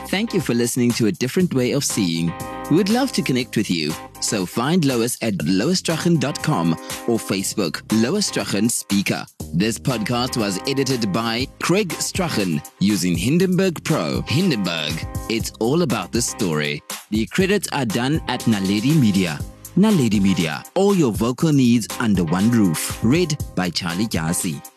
Thank 0.10 0.34
you 0.34 0.40
for 0.40 0.54
listening 0.54 0.92
to 0.92 1.08
A 1.08 1.12
Different 1.12 1.54
Way 1.54 1.72
of 1.72 1.84
Seeing. 1.84 2.32
We 2.72 2.78
would 2.78 2.90
love 2.90 3.12
to 3.12 3.22
connect 3.22 3.58
with 3.58 3.70
you. 3.70 3.94
So 4.22 4.46
find 4.46 4.84
Lois 4.86 5.20
at 5.22 5.36
loisstrachan.com 5.36 6.74
or 7.08 7.20
Facebook, 7.20 7.82
Lois 8.02 8.26
Strachan 8.26 8.70
Speaker. 8.70 9.24
This 9.54 9.78
podcast 9.78 10.36
was 10.36 10.60
edited 10.68 11.14
by 11.14 11.48
Craig 11.62 11.92
Strachan 11.94 12.62
using 12.80 13.16
Hindenburg 13.16 13.84
Pro. 13.84 14.22
Hindenburg. 14.22 14.94
It's 15.30 15.52
all 15.60 15.84
about 15.84 16.12
the 16.12 16.22
story. 16.22 16.82
The 17.12 17.28
credits 17.28 17.68
are 17.72 17.86
done 17.86 18.20
at 18.28 18.42
Naledi 18.42 19.00
Media. 19.00 19.38
Naledi 19.78 20.20
Media. 20.20 20.64
All 20.74 20.96
your 20.96 21.12
vocal 21.12 21.54
needs 21.54 21.88
under 22.00 22.24
one 22.24 22.50
roof. 22.50 23.00
Read 23.04 23.38
by 23.56 23.70
Charlie 23.70 24.08
Dyasi. 24.08 24.75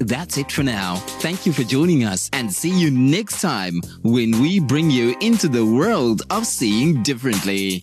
That's 0.00 0.38
it 0.38 0.52
for 0.52 0.62
now. 0.62 0.96
Thank 1.20 1.46
you 1.46 1.52
for 1.52 1.64
joining 1.64 2.04
us 2.04 2.30
and 2.32 2.52
see 2.52 2.70
you 2.70 2.90
next 2.90 3.40
time 3.40 3.80
when 4.02 4.40
we 4.40 4.60
bring 4.60 4.90
you 4.90 5.16
into 5.20 5.48
the 5.48 5.64
world 5.64 6.22
of 6.30 6.46
seeing 6.46 7.02
differently. 7.02 7.80